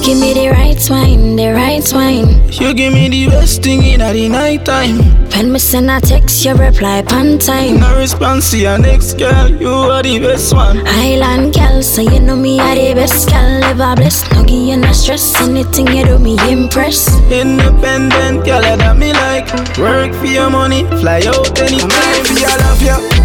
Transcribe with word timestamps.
You 0.00 0.06
give 0.06 0.18
me 0.18 0.32
the 0.32 0.48
right 0.48 0.88
wine, 0.88 1.36
the 1.36 1.52
right 1.52 1.92
wine. 1.92 2.50
You 2.52 2.72
give 2.72 2.94
me 2.94 3.10
the 3.10 3.26
best 3.28 3.62
thing 3.62 3.82
in 3.82 4.00
the 4.00 4.28
night 4.30 4.64
time. 4.64 4.96
When 5.36 5.52
me 5.52 5.58
send 5.58 5.90
a 5.90 6.00
text, 6.00 6.42
you 6.42 6.54
reply 6.54 7.04
on 7.12 7.38
time. 7.38 7.80
No 7.80 7.98
response 7.98 8.50
to 8.52 8.56
your 8.56 8.78
next 8.78 9.18
girl, 9.18 9.50
you 9.50 9.68
are 9.68 10.02
the 10.02 10.18
best 10.18 10.54
one. 10.54 10.80
Island 10.86 11.52
girl, 11.52 11.82
so 11.82 12.00
you 12.00 12.18
know 12.18 12.34
me 12.34 12.58
are 12.58 12.74
the 12.74 12.94
best 12.94 13.28
girl 13.28 13.62
ever 13.62 13.94
blessed. 13.94 14.32
No 14.32 14.42
give 14.42 14.68
you 14.68 14.78
no 14.78 14.90
stress, 14.92 15.38
anything 15.42 15.88
you 15.88 16.06
do 16.06 16.18
me 16.18 16.38
impress. 16.50 17.14
Independent 17.30 18.46
girl 18.46 18.62
that 18.62 18.96
me 18.96 19.12
like. 19.12 19.52
Work 19.76 20.14
for 20.14 20.24
your 20.24 20.48
money, 20.48 20.84
fly 21.02 21.20
out 21.26 21.60
anytime. 21.60 22.24
For 22.24 22.40
your 22.40 22.56
love 22.56 22.80
you. 22.80 23.19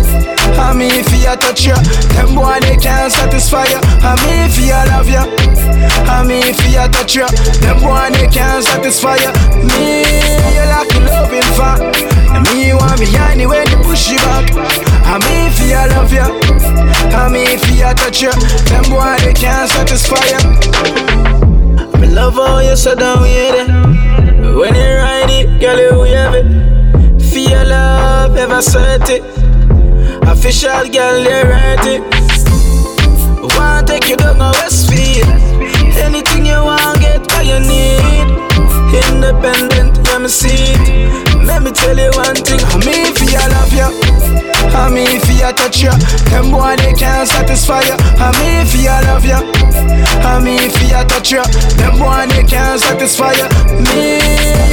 I 0.58 0.74
me 0.74 0.88
if 0.88 1.12
you 1.12 1.36
touch 1.36 1.66
you, 1.66 1.76
them 2.16 2.36
boy 2.36 2.60
they 2.62 2.78
can't 2.78 3.12
satisfy 3.12 3.66
you. 3.68 3.80
I 4.02 4.16
me 4.24 4.48
if 4.48 4.58
you 4.60 4.76
love 4.92 5.10
you. 5.10 5.24
I 6.08 6.24
me 6.24 6.40
if 6.50 6.60
you 6.68 6.86
touch 6.92 7.16
you, 7.16 7.28
them 7.60 7.80
boy 7.80 8.10
they 8.12 8.28
can't 8.28 8.64
satisfy 8.64 9.18
you. 9.20 9.32
Me 9.64 10.04
you 10.56 10.66
like 10.72 10.92
a 10.96 11.00
loving 11.08 11.50
for, 11.56 11.76
and 12.36 12.44
me 12.48 12.68
you 12.68 12.78
want 12.78 13.00
me 13.00 13.08
anyway 13.16 13.66
to 13.66 13.78
push 13.84 14.12
you 14.12 14.18
back. 14.20 14.48
I 15.06 15.20
me 15.20 15.48
if 15.48 15.60
you 15.60 15.76
love 15.96 16.12
you. 16.12 16.28
I 17.16 17.30
me 17.30 17.44
if 17.52 17.64
you 17.72 17.92
touch 17.96 18.22
you, 18.22 18.32
them 18.72 18.84
boy 18.90 19.16
they 19.24 19.34
can't 19.34 19.70
satisfy 19.70 20.24
you. 20.32 20.40
Me 22.00 22.08
love 22.08 22.36
how 22.36 22.60
you 22.60 22.76
sit 22.76 23.00
down 23.00 23.22
with 23.22 23.32
it. 23.32 23.68
When 24.56 24.76
you 24.76 24.96
ride 24.98 25.30
it, 25.30 25.60
girl, 25.60 26.08
you 26.08 26.16
have 26.16 26.36
it. 26.36 27.22
Feel 27.22 27.68
love, 27.68 28.36
ever 28.38 28.62
set 28.62 29.10
it. 29.10 29.45
Official 30.28 30.90
girl, 30.90 31.24
they 31.24 31.98
it. 31.98 32.02
Wanna 33.56 33.86
take 33.86 34.10
you 34.10 34.18
down 34.18 34.42
a 34.42 34.52
Westfield. 34.58 35.28
Anything 35.98 36.46
you 36.48 36.64
want, 36.64 37.00
get 37.00 37.22
what 37.32 37.46
you 37.46 37.60
need. 37.60 38.26
Independent, 38.90 40.00
yeah, 40.08 40.18
me 40.18 40.28
see. 40.28 40.74
Let 41.46 41.62
me 41.62 41.72
tell 41.72 41.98
you 41.98 42.10
one 42.16 42.36
thing. 42.36 42.60
I'm 42.74 42.80
me 42.82 43.14
for 43.14 43.26
you, 43.26 43.38
love 43.54 43.74
you. 43.74 43.90
I'm 44.74 44.94
me 44.94 45.06
for 45.20 45.32
you, 45.32 45.52
touch 45.54 45.84
you. 45.84 45.92
Them 46.30 46.52
boy, 46.52 46.76
they 46.78 46.94
can't 46.94 47.28
satisfy 47.28 47.82
you. 47.82 47.96
I'm 48.18 48.34
me 48.42 48.66
for 48.66 48.78
you, 48.78 48.98
love 49.06 49.26
you. 49.26 49.40
I'm 50.26 50.44
me 50.44 50.58
for 50.70 50.84
you, 50.84 51.04
touch 51.06 51.32
you. 51.32 51.44
Them 51.78 52.00
boy, 52.00 52.26
they 52.30 52.44
can't 52.44 52.82
satisfy 52.82 53.34
you. 53.34 53.48
Me, 53.78 54.18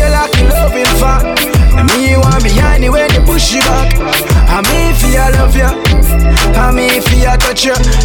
you 0.01 0.09
like 0.09 0.33
loving 0.49 0.87
for. 0.97 1.62
And 1.83 1.91
me 2.01 2.17
want 2.17 2.45
me 2.45 2.61
anyway, 2.61 3.09
they 3.09 3.19
push 3.25 3.53
you 3.53 3.61
back. 3.63 3.93
I 4.49 4.63
me 4.71 4.95
for 4.95 5.09
love 5.31 5.57
you. 5.57 5.67
I 6.55 6.71
me 6.71 7.01
for 7.01 7.17
touch 7.37 7.65
you. 7.65 8.02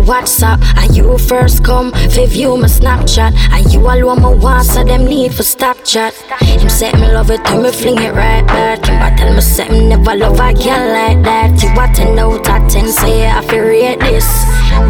WhatsApp. 0.00 0.62
And 0.76 0.96
you 0.96 1.18
first 1.18 1.64
come, 1.64 1.92
for 1.92 2.26
view 2.26 2.56
my 2.56 2.66
Snapchat. 2.66 3.32
And 3.52 3.72
you 3.72 3.80
alone 3.80 4.22
my 4.22 4.34
want, 4.34 4.66
so 4.66 4.84
them 4.84 5.04
need 5.04 5.34
for 5.34 5.42
stop 5.42 5.84
chat. 5.84 6.14
Him 6.40 6.68
say 6.68 6.92
me 6.92 7.12
love 7.12 7.30
it, 7.30 7.42
then 7.44 7.62
me 7.62 7.70
fling 7.70 7.98
it 7.98 8.14
right 8.14 8.46
back. 8.46 8.86
Him 8.86 9.02
I 9.02 9.14
tell 9.16 9.34
me 9.34 9.40
say 9.40 9.68
me 9.68 9.88
never 9.88 10.16
love 10.16 10.40
a 10.40 10.52
girl 10.54 10.92
like 10.92 11.22
that. 11.24 11.62
You 11.62 11.74
want 11.74 11.96
to 11.96 12.14
know 12.14 12.38
that 12.38 12.70
ten, 12.70 12.88
say 12.88 13.28
I 13.28 13.40
feel 13.46 13.62
rate 13.62 14.00
this. 14.00 14.26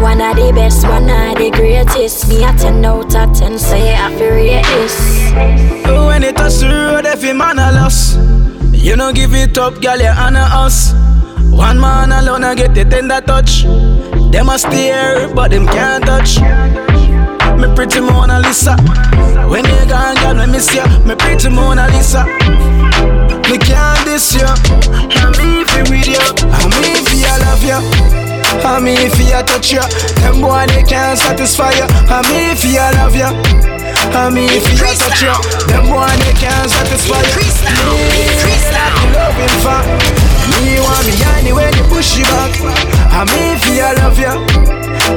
One 0.01 0.21
of 0.21 0.35
the 0.35 0.51
best, 0.53 0.87
one 0.87 1.09
of 1.09 1.37
the 1.37 1.51
greatest. 1.51 2.29
Me 2.29 2.43
a 2.43 2.53
ten 2.53 2.83
out 2.85 3.15
of 3.15 3.37
ten, 3.37 3.57
say 3.59 3.95
I 3.95 4.15
feel 4.17 4.31
rate 4.31 4.65
this. 4.65 5.31
When 5.85 6.23
it 6.23 6.35
touch 6.37 6.59
the 6.59 6.67
road, 6.67 7.05
every 7.05 7.33
man 7.33 7.59
a 7.59 7.71
loss. 7.71 8.15
You 8.73 8.95
know 8.95 9.11
give 9.11 9.33
it 9.33 9.57
up, 9.57 9.81
girl, 9.81 9.99
you 9.99 10.07
honor 10.07 10.47
us. 10.47 10.93
One 11.51 11.79
man 11.79 12.11
alone 12.11 12.43
I 12.43 12.55
get 12.55 12.73
the 12.73 12.83
tender 12.85 13.21
touch. 13.21 13.63
Them 14.31 14.49
a 14.49 14.57
stare, 14.57 15.33
but 15.33 15.51
them 15.51 15.67
can't 15.67 16.03
touch. 16.05 16.39
Me 17.59 17.67
pretty 17.75 17.99
Mona 18.01 18.39
Lisa. 18.39 18.75
When 19.49 19.65
you 19.65 19.85
gone, 19.87 20.15
girl, 20.15 20.33
me 20.35 20.51
miss 20.51 20.73
ya. 20.73 20.85
Me 21.05 21.15
pretty 21.15 21.49
Mona 21.49 21.87
Lisa. 21.89 22.25
Me 23.51 23.57
can't 23.57 24.05
diss 24.05 24.35
ya. 24.35 24.55
I'm 25.19 25.33
for 25.67 25.83
with 25.91 26.07
ya. 26.07 26.23
I'm 26.55 26.71
for 26.71 27.15
ya, 27.15 27.35
love 27.43 27.63
ya. 27.63 27.79
I'm 28.63 28.83
me 28.83 28.95
for 29.09 29.23
ya 29.23 29.41
touch 29.43 29.73
ya. 29.73 29.83
Them 30.23 30.41
boy 30.41 30.65
they 30.67 30.83
can't 30.83 31.19
satisfy 31.19 31.71
ya. 31.71 31.87
I'm 32.09 32.23
me 32.31 32.55
for 32.55 32.67
ya 32.67 32.89
love 32.95 33.15
ya. 33.15 33.29
I'm 34.15 34.33
me 34.33 34.47
for 34.47 34.75
ya 34.79 34.93
touch 34.95 35.21
ya. 35.21 35.35
Them 35.67 35.89
boy 35.91 36.07
they 36.23 36.33
can't 36.39 36.69
satisfy 36.71 37.21
ya. 37.21 37.35
Me 38.45 38.55
like 38.71 39.15
loving 39.15 39.55
for. 39.61 40.20
Me 40.61 40.79
want 40.79 41.05
me 41.07 41.13
anyway 41.37 41.71
to 41.71 41.83
push 41.89 42.17
you 42.17 42.25
back. 42.25 42.53
I'm 43.11 43.25
me 43.33 43.57
for 43.57 43.73
ya 43.73 43.91
love 43.97 44.19
ya. 44.19 44.37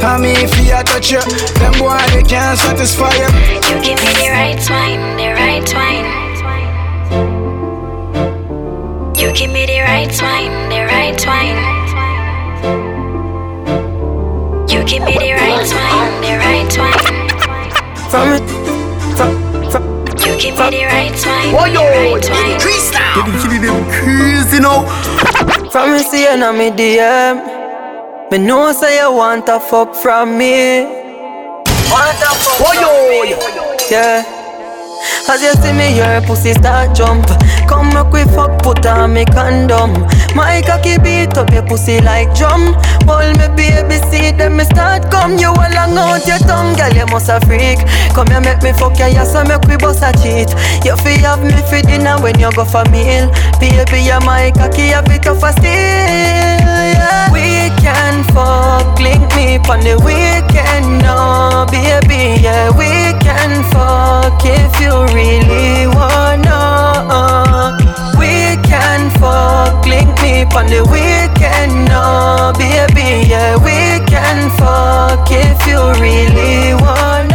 I'm 0.00 0.22
me 0.22 0.46
for 0.46 0.62
ya 0.62 0.82
touch 0.82 1.12
ya. 1.12 1.20
Them 1.60 1.72
boy 1.78 2.00
they 2.12 2.22
can't 2.22 2.58
satisfy 2.58 3.12
ya. 3.12 3.28
You 3.68 3.76
give 3.84 4.00
me 4.00 4.12
the 4.16 4.28
right 4.32 4.64
wine, 4.70 5.16
the 5.20 5.28
right 5.36 5.68
wine. 5.74 6.08
You 9.20 9.32
give 9.32 9.50
me 9.52 9.66
the 9.66 9.80
right 9.80 10.12
wine, 10.22 10.68
the 10.72 10.80
right 10.88 11.26
wine. 11.26 11.60
You 14.68 14.82
give 14.84 15.02
me 15.04 15.12
the 15.18 15.32
right 15.32 15.68
wine, 15.68 16.20
the 16.24 16.36
right 16.40 16.72
wine. 16.78 17.04
From 18.10 18.32
it, 18.32 18.44
from, 19.16 19.30
from. 19.70 19.82
You 20.24 20.32
give 20.40 20.56
me 20.56 20.70
the 20.70 20.84
right 20.88 21.12
wine, 21.12 21.52
oh, 21.52 21.66
yo, 21.66 21.84
the 21.84 21.90
right 21.92 22.30
wine. 22.30 22.60
Crystal. 22.60 23.00
You 23.16 23.22
give 23.40 23.52
me 23.52 23.58
them 23.58 23.84
crazy 23.92 24.60
now. 24.60 24.84
From 25.74 25.90
me 25.90 25.98
see 26.04 26.22
you 26.22 26.36
me 26.52 26.70
DM. 26.70 28.30
Me 28.30 28.38
know 28.38 28.70
say 28.70 29.00
you 29.00 29.12
want 29.12 29.48
a 29.48 29.58
fuck 29.58 29.92
from 29.96 30.38
me. 30.38 30.84
Want 31.90 32.22
a 32.22 32.30
fuck 32.30 32.62
oh, 32.62 32.74
yo, 32.78 33.34
from 33.34 33.54
me. 33.58 33.90
Yeah. 33.90 34.22
As 35.28 35.42
you 35.42 35.50
see 35.60 35.72
me, 35.72 35.96
your 35.96 36.20
pussy 36.28 36.52
start 36.52 36.94
jump. 36.94 37.26
Come 37.68 37.90
we 38.14 38.22
fuck, 38.30 38.62
put 38.62 38.86
on 38.86 39.12
me 39.12 39.24
condom. 39.26 39.92
My 40.38 40.62
cocky 40.62 40.98
beat 41.02 41.36
up 41.36 41.50
your 41.50 41.66
pussy 41.66 42.00
like 42.00 42.30
drum. 42.34 42.78
Hold 43.10 43.34
me 43.38 43.50
baby, 43.58 43.98
see 44.08 44.30
them 44.30 44.56
me 44.56 44.64
start 44.64 45.10
come. 45.10 45.36
You 45.36 45.50
all 45.50 45.72
long 45.74 45.98
out 45.98 46.22
your 46.26 46.38
tongue, 46.46 46.78
girl, 46.78 46.94
you 46.94 47.06
must 47.10 47.28
a 47.28 47.40
freak. 47.42 47.82
Come 48.14 48.28
here, 48.28 48.40
make 48.40 48.62
me 48.62 48.72
fuck 48.72 48.96
your 48.98 49.10
ass 49.18 49.34
and 49.34 49.48
make 49.48 49.66
we 49.66 49.76
bust 49.76 50.06
a 50.06 50.14
cheat. 50.22 50.54
You 50.86 50.94
feel 51.02 51.26
have 51.26 51.42
me 51.42 51.58
for 51.66 51.82
dinner 51.82 52.16
when 52.22 52.38
you 52.38 52.50
go 52.54 52.64
for 52.64 52.86
meal. 52.94 53.26
Baby, 53.58 54.06
you 54.06 54.18
my 54.22 54.52
cocky 54.54 54.94
a 54.94 55.02
bit 55.02 55.26
of 55.26 55.42
a 55.42 55.50
steal. 55.52 56.54
Yeah. 56.94 57.32
We 57.34 57.74
can 57.82 58.22
fuck, 58.30 58.98
link 59.00 59.26
me 59.34 59.58
on 59.66 59.80
the 59.82 59.98
weekend, 60.06 61.02
no, 61.02 61.66
baby. 61.70 62.40
Yeah, 62.40 62.70
we 62.78 63.10
can 63.18 63.64
fuck 63.74 64.40
if 64.44 64.72
you 64.80 64.94
really 65.12 65.88
wanna. 65.88 67.83
Can 68.66 69.10
fuck, 69.20 69.84
link 69.86 70.10
me 70.22 70.44
on 70.56 70.66
the 70.66 70.82
weekend, 70.90 71.88
no, 71.88 72.52
baby. 72.58 73.28
Yeah, 73.28 73.56
we 73.56 74.04
can 74.06 74.50
fuck 74.58 75.26
if 75.30 75.66
you 75.66 75.80
really 76.00 76.74
wanna. 76.74 77.34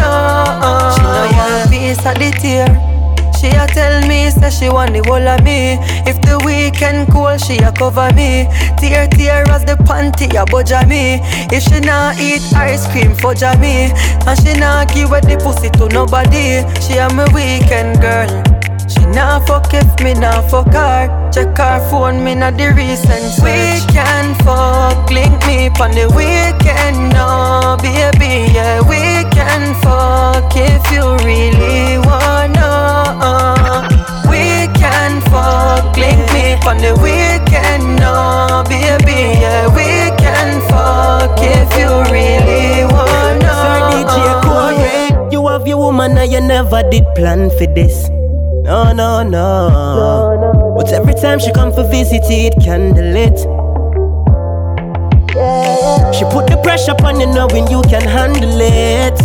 Uh. 0.61 0.95
She 0.95 1.01
know 1.01 1.25
you 1.37 1.69
piece 1.69 2.05
of 2.05 2.15
the 2.15 2.31
tear. 2.39 2.67
She 3.39 3.47
a 3.47 3.65
tell 3.67 4.05
me, 4.05 4.29
say 4.31 4.49
she 4.49 4.69
want 4.69 4.91
the 4.91 5.01
whole 5.07 5.25
of 5.25 5.41
me. 5.43 5.77
If 6.05 6.19
the 6.21 6.41
weekend 6.43 7.07
cool, 7.09 7.37
she 7.37 7.57
a 7.59 7.71
cover 7.71 8.11
me. 8.13 8.47
Tear, 8.77 9.07
tear 9.07 9.49
as 9.49 9.63
the 9.63 9.75
panty 9.87 10.27
a 10.35 10.45
budge 10.45 10.75
me. 10.87 11.19
If 11.55 11.63
she 11.63 11.79
not 11.79 12.19
eat 12.19 12.41
ice 12.53 12.85
cream, 12.91 13.15
fudge 13.15 13.43
me. 13.59 13.93
And 14.27 14.37
she 14.43 14.59
not 14.59 14.93
give 14.93 15.11
the 15.11 15.39
pussy 15.41 15.69
to 15.79 15.87
nobody. 15.87 16.67
She 16.83 16.97
a 16.97 17.07
my 17.13 17.31
weekend 17.33 18.01
girl. 18.01 18.58
Not 19.13 19.47
fuck 19.47 19.73
if 19.73 19.99
me 20.03 20.13
not 20.13 20.49
fuck 20.51 20.71
her. 20.73 21.31
Check 21.33 21.57
her 21.57 21.79
phone, 21.89 22.23
me 22.23 22.35
not 22.35 22.57
the 22.57 22.73
recent 22.73 23.25
search. 23.33 23.43
We 23.43 23.93
can 23.93 24.35
fuck, 24.45 25.09
link 25.09 25.33
me 25.47 25.69
on 25.81 25.91
the 25.97 26.05
weekend, 26.13 27.13
no 27.17 27.77
baby, 27.81 28.53
yeah. 28.53 28.81
We 28.85 29.25
can 29.33 29.73
fuck 29.81 30.53
if 30.55 30.83
you 30.93 31.17
really 31.25 31.97
wanna. 32.05 32.69
Uh, 33.17 33.81
we 34.29 34.69
can 34.77 35.21
fuck, 35.31 35.97
link 35.97 36.21
me 36.33 36.53
on 36.69 36.77
the 36.77 36.93
weekend, 37.01 37.97
no 37.97 38.63
baby, 38.69 39.33
yeah. 39.41 39.67
We 39.73 40.13
can 40.21 40.61
fuck 40.69 41.33
if 41.41 41.69
you 41.81 41.89
really 42.13 42.85
wanna. 42.85 43.53
Sir 43.57 43.79
DJ 43.89 44.17
Corey, 44.45 45.17
uh. 45.17 45.29
you 45.31 45.47
have 45.47 45.65
your 45.67 45.77
woman 45.77 46.15
and 46.17 46.31
you 46.31 46.41
never 46.41 46.83
did 46.91 47.05
plan 47.15 47.49
for 47.49 47.65
this. 47.65 48.09
No, 48.69 48.93
no, 48.93 49.23
no. 49.23 50.75
But 50.77 50.93
every 50.93 51.15
time 51.15 51.39
she 51.39 51.51
come 51.51 51.73
for 51.73 51.81
visit, 51.89 52.21
it 52.29 52.53
candlelit. 52.61 53.39
She 56.13 56.23
put 56.25 56.45
the 56.45 56.61
pressure 56.61 56.93
on 57.03 57.19
you 57.19 57.25
knowing 57.25 57.65
you 57.71 57.81
can 57.89 58.03
handle 58.03 58.61
it. 58.61 59.17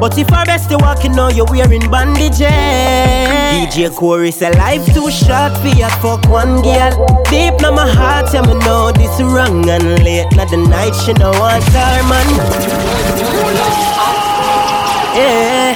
But 0.00 0.18
if 0.18 0.32
our 0.32 0.44
bestie 0.46 0.82
walking 0.82 1.12
now, 1.12 1.28
you're 1.28 1.46
wearing 1.46 1.88
bandages. 1.92 2.50
DJ 2.50 3.94
Corey 3.94 4.32
say 4.32 4.50
life 4.58 4.84
too 4.92 5.08
short 5.08 5.56
for 5.58 5.68
you 5.68 5.88
fuck 6.02 6.26
one 6.28 6.60
girl. 6.60 7.22
Deep 7.30 7.62
in 7.62 7.72
my 7.72 7.86
heart, 7.88 8.34
yeah, 8.34 8.42
me 8.42 8.54
know 8.66 8.90
this 8.90 9.20
wrong 9.22 9.70
and 9.70 10.02
late. 10.02 10.26
Not 10.34 10.50
the 10.50 10.56
night, 10.56 10.94
she 11.06 11.12
no 11.12 11.30
want 11.38 11.62
her 11.70 12.02
man. 12.10 12.26
Yeah. 15.14 15.75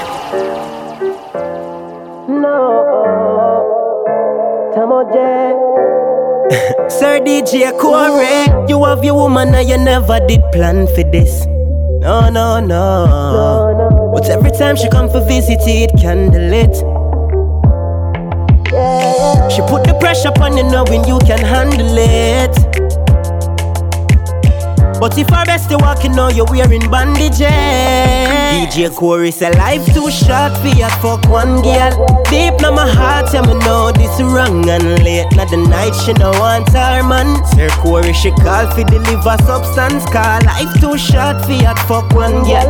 No. 2.40 2.81
Sir 6.88 7.20
DJ 7.20 7.78
Corey, 7.78 8.48
you 8.69 8.82
have 8.84 9.04
your 9.04 9.14
woman 9.14 9.54
and 9.54 9.69
you 9.69 9.76
never 9.76 10.19
did 10.26 10.40
plan 10.52 10.87
for 10.87 11.04
this. 11.04 11.46
No, 12.00 12.31
no, 12.31 12.60
no. 12.60 13.06
no, 13.06 13.72
no. 13.76 14.12
But 14.14 14.28
every 14.31 14.50
time 14.52 14.76
she 14.76 14.88
come 14.88 15.10
for 15.10 15.20
visit, 15.26 15.60
it 15.66 15.90
candlelit. 15.92 16.75
She 19.50 19.60
put 19.62 19.84
the 19.84 19.96
pressure 20.00 20.28
upon 20.28 20.56
you 20.56 20.64
knowing 20.64 21.04
you 21.04 21.19
can 21.20 21.40
handle 21.40 21.98
it. 21.98 22.80
But 25.00 25.17
if 25.17 25.32
I 25.32 25.38
our 25.38 25.47
bestie 25.47 25.81
walking 25.81 26.12
now, 26.12 26.29
you're 26.29 26.44
wearing 26.44 26.85
bandages. 26.91 27.41
DJ 27.41 28.94
Corey 28.94 29.31
say 29.31 29.50
life 29.52 29.82
too 29.94 30.11
short 30.11 30.52
for 30.58 30.69
you 30.69 30.88
fuck 31.00 31.25
one 31.26 31.62
girl. 31.62 32.23
Deep 32.29 32.61
in 32.61 32.75
my 32.75 32.87
heart, 32.87 33.32
yeah 33.32 33.41
me 33.41 33.55
know 33.64 33.91
this 33.93 34.20
wrong 34.20 34.69
and 34.69 35.02
late. 35.02 35.25
Not 35.32 35.49
the 35.49 35.56
night 35.56 35.94
she 36.05 36.12
no 36.12 36.31
want 36.37 36.69
her 36.76 37.02
man. 37.02 37.43
Sir 37.56 37.70
Corey 37.81 38.12
she 38.12 38.31
call 38.44 38.69
for 38.76 38.85
deliver 38.85 39.37
substance. 39.49 40.05
Call 40.12 40.44
life 40.44 40.69
too 40.81 40.99
short 40.99 41.41
for 41.46 41.56
you 41.56 41.75
fuck 41.88 42.12
one 42.12 42.44
girl. 42.44 42.69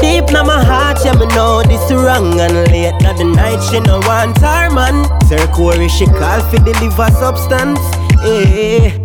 Deep 0.00 0.30
in 0.30 0.46
my 0.46 0.62
heart, 0.62 0.98
yeah 1.04 1.18
me 1.18 1.26
know 1.34 1.64
this 1.64 1.90
wrong 1.90 2.38
and 2.38 2.70
late. 2.70 2.94
Not 3.02 3.18
the 3.18 3.24
night 3.24 3.58
she 3.58 3.80
no 3.80 3.98
want 4.06 4.38
her 4.38 4.70
man. 4.70 5.02
Sir 5.26 5.44
Corey 5.50 5.88
she 5.88 6.06
call 6.06 6.38
for 6.46 6.62
deliver 6.62 7.10
substance. 7.18 7.80
Eh. 8.22 9.01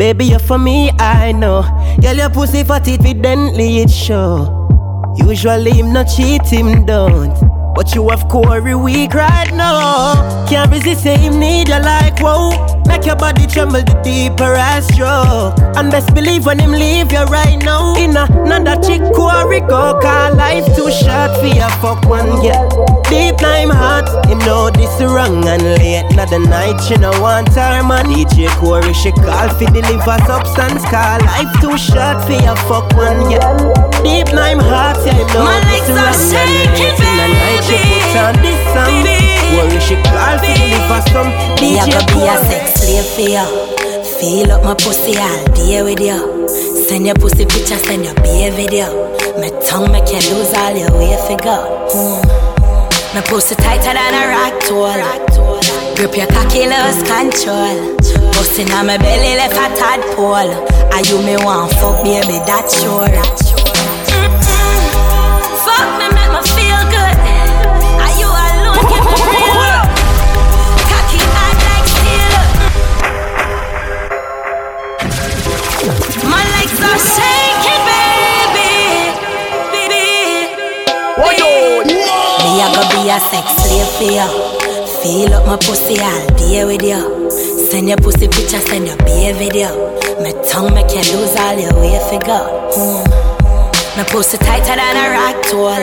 Baby, 0.00 0.24
you're 0.28 0.38
for 0.38 0.56
me, 0.56 0.90
I 0.98 1.30
know. 1.32 1.60
Girl, 2.00 2.16
your 2.16 2.30
pussy 2.30 2.64
fat 2.64 2.88
it 2.88 3.00
evidently 3.00 3.80
it 3.80 3.90
show. 3.90 5.14
Usually 5.18 5.72
him 5.72 5.92
not 5.92 6.04
cheat, 6.04 6.46
him 6.46 6.86
don't. 6.86 7.59
But 7.74 7.94
you 7.94 8.08
have 8.10 8.28
Corey 8.28 8.74
weak 8.74 9.14
right 9.14 9.52
now. 9.54 10.46
Can't 10.48 10.70
resist 10.70 11.04
him 11.04 11.38
need 11.38 11.68
you 11.68 11.80
like 11.80 12.18
whoa. 12.20 12.50
Make 12.86 13.06
your 13.06 13.16
body 13.16 13.46
tremble 13.46 13.82
the 13.82 14.00
deeper 14.02 14.54
I 14.54 14.80
stroke. 14.80 15.58
And 15.76 15.90
best 15.90 16.12
believe 16.14 16.44
when 16.44 16.58
him 16.58 16.72
leave 16.72 17.12
you 17.12 17.24
right 17.24 17.62
now. 17.62 17.94
In 17.96 18.16
a 18.16 18.26
another 18.44 18.76
chick 18.82 19.00
Corey 19.14 19.60
go. 19.60 19.98
Call 20.02 20.34
life 20.34 20.66
too 20.76 20.90
short 20.90 21.38
for 21.38 21.46
your 21.46 21.70
fuck 21.80 22.04
one 22.08 22.42
girl. 22.42 22.68
Deep 23.08 23.38
time 23.38 23.70
heart, 23.70 24.08
him 24.26 24.38
know 24.40 24.70
this 24.70 25.00
wrong 25.00 25.46
and 25.46 25.62
late. 25.78 26.04
Not 26.16 26.30
the 26.30 26.38
night 26.38 26.78
she 26.82 26.96
no 26.96 27.10
want 27.22 27.48
her 27.54 27.82
man. 27.82 28.06
DJ 28.06 28.48
Corey 28.58 28.92
she 28.92 29.12
call 29.12 29.48
for 29.56 29.70
deliver 29.70 30.18
substance. 30.26 30.84
Call 30.90 31.18
life 31.24 31.52
too 31.62 31.78
short 31.78 32.20
for 32.26 32.36
your 32.36 32.56
fuck 32.68 32.90
one 32.98 33.30
girl. 33.30 33.72
Deep 34.02 34.26
time 34.26 34.58
heart, 34.58 34.98
yeah 35.06 35.14
him 35.14 35.26
know 35.32 35.44
My 35.44 35.60
this 35.70 35.88
legs 35.88 35.90
are 35.90 36.10
wrong 36.10 36.34
and 36.34 36.50
late. 36.50 36.76
shaking, 36.76 37.16
night 37.16 37.59
she 37.62 37.76
put 37.76 38.16
on 38.16 38.34
this 38.42 38.60
song. 38.72 39.04
Corey 39.50 39.80
she 39.80 39.96
call 40.02 40.36
for 40.38 40.52
deliver 40.56 41.00
some. 41.12 41.30
Me 41.60 41.76
DJ 41.76 41.92
go 41.92 42.00
be 42.12 42.20
a 42.26 42.36
sex 42.48 42.80
slave 42.80 43.08
for 43.14 43.28
you. 43.28 43.46
Feel 44.18 44.52
up 44.52 44.64
my 44.64 44.74
pussy 44.74 45.16
all 45.16 45.44
day 45.54 45.82
with 45.82 46.00
you. 46.00 46.48
Send 46.88 47.06
your 47.06 47.14
pussy 47.14 47.44
picture, 47.46 47.78
send 47.78 48.04
your 48.04 48.14
beer 48.22 48.50
video. 48.52 49.16
My 49.38 49.50
tongue 49.66 49.90
make 49.92 50.08
you 50.08 50.20
lose 50.32 50.52
all 50.54 50.76
your 50.76 50.92
way 50.98 51.16
figure. 51.28 51.62
Mm. 51.94 52.50
My 53.14 53.22
pussy 53.22 53.54
tighter 53.54 53.94
than 53.94 54.14
a 54.14 54.28
rock 54.30 54.54
tool. 54.64 55.50
Grip 55.96 56.16
your 56.16 56.26
cocky, 56.28 56.66
lose 56.66 57.02
control. 57.04 57.96
Bustin' 58.32 58.70
on 58.72 58.86
my 58.86 58.96
belly 58.98 59.36
left 59.36 59.54
a 59.54 59.68
tadpole. 59.76 60.52
Are 60.92 61.02
you 61.02 61.18
me 61.24 61.36
want 61.44 61.72
fuck, 61.74 62.02
baby? 62.04 62.38
That's 62.46 62.80
sure. 62.80 63.59
A 83.10 83.18
be 83.18 83.18
sex 83.18 83.46
slave 83.58 83.90
for 83.98 84.04
you. 84.06 84.28
Feel 85.02 85.34
up 85.34 85.46
my 85.46 85.56
pussy 85.56 85.98
all 85.98 86.26
day 86.38 86.64
with 86.64 86.82
you. 86.82 87.30
Send 87.30 87.88
your 87.88 87.96
pussy 87.98 88.28
picture, 88.28 88.60
send 88.60 88.86
your 88.86 88.96
beer 88.98 89.34
video. 89.34 89.90
My 90.22 90.32
tongue 90.46 90.72
make 90.74 90.90
you 90.94 91.02
lose 91.18 91.34
all 91.36 91.58
your 91.58 91.74
way 91.74 91.98
figure. 92.06 92.46
Mm. 92.78 93.02
My 93.96 94.04
pussy 94.04 94.38
tighter 94.38 94.76
than 94.76 94.96
a 94.96 95.10
rock 95.10 95.42
tool. 95.42 95.74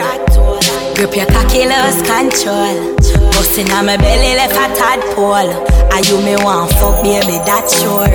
Grip 0.96 1.16
your 1.16 1.28
cocky, 1.28 1.68
lose 1.68 2.00
control. 2.08 2.96
Bustin' 3.36 3.72
on 3.72 3.86
my 3.88 3.98
belly 3.98 4.36
left 4.40 4.56
a 4.56 4.68
tadpole. 4.80 5.52
Are 5.92 6.04
you 6.08 6.18
me 6.24 6.36
want 6.44 6.72
fuck, 6.80 7.04
baby? 7.04 7.40
That's 7.46 7.82
sure. 7.82 8.08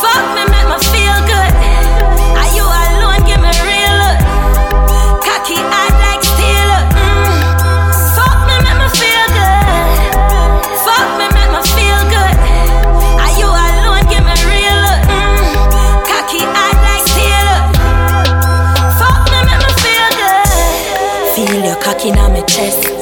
Fuck 0.00 0.24
me, 0.34 0.53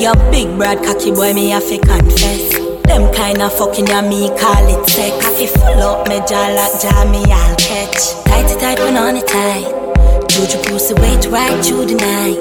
Your 0.03 0.17
big 0.33 0.49
broad 0.59 0.83
cocky 0.83 1.13
boy, 1.13 1.33
me 1.33 1.51
have 1.51 1.63
to 1.69 1.79
confess. 1.79 2.51
Them 2.91 3.15
kind 3.15 3.41
of 3.41 3.53
fucking 3.57 3.87
ya 3.87 4.03
me 4.03 4.31
call 4.35 4.67
it 4.67 4.91
sex. 4.91 5.15
Cocky 5.25 5.47
full 5.47 5.79
up 5.79 6.09
me 6.09 6.19
jaw 6.27 6.51
like 6.59 6.75
me 7.07 7.23
I'll 7.31 7.55
catch. 7.55 8.11
Tighty 8.27 8.59
tight 8.59 8.81
when 8.81 8.97
on 8.97 9.17
it 9.17 9.29
tight. 9.29 9.71
Juju 10.27 10.59
pussy 10.65 10.95
wait 10.95 11.25
right 11.31 11.65
through 11.65 11.87
the 11.87 11.95
night. 11.95 12.35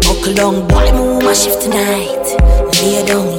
Buckle 0.00 0.32
down, 0.32 0.66
boy, 0.66 0.92
move 0.96 1.22
my 1.22 1.34
shift 1.34 1.60
tonight. 1.60 2.24
Lay 2.80 3.04
down, 3.04 3.33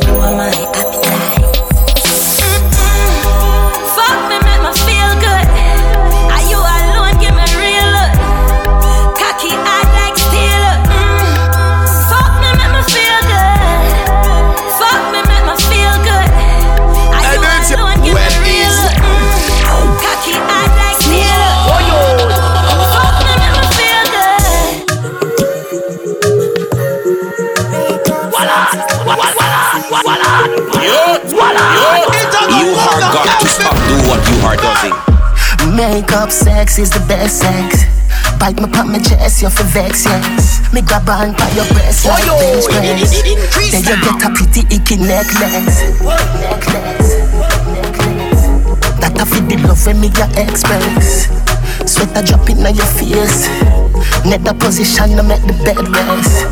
Makeup 36.16 36.32
sex 36.32 36.80
is 36.80 36.90
the 36.90 37.04
best 37.12 37.44
sex. 37.44 37.84
Bite 38.40 38.56
me 38.56 38.72
pop 38.72 38.88
my 38.88 39.00
chest, 39.00 39.42
you're 39.42 39.52
for 39.52 39.68
vex, 39.76 40.06
yes. 40.06 40.64
Me 40.72 40.80
grab 40.80 41.10
on 41.10 41.36
by 41.36 41.52
your 41.52 41.68
breast 41.76 42.08
like 42.08 42.24
bench 42.24 42.64
press. 42.72 43.20
Then 43.68 43.84
you 43.84 44.00
get 44.00 44.24
a 44.24 44.32
pretty 44.32 44.64
icky 44.72 44.96
necklace. 44.96 45.84
Necklace, 46.40 47.20
necklace. 47.68 48.48
That 49.04 49.20
a 49.20 49.26
fit 49.28 49.44
the 49.52 49.60
love 49.68 49.84
when 49.84 50.00
me 50.00 50.08
your 50.16 50.32
express. 50.40 51.28
Sweat 51.84 52.16
a 52.16 52.24
drop 52.24 52.48
in 52.48 52.64
your 52.64 52.88
face. 52.96 53.52
Net 54.24 54.40
the 54.48 54.56
position 54.56 55.20
to 55.20 55.24
make 55.28 55.44
the 55.44 55.52
bed 55.68 55.84
rest. 55.84 56.48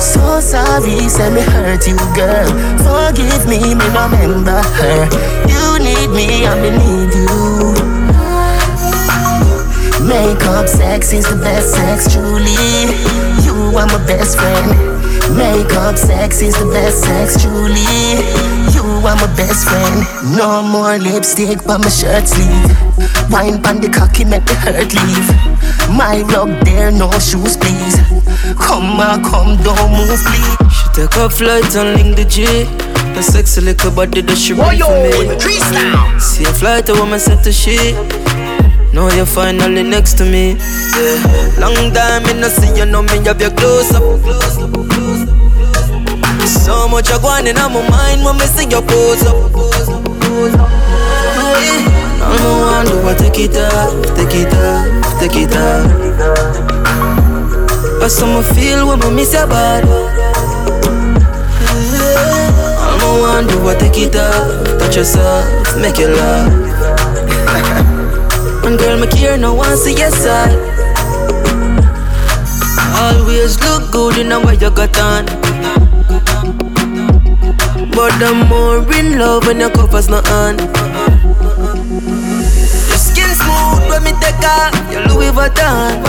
So 0.00 0.40
sorry, 0.40 1.12
say 1.12 1.28
me 1.28 1.44
hurt 1.44 1.84
you, 1.86 2.00
girl. 2.16 2.48
Forgive 2.80 3.44
me, 3.44 3.76
me 3.76 3.84
remember 4.00 4.64
her. 4.64 5.04
You 5.44 5.76
need 5.76 6.08
me, 6.08 6.46
and 6.48 6.56
me 6.64 6.70
need 6.72 7.12
you. 7.12 7.81
Makeup 10.12 10.68
sex 10.68 11.12
is 11.12 11.24
the 11.24 11.36
best 11.36 11.72
sex, 11.72 12.12
truly. 12.12 12.52
You 13.44 13.76
are 13.76 13.86
my 13.86 13.96
best 14.06 14.36
friend. 14.36 14.68
Makeup 15.36 15.96
sex 15.96 16.42
is 16.42 16.54
the 16.54 16.66
best 16.66 17.00
sex, 17.00 17.40
truly. 17.40 17.80
You 18.76 18.84
are 18.84 18.92
are 19.12 19.16
my 19.16 19.36
best 19.36 19.68
friend. 19.68 20.36
No 20.36 20.62
more 20.62 20.98
lipstick 20.98 21.64
but 21.66 21.78
my 21.78 21.88
shirt 21.88 22.28
sleeve. 22.28 22.70
Wine 23.30 23.64
on 23.66 23.80
the 23.80 23.88
cocky 23.88 24.24
make 24.24 24.44
the 24.44 24.54
hurt 24.54 24.92
leave. 24.92 25.28
My 25.96 26.22
rug 26.32 26.50
there, 26.64 26.90
no 26.90 27.10
shoes 27.18 27.56
please. 27.56 27.96
Come 28.56 29.00
on, 29.00 29.24
come, 29.24 29.56
don't 29.64 29.90
move 29.96 30.20
please. 30.28 30.56
She 30.76 30.86
take 30.94 31.16
a 31.16 31.28
flight 31.28 31.74
and 31.76 31.96
link 31.96 32.16
the 32.16 32.24
G. 32.24 32.44
The 33.14 33.22
sexy 33.22 33.60
little 33.60 33.90
body 33.90 34.22
that 34.22 34.36
she 34.36 34.54
bring 34.54 34.78
for 34.78 34.92
me. 35.02 36.20
See 36.20 36.44
a 36.44 36.52
flight, 36.52 36.88
a 36.88 36.94
woman 36.94 37.18
set 37.18 37.42
to 37.44 37.52
she. 37.52 38.21
Now 38.92 39.08
you're 39.16 39.24
finally 39.24 39.82
next 39.82 40.18
to 40.18 40.24
me. 40.24 40.52
Yeah. 40.52 41.56
Long 41.58 41.92
time 41.94 42.28
in 42.28 42.40
no 42.40 42.48
see 42.48 42.76
you, 42.76 42.84
know 42.84 43.00
me 43.02 43.16
you 43.16 43.32
have 43.32 43.40
your 43.40 43.50
close 43.50 43.90
up. 43.94 44.02
So 46.44 46.88
much 46.88 47.10
I 47.10 47.18
going 47.22 47.46
in 47.46 47.56
my 47.56 47.68
mind 47.88 48.22
when 48.22 48.36
me 48.36 48.44
see 48.44 48.68
your 48.68 48.82
pose 48.82 49.24
up. 49.24 49.50
Hey. 51.56 51.88
Now 52.20 52.36
no 52.36 52.50
one 52.68 52.86
do 52.86 53.08
I 53.08 53.14
take 53.16 53.38
it 53.40 53.56
off, 53.56 53.96
take 54.14 54.34
it 54.36 54.52
off, 54.52 55.18
take 55.18 55.36
it 55.36 55.56
off. 55.56 55.88
But 57.98 58.10
some 58.10 58.42
feel 58.54 58.86
when 58.86 59.02
I 59.02 59.10
miss 59.10 59.32
your 59.32 59.46
body. 59.46 59.88
I'm 62.76 62.98
no 63.00 63.20
one 63.22 63.46
do 63.46 63.66
I 63.66 63.74
take 63.74 63.96
it 63.96 64.16
off, 64.16 64.78
touch 64.78 64.96
yourself, 64.96 65.80
make 65.80 65.96
you 65.96 66.08
laugh. 66.08 67.88
and 68.64 68.78
girl, 68.78 68.98
me 68.98 69.06
care, 69.08 69.36
no 69.36 69.54
one 69.54 69.76
see 69.76 69.94
your 69.98 70.10
side. 70.10 70.54
Always 72.94 73.58
look 73.60 73.90
good 73.90 74.18
in 74.18 74.30
what 74.30 74.60
you 74.60 74.70
got 74.70 74.96
on. 74.98 75.26
But 77.90 78.12
I'm 78.22 78.48
more 78.48 78.78
in 78.94 79.18
love 79.18 79.46
when 79.46 79.60
your 79.60 79.70
covers 79.70 80.08
not 80.08 80.28
on. 80.30 80.58
Your 82.88 83.00
skin 83.06 83.30
smooth 83.34 83.88
when 83.90 84.04
me 84.04 84.12
take 84.20 84.44
off 84.44 84.72
your 84.92 85.02
Louis 85.08 85.30
Vuitton. 85.30 86.02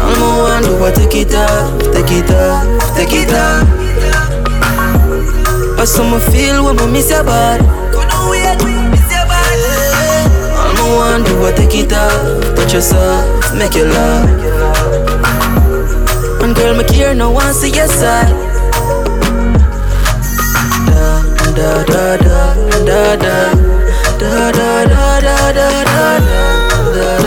I'm 0.03 0.21
a 0.21 0.29
one 0.39 0.63
do 0.63 0.91
take 0.95 1.27
it 1.27 1.35
off, 1.35 1.79
take 1.93 2.11
it 2.11 2.31
off, 2.31 2.95
take 2.95 3.13
it 3.13 3.33
off. 3.33 3.80
I 5.81 5.85
saw 5.85 6.03
me 6.03 6.19
feel 6.31 6.63
when 6.63 6.79
I 6.79 6.85
miss 6.91 7.09
your 7.09 7.23
body. 7.23 7.63
Couldn't 7.91 8.29
wait, 8.29 8.53
miss 8.91 9.11
your 9.11 9.25
body. 9.25 9.65
I'm 10.53 10.77
a 10.77 10.95
one 10.95 11.23
do 11.23 11.43
I 11.43 11.51
take 11.57 11.73
it 11.73 11.91
off, 11.91 12.55
touch 12.55 12.73
yourself, 12.73 13.55
make 13.55 13.73
you 13.73 13.85
laugh. 13.85 14.29
And 16.43 16.55
girl, 16.55 16.77
me 16.77 16.83
care, 16.83 17.15
no 17.15 17.31
one 17.31 17.51
see 17.55 17.71
your 17.71 17.87
side. 17.87 18.29
Da 20.85 21.23
da 21.57 21.83
da 21.83 22.17
da 22.17 22.53
da 22.85 23.15
da 23.15 23.41
da 24.19 24.51
da 24.51 24.53
da 24.53 24.85
da 24.85 25.19
da 25.19 25.19
da 25.19 25.51
da 25.51 25.69
da 25.81 26.19
da 26.91 27.17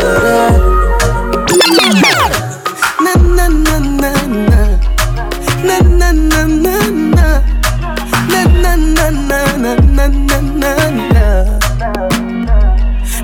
da 0.00 0.10
da. 0.22 0.75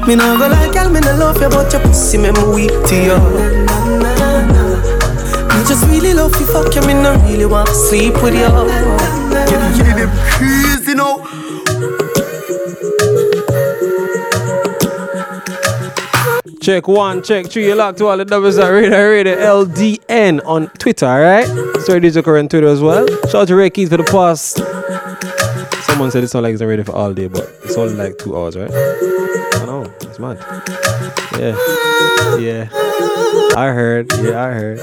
Me 0.06 0.16
nah 0.16 0.36
go 0.36 0.48
like 0.48 0.72
girl, 0.72 0.90
me 0.90 0.98
nah 1.00 1.14
love 1.16 1.40
you, 1.40 1.48
but 1.48 1.72
your 1.72 1.80
pussy 1.82 2.18
make 2.18 2.34
me 2.36 2.44
weak 2.52 2.70
to 2.88 2.96
you. 2.96 3.18
Me 5.48 5.62
just 5.68 5.86
really 5.86 6.12
love 6.12 6.34
you, 6.40 6.46
fuck 6.46 6.74
you, 6.74 6.82
me 6.82 6.94
nah 6.94 7.14
really 7.24 7.46
want 7.46 7.68
to 7.68 7.74
sleep 7.74 8.14
with 8.22 8.34
you. 8.34 8.48
Kitty 9.46 9.68
kitty 9.78 9.92
them 9.94 10.10
crazy 10.28 10.94
now. 10.94 11.24
Check 16.60 16.88
one, 16.88 17.22
check 17.22 17.46
three. 17.46 17.66
You 17.66 17.74
locked 17.76 17.98
to 17.98 18.06
all 18.06 18.16
the 18.16 18.24
doubles 18.24 18.56
that 18.56 18.68
Radar 18.68 19.10
Radio 19.10 19.36
LDN 19.36 20.40
on 20.44 20.68
Twitter, 20.78 21.06
alright? 21.06 21.46
Sorry, 21.80 22.00
these 22.00 22.16
are 22.16 22.38
on 22.38 22.48
Twitter 22.48 22.66
as 22.66 22.80
well. 22.80 23.06
Shout 23.26 23.34
out 23.34 23.48
to 23.48 23.56
Ray 23.56 23.70
Keys 23.70 23.88
for 23.88 23.96
the 23.96 24.04
past. 24.04 24.71
Someone 25.92 26.10
said 26.10 26.24
it's 26.24 26.32
not 26.32 26.42
like 26.42 26.54
it's 26.54 26.62
not 26.62 26.68
ready 26.68 26.82
for 26.82 26.92
all 26.92 27.12
day, 27.12 27.28
but 27.28 27.54
it's 27.64 27.76
only 27.76 27.92
like 27.92 28.16
two 28.16 28.34
hours, 28.34 28.56
right? 28.56 28.70
I 28.72 29.64
know, 29.66 29.84
it's 30.00 30.18
mad. 30.18 30.38
Yeah, 31.38 31.54
yeah. 32.38 32.70
I 33.54 33.70
heard, 33.74 34.10
yeah, 34.22 34.42
I 34.42 34.52
heard. 34.52 34.80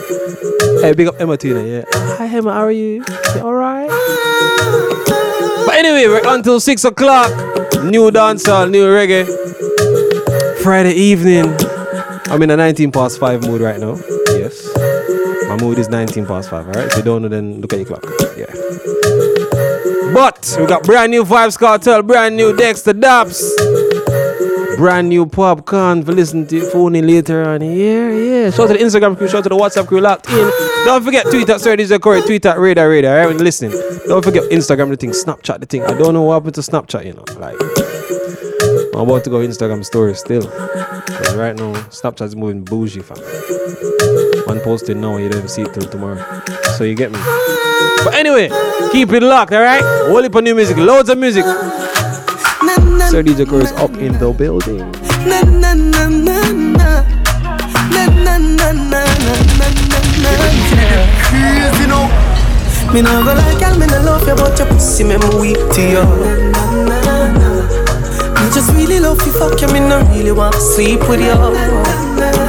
Hey, 0.84 0.94
big 0.94 1.08
up 1.08 1.20
Emma 1.20 1.36
Tina, 1.36 1.64
yeah. 1.64 1.84
Hi 1.92 2.28
Emma, 2.28 2.54
how 2.54 2.62
are 2.62 2.72
you? 2.72 3.04
You 3.34 3.42
alright? 3.42 3.90
But 5.66 5.76
anyway, 5.78 6.06
we're 6.06 6.22
until 6.32 6.60
six 6.60 6.86
o'clock. 6.86 7.32
New 7.84 8.12
dancehall, 8.12 8.70
new 8.70 8.86
reggae. 8.86 9.26
Friday 10.62 10.94
evening. 10.94 11.56
I'm 12.32 12.44
in 12.44 12.52
a 12.52 12.56
19 12.56 12.92
past 12.92 13.20
5 13.20 13.48
mood 13.48 13.62
right 13.62 13.80
now. 13.80 13.96
Yes. 14.38 14.70
My 15.50 15.58
mood 15.60 15.80
is 15.80 15.90
19 15.90 16.28
past 16.28 16.52
5, 16.52 16.68
alright? 16.68 16.86
If 16.86 16.98
you 16.98 17.02
don't 17.02 17.24
know, 17.24 17.30
then 17.30 17.62
look 17.62 17.74
at 17.74 17.80
your 17.80 17.88
clock. 17.88 18.06
Yeah. 18.38 18.54
But 20.20 20.58
we 20.60 20.66
got 20.66 20.84
brand 20.84 21.12
new 21.12 21.24
Vybz 21.24 21.58
Kartel, 21.58 22.06
brand 22.06 22.36
new 22.36 22.52
Dexta 22.52 22.92
Daps, 22.92 23.40
brand 24.76 25.08
new 25.08 25.26
Popcaan 25.26 26.06
for 26.06 26.12
listening 26.12 26.46
to 26.48 26.58
your 26.58 26.70
phone 26.70 26.92
later 26.92 27.48
on. 27.48 27.62
Yeah, 27.62 28.12
yeah. 28.12 28.50
Shout 28.52 28.70
out 28.70 28.74
to 28.74 28.74
the 28.74 28.84
Instagram 28.84 29.16
crew, 29.18 29.30
shout 29.30 29.38
out 29.38 29.44
to 29.44 29.50
the 29.50 29.56
WhatsApp 29.56 29.88
crew 29.88 30.02
locked 30.02 30.30
in. 30.30 30.52
Don't 30.84 31.02
forget, 31.06 31.26
tweet 31.28 31.50
at 31.50 31.62
Sir 31.62 31.78
DJ 31.78 32.02
Corey, 32.02 32.22
tweet 32.24 32.46
at 32.46 32.60
Radar 32.60 32.90
Radio, 32.90 33.12
alright? 33.12 33.28
When 33.28 33.38
you're 33.38 33.46
listening. 33.46 33.72
Don't 34.10 34.22
forget 34.22 34.44
Instagram 34.52 34.90
the 34.90 34.98
thing, 34.98 35.12
Snapchat 35.12 35.62
the 35.62 35.66
thing. 35.66 35.84
I 35.84 35.98
don't 35.98 36.14
know 36.14 36.24
what 36.24 36.34
happened 36.34 36.56
to 36.56 36.62
Snapchat, 36.62 37.06
you 37.06 37.14
know. 37.14 37.24
Like, 37.40 37.56
I'm 38.96 39.08
about 39.08 39.24
to 39.24 39.30
go 39.30 39.38
Instagram 39.38 39.86
story 39.86 40.16
still. 40.16 40.42
Because 40.42 41.36
right 41.38 41.56
now, 41.56 41.72
Snapchat's 41.92 42.36
moving 42.36 42.66
bougie, 42.66 43.00
fam. 43.00 43.20
One 44.48 44.60
posting 44.60 45.00
now, 45.00 45.16
you 45.16 45.30
don't 45.30 45.38
even 45.38 45.48
see 45.48 45.62
it 45.62 45.74
till 45.74 45.90
tomorrow. 45.90 46.22
So 46.76 46.84
you 46.84 46.96
get 46.96 47.10
me. 47.10 47.20
But 48.04 48.14
anyway, 48.16 48.50
keep 48.92 49.12
it 49.12 49.24
locked, 49.24 49.54
alright? 49.54 49.84
Whole 50.08 50.24
heap 50.24 50.36
of 50.36 50.44
new 50.44 50.56
music, 50.56 50.78
loads 50.78 51.10
of 51.10 51.18
music. 51.18 51.46
Sir 53.10 53.24
DJ 53.24 53.48
Core 53.48 53.62
is 53.62 53.72
up 53.74 53.92
in 53.98 54.14
the 54.20 54.32
building. 54.32 54.86
Crazy 61.30 61.86
now. 61.88 62.08
Me 62.94 63.02
nah 63.02 63.24
go 63.24 63.34
like 63.34 63.62
y'all, 63.62 63.78
me 63.78 63.86
nah 63.86 64.02
love 64.02 64.28
you, 64.28 64.36
but 64.36 64.58
your 64.58 64.68
pussy 64.68 65.04
make 65.04 65.20
me 65.20 65.30
weep 65.40 65.58
to 65.74 65.82
you. 65.82 66.04
Me 68.36 68.50
just 68.54 68.72
really 68.74 69.00
love 69.00 69.22
you, 69.26 69.34
fuck 69.34 69.60
you, 69.62 69.68
me 69.68 69.80
nah 69.80 70.02
really 70.12 70.32
want 70.32 70.54
to 70.54 70.62
sleep 70.62 71.08
with 71.10 71.22
you. 71.22 72.49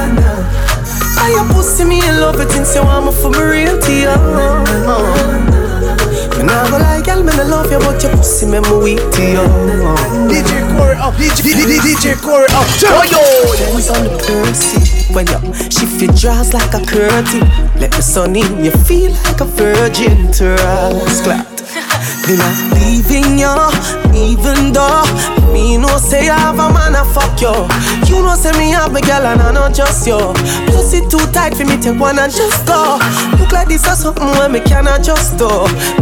Why 1.21 1.29
your 1.37 1.45
pussy 1.53 1.85
me 1.85 2.01
in 2.01 2.17
love 2.19 2.39
with 2.39 2.51
things 2.51 2.75
you 2.75 2.81
want 2.83 3.05
me 3.05 3.13
for 3.13 3.29
me 3.29 3.43
real 3.45 3.77
to 3.79 3.93
oh, 4.09 4.25
you. 4.33 4.89
Oh. 4.89 6.39
Me 6.39 6.43
nah 6.49 6.65
go 6.71 6.79
like 6.79 7.05
girl, 7.05 7.23
me 7.23 7.31
nah 7.37 7.45
love 7.45 7.71
you, 7.71 7.79
but 7.79 8.03
your 8.03 8.17
pussy 8.17 8.47
make 8.47 8.65
me 8.65 8.73
weak 8.81 9.05
to 9.13 9.37
oh, 9.37 9.45
you. 9.69 10.33
DJ 10.33 10.65
Corey 10.73 10.97
up. 10.97 11.13
DJ, 11.21 11.77
DJ 11.77 12.17
Corey 12.17 12.49
up. 12.57 12.65
Oh 12.89 13.05
yo. 13.05 13.21
Hands 13.69 13.91
on 13.91 14.05
the 14.05 14.17
pussy 14.17 15.13
when 15.13 15.27
you 15.29 15.53
shift 15.69 16.01
your 16.01 16.11
jaws 16.15 16.55
like 16.55 16.73
a 16.73 16.81
curtain. 16.87 17.45
Let 17.79 17.93
the 17.93 18.01
sun 18.01 18.35
in, 18.35 18.65
you 18.65 18.71
feel 18.71 19.13
like 19.29 19.43
a 19.43 19.45
virgin 19.45 20.33
trust 20.33 21.25
cloud. 21.25 21.60
Me 22.27 22.37
not 22.37 22.57
leaving 22.79 23.39
you, 23.39 23.55
even 24.15 24.73
though 24.73 25.05
me 25.53 25.77
no 25.77 25.89
say 25.99 26.29
I 26.29 26.39
have 26.39 26.59
a 26.59 26.71
man 26.73 26.95
a 26.95 27.05
fuck 27.13 27.41
you. 27.41 27.53
You 28.07 28.23
no 28.23 28.35
say 28.37 28.53
me 28.59 28.71
have 28.71 28.95
a 28.95 29.01
girl 29.01 29.27
and 29.27 29.41
I 29.43 29.53
not 29.53 29.75
just 29.75 30.07
you. 30.07 30.19
Pussy 30.67 31.01
too 31.09 31.19
tight 31.33 31.55
for 31.55 31.65
me 31.65 31.77
take 31.77 31.99
one 31.99 32.19
and 32.19 32.33
just 32.33 32.67
go. 32.67 32.99
Look 33.39 33.53
like 33.53 33.69
this 33.69 33.87
or 33.87 33.97
something 33.97 34.27
where 34.39 34.49
me 34.49 34.61
cannot 34.61 35.03
just 35.03 35.37
do. 35.39 35.49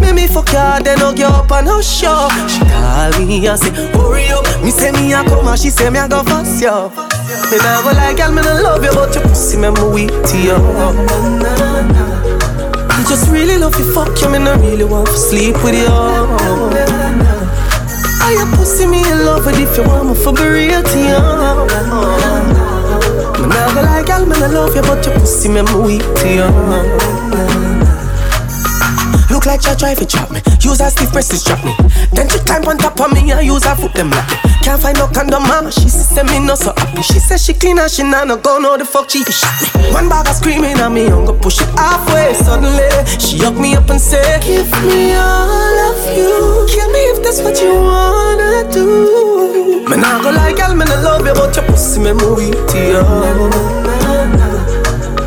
Make 0.01 0.15
me 0.15 0.27
fuck 0.27 0.49
you, 0.53 0.83
then 0.85 0.99
hug 0.99 1.19
you 1.19 1.27
up 1.27 1.51
and 1.51 1.69
hush 1.69 2.03
you. 2.03 2.29
She 2.49 2.61
call 2.69 3.27
me 3.27 3.47
and 3.47 3.59
say 3.59 3.71
hurry 3.97 4.29
up. 4.29 4.45
Me 4.63 4.71
say 4.71 4.93
me 4.93 5.13
a 5.13 5.23
come 5.25 5.49
and 5.49 5.59
she 5.59 5.71
say 5.71 5.91
me 5.91 5.99
a 5.99 6.09
go 6.09 6.23
fuss 6.25 6.61
you. 6.61 6.91
Me 7.51 7.57
nah 7.59 7.83
go 7.83 7.93
like 7.97 8.17
girl, 8.17 8.33
me 8.33 8.43
nah 8.43 8.61
love 8.61 8.85
you, 8.85 8.91
but 8.93 9.15
your 9.15 9.25
pussy 9.25 9.57
me 9.57 9.71
me 9.71 9.83
weak 9.93 10.11
to 10.29 10.37
you. 10.39 12.38
Just 13.09 13.31
really 13.31 13.57
love 13.57 13.79
you, 13.79 13.91
fuck 13.95 14.21
you, 14.21 14.29
me 14.29 14.39
nah 14.39 14.55
really 14.57 14.85
want 14.85 15.07
to 15.09 15.17
sleep 15.17 15.55
with 15.65 15.75
you. 15.75 15.87
I 18.21 18.37
your 18.37 18.47
pussy 18.57 18.85
me 18.87 18.99
in 18.99 19.25
love 19.25 19.47
with 19.47 19.59
if 19.59 19.77
you 19.79 19.85
want 19.85 20.09
me 20.09 20.15
for 20.15 20.35
be 20.35 20.43
real 20.43 20.83
to 20.83 20.99
you. 20.99 21.19
Me 23.49 23.57
go 23.75 23.81
like 23.83 24.07
girl, 24.07 24.27
me 24.27 24.39
nah 24.39 24.47
love 24.49 24.75
you, 24.77 24.83
but 24.83 25.05
your 25.07 25.19
pussy 25.19 25.49
me 25.49 25.63
me 25.63 25.75
weak 25.81 26.03
to 26.21 26.29
you. 26.29 27.48
Like 29.49 29.63
she 29.63 29.75
try 29.77 29.95
to 29.95 30.05
trap 30.05 30.31
me. 30.31 30.45
Use 30.61 30.79
her 30.85 30.91
stiff 30.91 31.11
breast 31.11 31.31
to 31.31 31.39
strap 31.39 31.65
me. 31.65 31.73
Then 32.13 32.29
she 32.29 32.39
climb 32.41 32.69
on 32.69 32.77
top 32.77 33.01
of 33.01 33.11
me 33.11 33.33
and 33.33 33.47
use 33.47 33.65
her 33.65 33.75
foot 33.75 33.95
them 33.95 34.11
like 34.11 34.29
me. 34.29 34.37
Can't 34.61 34.77
find 34.77 34.99
no 34.99 35.09
condom, 35.09 35.43
man. 35.49 35.71
She 35.73 35.89
say 35.89 36.23
me 36.25 36.39
no 36.39 36.55
so 36.55 36.75
happy. 36.77 37.01
She 37.01 37.19
say 37.19 37.39
she 37.39 37.55
clean 37.55 37.79
and 37.79 37.91
she 37.91 38.03
nah 38.03 38.25
no 38.25 38.37
go 38.37 38.59
no 38.59 38.77
the 38.77 38.85
fuck 38.85 39.09
she 39.09 39.25
shot 39.25 39.49
me. 39.75 39.89
One 39.91 40.07
bag 40.11 40.29
of 40.29 40.37
screaming 40.37 40.77
at 40.77 40.93
me, 40.93 41.07
I'm 41.07 41.25
gonna 41.25 41.41
push 41.41 41.63
it 41.63 41.69
halfway. 41.81 42.35
Suddenly 42.35 42.93
she 43.17 43.39
hug 43.39 43.57
me 43.57 43.75
up 43.75 43.89
and 43.89 43.99
say, 43.99 44.21
Give 44.45 44.69
me 44.85 45.17
all 45.17 45.79
of 45.89 45.97
you. 46.13 46.69
Kill 46.69 46.93
me 46.93 47.01
if 47.17 47.25
that's 47.25 47.41
what 47.41 47.57
you 47.57 47.73
wanna 47.73 48.69
do. 48.71 49.89
Me 49.89 49.97
nah 49.97 50.21
go 50.21 50.29
like 50.31 50.57
girl, 50.57 50.75
me 50.77 50.85
nah 50.85 51.01
love 51.01 51.25
you, 51.25 51.33
but 51.33 51.57
your 51.57 51.65
pussy 51.65 52.01
me 52.01 52.13
move 52.13 52.37
it 52.45 52.69
to 52.69 52.77
you. 52.77 53.01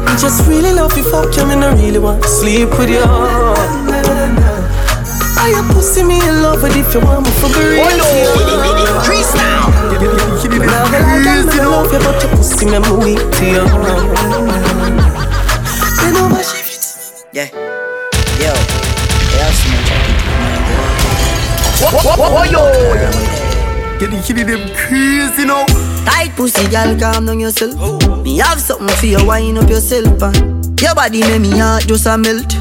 I 0.06 0.16
just 0.22 0.48
really 0.48 0.72
love 0.74 0.96
you, 0.96 1.10
fuck 1.10 1.36
you, 1.36 1.48
me 1.48 1.56
no 1.56 1.74
really 1.74 1.98
want 1.98 2.22
to 2.22 2.30
sleep 2.30 2.70
with 2.78 2.92
you. 2.92 3.91
I 5.42 5.50
you 5.50 5.64
pussy 5.74 6.04
me 6.04 6.22
in 6.22 6.44
love 6.44 6.62
with 6.62 6.78
if 6.78 6.94
you 6.94 7.02
want 7.02 7.26
me 7.26 7.32
for 7.42 7.50
real. 7.50 7.82
Oh 7.82 7.90
no, 7.98 8.06
increase 8.78 9.34
now. 9.34 9.74
Now 10.70 10.86
I 10.86 11.18
like 11.26 11.50
me 11.50 11.58
love 11.66 11.92
you, 11.92 11.98
but 11.98 12.22
your 12.22 12.30
pussy 12.38 12.66
me 12.68 12.76
I'm 12.76 12.86
weak 13.00 13.18
to 13.18 13.46
you. 13.50 13.66
You 15.98 16.10
know 16.14 16.30
my 16.30 16.42
shit. 16.46 17.26
Yeah, 17.34 17.50
yo, 18.38 18.54
yeah, 19.34 19.52
some 19.58 19.82
What, 21.82 22.06
what, 22.06 22.32
what, 22.32 22.52
yo? 22.52 22.62
Get 23.98 24.12
the 24.12 24.22
kitty 24.24 24.44
them 24.44 24.62
crazy 24.76 25.46
now. 25.46 25.66
Tight 26.06 26.32
pussy, 26.36 26.68
girl, 26.70 26.96
calm 27.00 27.26
down 27.26 27.40
yourself. 27.40 27.74
Oh. 27.78 28.22
Me 28.22 28.38
have 28.38 28.60
something 28.60 28.96
for 28.98 29.06
you, 29.08 29.26
wind 29.26 29.58
up 29.58 29.70
yourself, 29.70 30.20
man. 30.20 30.62
Your 30.78 30.94
body 30.94 31.22
make 31.22 31.42
me 31.42 31.58
heart 31.58 31.88
just 31.88 32.06
a 32.06 32.16
melt. 32.16 32.61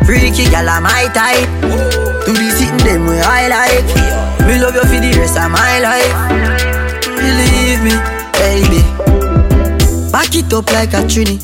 Freaky 0.11 0.43
gal, 0.51 0.67
I'm 0.67 0.83
my 0.83 1.07
type. 1.13 1.47
Do 2.25 2.33
the 2.35 2.51
sitting 2.51 2.75
them 2.83 3.07
way 3.07 3.21
I 3.23 3.47
like. 3.47 3.87
Me 4.45 4.59
love 4.59 4.75
you 4.75 4.81
for 4.81 4.99
the 4.99 5.15
rest 5.17 5.39
of 5.39 5.49
my 5.49 5.79
life. 5.79 6.11
Believe 7.15 7.79
me, 7.79 7.95
baby. 8.35 8.83
Back 10.11 10.35
it 10.35 10.51
up 10.51 10.69
like 10.73 10.91
a 10.91 11.07
trini. 11.07 11.39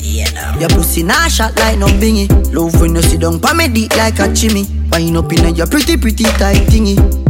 Your 0.59 0.67
pussy 0.67 1.03
nah 1.03 1.29
shot 1.29 1.55
like 1.59 1.79
no 1.79 1.88
bingy. 1.88 2.27
Love 2.53 2.81
when 2.81 2.95
you 2.95 3.01
sit 3.03 3.21
down 3.21 3.39
pa 3.39 3.53
me 3.53 3.69
deep 3.69 3.95
like 3.95 4.19
a 4.19 4.33
chimney. 4.36 4.65
Wind 4.91 5.15
up 5.15 5.31
in 5.31 5.55
your 5.55 5.67
pretty 5.67 5.95
pretty 5.95 6.25
tight 6.25 6.67
thingy. 6.67 7.26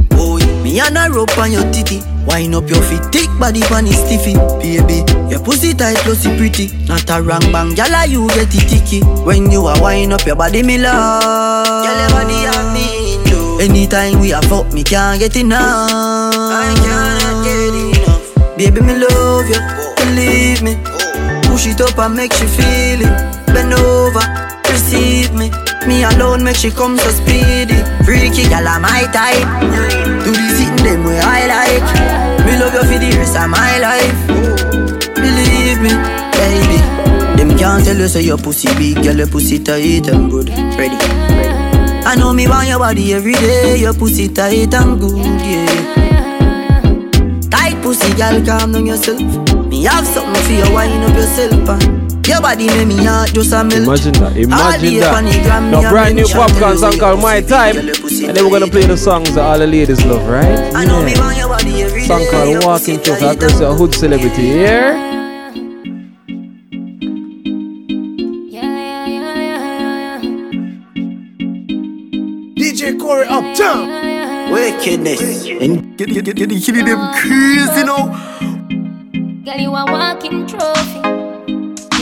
Me 0.67 0.81
and 0.81 0.97
a 0.97 1.09
rope 1.09 1.37
on 1.37 1.49
your 1.49 1.63
titty. 1.71 2.03
Wind 2.27 2.53
up 2.53 2.67
your 2.67 2.83
feet, 2.83 2.99
thick 3.09 3.29
body 3.39 3.61
pan 3.61 3.87
is 3.87 3.95
stiffy. 3.95 4.33
Baby, 4.59 4.99
your 5.31 5.39
pussy 5.39 5.73
tight, 5.73 5.95
glossy, 6.03 6.35
pretty. 6.35 6.67
Not 6.87 7.09
a 7.09 7.21
wrong 7.23 7.39
bang, 7.55 7.71
gyal 7.71 7.95
you 8.09 8.27
get 8.35 8.51
it 8.51 8.67
ticky. 8.67 8.99
When 9.23 9.49
you 9.49 9.65
are 9.65 9.81
wind 9.81 10.11
up 10.11 10.25
your 10.25 10.35
body, 10.35 10.63
me 10.63 10.77
love. 10.77 11.63
Gyal 11.85 11.99
your 12.03 12.09
body 12.11 12.37
have 12.51 12.73
me 12.75 13.15
do. 13.31 13.61
Anytime 13.63 14.19
we 14.19 14.33
are 14.33 14.41
fuck, 14.41 14.73
me 14.73 14.83
can't 14.83 15.17
get 15.21 15.37
enough. 15.37 16.35
I 16.35 16.75
cannot 16.83 17.45
get 17.47 17.73
enough. 18.03 18.57
Baby, 18.57 18.81
me 18.81 18.95
love 18.99 19.47
you, 19.47 19.61
believe 19.95 20.63
me. 20.63 20.75
Push 21.47 21.67
it 21.67 21.79
up 21.79 21.97
and 21.97 22.13
make 22.13 22.37
you 22.41 22.47
feel 22.49 23.07
it. 23.07 23.47
Bend 23.55 23.73
over, 23.73 24.19
receive 24.67 25.33
me. 25.33 25.49
Me 25.87 26.03
alone 26.03 26.43
make 26.43 26.57
she 26.57 26.71
come 26.71 26.97
so 26.97 27.09
speedy. 27.11 27.79
Freaky 28.03 28.43
I'm 28.53 28.81
my 28.81 29.07
type. 29.13 30.16
Them 30.87 31.03
way 31.03 31.19
I 31.19 31.47
like. 31.51 31.89
Me 32.45 32.57
love 32.57 32.73
you 32.73 32.79
for 32.79 32.97
the 32.97 33.11
rest 33.19 33.35
of 33.35 33.49
my 33.49 33.77
life. 33.77 34.19
Believe 35.15 35.81
me, 35.83 35.91
baby. 36.31 36.79
Them 37.35 37.57
can't 37.57 37.83
tell 37.83 37.97
you 37.97 38.07
say 38.07 38.21
your 38.21 38.37
pussy 38.37 38.69
big, 38.75 39.03
girl, 39.03 39.17
your 39.17 39.27
pussy 39.27 39.59
tight 39.59 40.07
and 40.07 40.31
good. 40.31 40.47
Ready? 40.79 40.95
I 42.07 42.15
know 42.15 42.31
me 42.31 42.47
want 42.47 42.69
your 42.69 42.79
body 42.79 43.13
every 43.13 43.33
day. 43.33 43.81
Your 43.81 43.93
pussy 43.93 44.29
tight 44.29 44.73
and 44.73 44.97
good, 44.97 45.41
yeah. 45.43 45.67
Tight 47.49 47.83
pussy, 47.83 48.13
girl, 48.13 48.41
calm 48.45 48.71
down 48.71 48.85
yourself. 48.85 49.19
Me 49.67 49.83
have 49.83 50.07
something 50.07 50.41
for 50.41 50.53
you, 50.53 50.73
wind 50.73 51.03
up 51.03 51.17
yourself. 51.17 51.67
Uh. 51.67 52.06
Your 52.27 52.41
body 52.41 52.67
make 52.67 52.87
me 52.89 53.05
heart 53.05 53.31
just 53.33 53.53
a 53.53 53.63
melt. 53.63 53.87
Imagine 53.87 54.11
that, 54.19 54.35
imagine 54.35 54.99
that. 54.99 55.71
Now 55.71 55.89
brand 55.89 56.15
new 56.17 56.25
Popcaan 56.25 56.75
song 56.77 56.99
called 56.99 57.21
My 57.21 57.39
Time. 57.39 57.77
And 57.77 58.35
then 58.35 58.43
we're 58.43 58.59
gonna 58.59 58.67
play 58.69 58.85
the 58.85 58.97
songs 58.97 59.33
that 59.35 59.45
all 59.45 59.57
the 59.57 59.65
ladies 59.65 60.03
love, 60.05 60.27
right? 60.27 60.43
Yeah. 60.43 62.03
Song 62.03 62.25
called 62.29 62.65
Walking 62.65 62.99
Talk. 62.99 63.21
I 63.21 63.33
can 63.37 63.63
a 63.63 63.73
Hood 63.73 63.91
Celebrityy 63.91 64.35
here. 64.35 64.91
Yeah, 68.51 68.61
yeah, 68.61 69.07
yeah, 69.07 69.39
yeah, 69.39 70.21
yeah. 70.21 70.51
DJ 72.59 72.99
Corey 72.99 73.25
uptown. 73.27 74.51
Wickedness. 74.51 75.45
And 75.47 75.97
get, 75.97 76.09
get, 76.09 76.25
get, 76.25 76.35
get, 76.35 76.49
get 76.49 76.85
them 76.85 77.13
crazy 77.15 77.83
now. 77.85 78.11
Girl, 79.45 79.57
you 79.57 79.73
a 79.73 79.85
walking 79.85 80.45
trophy 80.45 81.06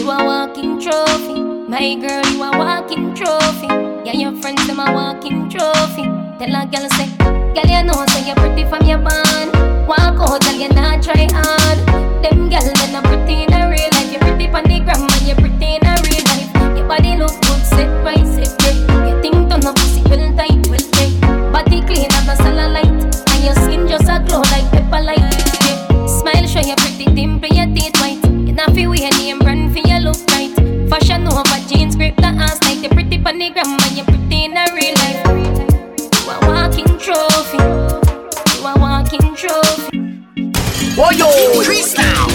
you 0.06 0.12
a 0.12 0.24
walking 0.24 0.80
trophy. 0.80 1.42
My 1.68 1.96
girl, 1.96 2.24
you 2.32 2.44
a 2.44 2.52
walking 2.56 3.16
trophy. 3.16 3.66
Yeah, 4.06 4.14
your 4.14 4.34
friends 4.40 4.68
them 4.68 4.80
a 4.80 4.94
walking 4.94 5.50
trophy. 5.50 6.04
Tell 6.38 6.54
a 6.54 6.62
girl 6.70 6.88
say, 6.94 7.10
girl 7.18 7.66
you 7.66 7.84
know 7.84 8.06
say 8.14 8.28
you're 8.28 8.36
pretty 8.36 8.70
from 8.70 8.86
your 8.86 9.00
band. 9.00 9.50
Walk 9.88 10.22
out, 10.22 10.42
girl 10.46 10.54
you 10.54 10.70
not 10.70 11.02
try 11.02 11.28
hard. 11.34 11.80
Them 12.22 12.50
girl 12.50 12.62
they 12.62 12.92
not 12.92 13.04
pretty 13.04 13.46
in 13.46 13.54
a 13.54 13.68
real 13.68 13.90
life. 13.98 14.12
You're 14.12 14.22
pretty 14.22 14.48
on 14.48 14.64
the 14.66 14.80
gram 14.86 15.10
and 15.10 15.26
you're 15.26 15.38
pretty 15.38 15.76
in 15.76 15.86
a 15.88 15.98
real 16.06 16.24
life. 16.30 16.78
Your 16.78 16.88
body 16.88 17.18
look 17.18 17.34
good, 17.42 17.66
set 17.66 17.90
right, 18.06 18.28
set 18.28 18.65
over 32.06 32.14
jeans, 32.14 32.14
grip 32.14 32.16
the 32.18 32.28
ass 32.44 32.62
like 32.64 32.82
the 32.82 32.90
pretty 32.90 33.18
on 33.26 33.38
the 33.40 33.50
gram 33.50 33.66
and 33.66 33.98
you 33.98 34.04
pretty 34.04 34.46
in 34.46 34.58
a 34.58 34.66
real 34.74 34.94
life. 34.96 35.22
You 36.22 36.32
a 36.32 36.38
walking 36.48 36.98
trophy. 36.98 37.58
You 38.58 38.68
a 38.68 38.74
walking 38.80 39.36
trophy. 39.36 40.00
Oh 40.98 41.12
yo, 41.12 41.28
increase 41.60 41.98
now. 41.98 42.28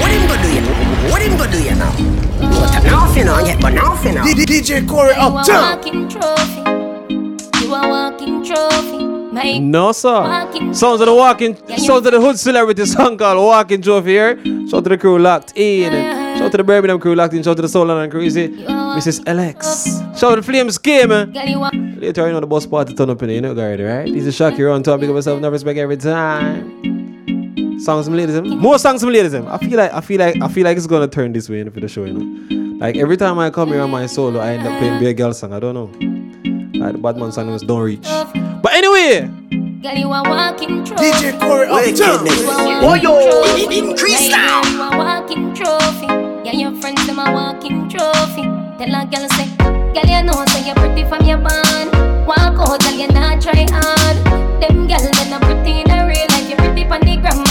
What 0.00 0.10
him 0.10 0.26
gonna 0.28 0.42
do 0.42 0.48
you? 0.54 0.62
What 1.10 1.22
him 1.22 1.36
gonna 1.36 1.52
do 1.52 1.62
you 1.62 1.74
now? 1.74 1.92
But 2.72 2.84
now 2.84 3.14
you 3.14 3.24
know 3.24 3.38
yet, 3.46 3.60
but 3.60 3.72
now 3.72 4.02
you 4.02 4.12
know. 4.12 4.22
DJ 4.22 4.86
Corey 4.88 5.14
up 5.14 5.46
You 5.46 5.54
a 5.54 5.60
walking 5.60 6.08
trophy. 6.08 6.62
You 7.64 7.74
a 7.74 7.88
walking 7.88 8.44
trophy. 8.44 9.60
No, 9.60 9.92
sir. 9.92 10.48
Sounds 10.72 11.00
of 11.00 11.06
the 11.06 11.14
walking, 11.14 11.56
sounds 11.76 12.06
of 12.06 12.12
the 12.12 12.20
Hood 12.20 12.36
Celebrityy 12.36 12.86
song 12.86 13.18
called 13.18 13.38
Walking 13.38 13.82
Trophy 13.82 14.10
here. 14.10 14.36
Shout 14.66 14.84
to 14.84 14.88
the 14.88 14.96
crew 14.98 15.18
locked 15.18 15.52
in. 15.56 16.25
Shout 16.38 16.50
to 16.52 16.56
the 16.58 16.64
Birmingham 16.64 17.00
crew 17.00 17.14
locked 17.14 17.34
in. 17.34 17.42
Shout 17.42 17.56
to 17.56 17.62
the 17.62 17.68
Soul 17.68 17.86
London 17.86 18.10
crew. 18.10 18.22
You 18.22 18.30
see, 18.30 18.48
Mrs. 18.48 19.24
LX. 19.24 20.18
Shout 20.18 20.30
to 20.30 20.36
the 20.36 20.42
Flames 20.42 20.78
game, 20.78 21.08
man. 21.08 21.32
Later, 21.32 22.26
you 22.26 22.32
know 22.32 22.40
the 22.40 22.46
boss 22.46 22.66
party 22.66 22.94
turn 22.94 23.10
up 23.10 23.22
in 23.22 23.30
it, 23.30 23.34
you 23.34 23.40
know, 23.40 23.50
already, 23.50 23.82
right? 23.82 24.06
He's 24.06 24.26
a 24.26 24.32
shock 24.32 24.54
here 24.54 24.70
on 24.70 24.82
top. 24.82 25.00
Big 25.00 25.08
up 25.08 25.16
yourself, 25.16 25.40
never 25.40 25.52
respect 25.52 25.78
every 25.78 25.96
time. 25.96 26.96
Songs 27.80 28.06
from 28.06 28.16
ladies, 28.16 28.36
eh? 28.36 28.40
more 28.40 28.78
songs 28.78 29.02
from 29.02 29.12
ladies. 29.12 29.34
Eh? 29.34 29.44
I 29.46 29.58
feel 29.58 29.76
like 29.76 29.92
I 29.92 30.00
feel 30.00 30.18
like 30.18 30.42
I 30.42 30.48
feel 30.48 30.64
like 30.64 30.76
it's 30.76 30.86
gonna 30.86 31.08
turn 31.08 31.32
this 31.32 31.48
way 31.48 31.60
in 31.60 31.70
for 31.70 31.80
the 31.80 31.88
show, 31.88 32.04
you 32.04 32.14
know. 32.14 32.78
Like 32.78 32.96
every 32.96 33.16
time 33.16 33.38
I 33.38 33.50
come 33.50 33.68
here 33.68 33.80
on 33.82 33.90
my 33.90 34.06
solo, 34.06 34.40
I 34.40 34.52
end 34.52 34.66
up 34.66 34.78
playing 34.78 34.98
Bear 35.00 35.12
Girl 35.12 35.32
song. 35.32 35.52
I 35.52 35.60
don't 35.60 35.74
know. 35.74 35.90
Like 36.78 36.92
the 36.92 36.98
Batman 36.98 37.32
song 37.32 37.50
was 37.50 37.62
Don't 37.62 37.80
Reach. 37.80 38.02
But 38.62 38.72
anyway. 38.72 39.28
Girl, 39.82 39.94
you 39.94 40.10
are 40.10 40.24
walking 40.24 40.84
trophy. 40.84 41.04
DJ 41.04 41.38
Corey 41.38 41.68
uptown. 41.68 42.26
Oh 42.82 42.94
yo, 42.94 43.20
increase 43.70 44.28
now. 44.30 44.62
You 44.64 44.80
are 44.82 44.96
walking 44.98 45.54
trophy. 45.54 46.25
Yeah, 46.46 46.52
your 46.52 46.80
friends 46.80 47.04
them 47.08 47.18
a 47.18 47.24
walking 47.34 47.88
trophy. 47.88 48.42
Tell 48.78 48.94
a 48.94 49.02
girl 49.10 49.28
say, 49.30 49.50
girl 49.58 50.06
you 50.06 50.22
know 50.22 50.44
say 50.46 50.64
you're 50.64 50.76
pretty 50.76 51.02
from 51.02 51.26
your 51.26 51.38
band. 51.38 51.90
Walk 52.24 52.62
out, 52.62 52.78
girl 52.82 52.94
you 52.94 53.08
not 53.08 53.42
try 53.42 53.66
hard. 53.68 54.16
Them 54.62 54.86
girl 54.86 55.02
they 55.02 55.28
not 55.28 55.42
pretty 55.42 55.80
in 55.80 55.90
a 55.90 56.06
real 56.06 56.26
life. 56.30 56.48
You 56.48 56.54
pretty 56.54 56.84
on 56.84 57.00
the 57.00 57.16
gram 57.16 57.45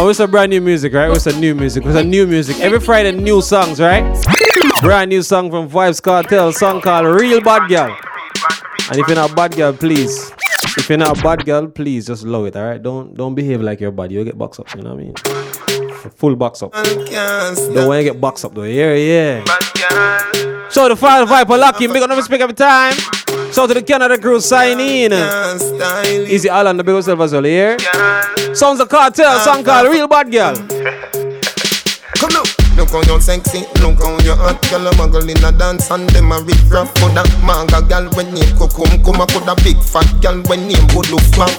No, 0.00 0.08
it's 0.08 0.18
a 0.18 0.26
brand 0.26 0.48
new 0.48 0.62
music, 0.62 0.94
right? 0.94 1.14
It's 1.14 1.26
a 1.26 1.38
new 1.38 1.54
music. 1.54 1.84
It's 1.84 1.94
a 1.94 2.02
new 2.02 2.26
music. 2.26 2.58
Every 2.60 2.80
Friday, 2.80 3.12
new 3.12 3.42
songs, 3.42 3.78
right? 3.78 4.02
Brand 4.80 5.10
new 5.10 5.20
song 5.20 5.50
from 5.50 5.68
Vybz 5.68 6.00
Kartel, 6.00 6.54
song 6.54 6.80
called 6.80 7.20
Real 7.20 7.42
Bad 7.42 7.68
Girl. 7.68 7.94
And 8.88 8.98
if 8.98 9.06
you're 9.06 9.16
not 9.16 9.32
a 9.32 9.34
bad 9.34 9.54
girl, 9.54 9.74
please. 9.74 10.32
If 10.78 10.88
you're 10.88 10.96
not 10.96 11.18
a 11.18 11.22
bad 11.22 11.44
girl, 11.44 11.66
please 11.66 12.06
just 12.06 12.24
love 12.24 12.46
it, 12.46 12.56
alright? 12.56 12.82
Don't 12.82 13.12
don't 13.14 13.34
behave 13.34 13.60
like 13.60 13.78
you're 13.82 13.92
bad. 13.92 14.10
You'll 14.10 14.24
get 14.24 14.38
box 14.38 14.58
up, 14.58 14.74
you 14.74 14.80
know 14.80 14.94
what 14.94 15.00
I 15.00 15.04
mean? 15.04 16.10
Full 16.16 16.34
box 16.34 16.62
up. 16.62 16.72
Don't 16.72 17.86
want 17.86 17.98
to 17.98 18.04
get 18.04 18.18
box 18.18 18.42
up 18.42 18.54
though. 18.54 18.62
Yeah, 18.62 18.94
yeah. 18.94 19.44
So 20.70 20.88
the 20.88 20.96
final 20.96 21.26
vibe 21.26 21.46
for 21.46 21.58
Lucky, 21.58 21.88
big 21.88 22.02
on 22.02 22.22
speak 22.22 22.40
every 22.40 22.54
time. 22.54 22.94
So 23.52 23.66
to 23.66 23.74
the 23.74 23.82
Canada 23.82 24.18
crew 24.18 24.40
sign 24.40 24.80
in. 24.80 25.12
Easy 26.28 26.48
Island, 26.48 26.78
the 26.78 26.84
big 26.84 26.94
yourself 26.94 27.20
as 27.20 27.32
well, 27.32 27.44
here. 27.44 27.76
Sounds 28.54 28.80
a 28.80 28.86
cartel, 28.86 29.38
song 29.40 29.64
called 29.64 29.92
Real 29.92 30.08
Bad 30.08 30.30
Girl. 30.30 30.96
Come 32.80 32.88
now. 32.88 33.00
Look 33.00 33.06
how 33.06 33.14
you 33.14 33.20
sexy, 33.20 33.60
look 33.82 34.00
how 34.00 34.18
you 34.24 34.34
hot 34.34 34.60
Girl 34.70 34.86
a 34.86 34.90
muggle 34.96 35.28
in 35.28 35.44
a 35.44 35.52
dance 35.52 35.90
and 35.90 36.08
them 36.10 36.32
a 36.32 36.40
riff 36.40 36.70
raff 36.70 36.92
Coulda 36.94 37.24
manga 37.44 37.82
girl 37.82 38.08
when 38.16 38.32
name 38.32 38.48
Kokum 38.56 38.88
Kuma 39.04 39.26
Coulda 39.26 39.54
big 39.62 39.76
fat 39.82 40.08
girl 40.22 40.40
when 40.48 40.66
name 40.66 40.88
Bulu 40.88 41.20
Fat 41.36 41.52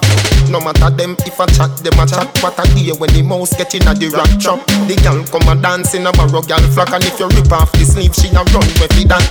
No 0.50 0.60
matter 0.60 0.90
them 0.90 1.16
if 1.26 1.40
I 1.40 1.46
chat, 1.48 1.78
them 1.78 2.00
a 2.00 2.06
chat 2.08 2.26
What 2.42 2.58
a 2.58 2.66
day 2.74 2.92
when 2.98 3.14
the 3.14 3.22
mouse 3.22 3.56
get 3.56 3.76
in 3.76 3.88
a 3.88 3.94
the 3.94 4.10
rock 4.10 4.30
chop 4.40 4.66
The 4.90 4.98
girl 5.04 5.24
come 5.30 5.46
a 5.46 5.62
dance 5.62 5.94
in 5.94 6.08
a 6.08 6.12
barrow 6.12 6.42
girl 6.42 6.64
flock 6.74 6.92
And 6.92 7.04
if 7.06 7.20
you 7.20 7.28
rip 7.30 7.52
off 7.52 7.72
the 7.74 7.86
sleeve, 7.86 8.16
she 8.16 8.30
a 8.34 8.42
run 8.42 8.66
with 8.82 8.98
it 8.98 9.08
that 9.10 9.24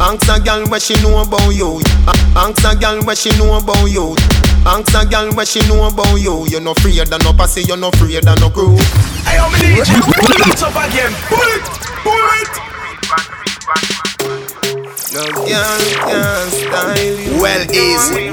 Ask 0.00 0.28
a 0.28 0.40
girl 0.40 0.66
what 0.68 0.82
she 0.82 0.96
know 1.04 1.20
about 1.20 1.52
you 1.52 1.80
Ask 2.36 2.64
a 2.64 2.76
girl 2.76 3.04
what 3.04 3.18
she 3.18 3.30
know 3.36 3.58
about 3.58 3.86
you 3.86 4.16
Ask 4.64 4.92
a 4.96 5.04
girl 5.06 5.32
what 5.36 5.48
she 5.48 5.60
know 5.68 5.86
about 5.88 6.16
you 6.16 6.48
You're 6.48 6.60
no 6.60 6.72
afraid 6.72 7.12
of 7.12 7.22
no 7.22 7.32
pussy, 7.32 7.62
you're 7.62 7.76
no 7.76 7.88
afraid 7.88 8.26
of 8.26 8.40
no 8.40 8.50
crew 8.50 8.76
Hey, 9.26 9.38
I'm 9.42 9.50
DJ. 9.58 9.90
Pull 10.00 10.52
it 10.52 10.62
up 10.62 10.76
again. 10.86 11.10
Pull 11.28 11.50
it. 11.54 11.62
Pull 12.04 12.28
it. 12.40 12.50
No 15.12 15.24
girl 15.32 15.80
can 16.06 16.50
style 16.50 17.18
you. 17.18 17.40
Well 17.40 17.64
easy. 17.70 18.30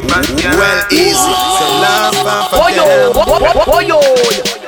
Well 0.58 0.82
easy. 0.92 1.34
So 1.56 1.66
laugh 1.82 2.26
off 2.26 2.54
yo. 2.76 2.84
again. 2.84 3.12
Oh. 3.16 4.02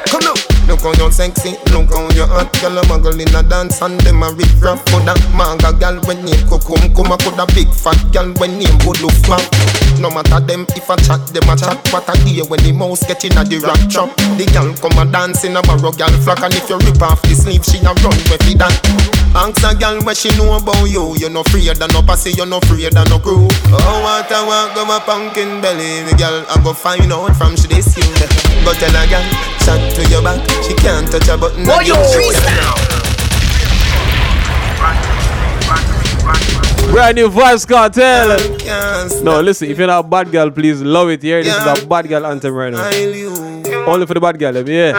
Come 0.08 0.22
now. 0.22 0.45
Look 0.86 0.98
how 0.98 1.06
you 1.06 1.12
sexy, 1.12 1.58
look 1.74 1.90
how 1.90 2.08
you 2.14 2.28
hot 2.30 2.54
Girl 2.62 2.78
a 2.78 2.82
muggle 2.84 3.18
in 3.18 3.34
a 3.34 3.42
dance 3.42 3.82
and 3.82 4.00
them 4.02 4.22
a 4.22 4.32
riff 4.34 4.62
raff 4.62 4.86
Coulda 4.86 5.16
manga 5.34 5.74
girl 5.74 5.98
when 6.06 6.24
name 6.24 6.46
Kokum 6.46 6.94
Kuma 6.94 7.18
Coulda 7.18 7.48
big 7.56 7.74
fat 7.74 7.98
girl 8.14 8.32
when 8.38 8.60
name 8.60 8.78
Bulu 8.86 9.10
Fat. 9.26 9.42
No 10.00 10.12
matter 10.12 10.40
them 10.46 10.68
if 10.78 10.86
I 10.90 10.96
chat, 10.98 11.26
them 11.34 11.50
a 11.50 11.58
chat 11.58 11.82
What 11.90 12.06
a 12.06 12.14
day 12.22 12.46
when 12.46 12.62
the 12.62 12.72
mouse 12.72 13.02
get 13.02 13.26
in 13.26 13.34
a 13.34 13.42
the 13.42 13.66
rock 13.66 13.82
chop 13.90 14.14
The 14.38 14.46
girl 14.54 14.70
come 14.78 15.00
a 15.02 15.10
dance 15.10 15.44
in 15.44 15.58
a 15.58 15.62
barrow 15.64 15.90
girl 15.90 16.14
flock 16.22 16.46
And 16.46 16.54
if 16.54 16.70
you 16.70 16.78
rip 16.78 17.02
off 17.02 17.22
the 17.24 17.34
sleeve, 17.34 17.66
she 17.66 17.82
a 17.82 17.90
run 18.06 18.14
with 18.30 18.46
it 18.46 18.60
that. 18.62 18.76
Ask 19.34 19.66
a 19.66 19.74
girl 19.74 20.04
what 20.06 20.18
she 20.18 20.30
know 20.38 20.54
about 20.54 20.86
you 20.86 21.18
You 21.18 21.34
no 21.34 21.42
afraid 21.42 21.82
of 21.82 21.92
no 21.96 22.06
pussy, 22.06 22.38
you 22.38 22.46
no 22.46 22.60
afraid 22.62 22.94
of 22.94 23.10
no 23.10 23.18
crew. 23.18 23.48
Oh, 23.74 24.06
what 24.06 24.30
I 24.30 24.46
want, 24.46 24.76
go 24.76 24.86
my 24.86 25.00
pumpkin 25.02 25.64
belly 25.64 26.06
Me 26.06 26.14
girl, 26.20 26.46
I 26.46 26.62
go 26.62 26.76
find 26.76 27.10
out 27.10 27.34
from 27.40 27.56
she 27.56 27.66
this 27.72 27.96
you 27.98 28.06
Go 28.68 28.76
tell 28.76 28.94
a 28.94 29.04
girl, 29.08 29.26
chat 29.64 29.80
to 29.96 30.04
your 30.12 30.22
back 30.22 30.44
She 30.62 30.75
can't 30.78 31.12
touch 31.12 31.28
a 31.28 31.38
button 31.38 31.66
yo. 31.66 31.80
you 31.82 31.94
can 31.94 32.96
Brand 36.92 37.16
new 37.18 37.30
Vybz 37.30 37.66
Kartel. 37.68 39.24
No, 39.24 39.42
listen, 39.42 39.70
if 39.70 39.78
you're 39.78 39.88
not 39.88 40.06
a 40.06 40.08
bad 40.08 40.32
girl, 40.32 40.50
please 40.50 40.82
love 40.82 41.10
it 41.10 41.22
here. 41.22 41.44
This 41.44 41.56
is 41.56 41.84
a 41.84 41.86
bad 41.88 42.08
girl 42.08 42.26
anthem 42.26 42.54
right 42.54 42.72
now. 42.72 42.86
Only 43.86 44.06
for 44.06 44.14
the 44.14 44.22
bad 44.22 44.40
girl, 44.40 44.54
let 44.54 44.66
me 44.66 44.72
hear. 44.72 44.94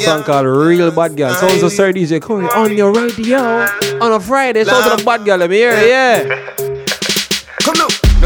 Song 0.00 0.22
called 0.24 0.46
Real 0.46 0.90
Bad 0.90 1.16
Girl. 1.16 1.32
Sounds 1.34 1.62
of 1.62 1.70
Sir 1.72 1.92
DJ 1.92 2.20
Corey 2.20 2.46
on 2.46 2.76
your 2.76 2.92
radio 2.92 3.38
on 4.00 4.12
a 4.12 4.20
Friday. 4.20 4.64
Shout 4.64 4.82
out 4.82 4.98
to 4.98 5.04
the 5.04 5.04
bad 5.04 5.24
girl, 5.24 5.38
let 5.38 5.50
me 5.50 5.56
hear. 5.56 5.72
Yeah. 5.72 6.59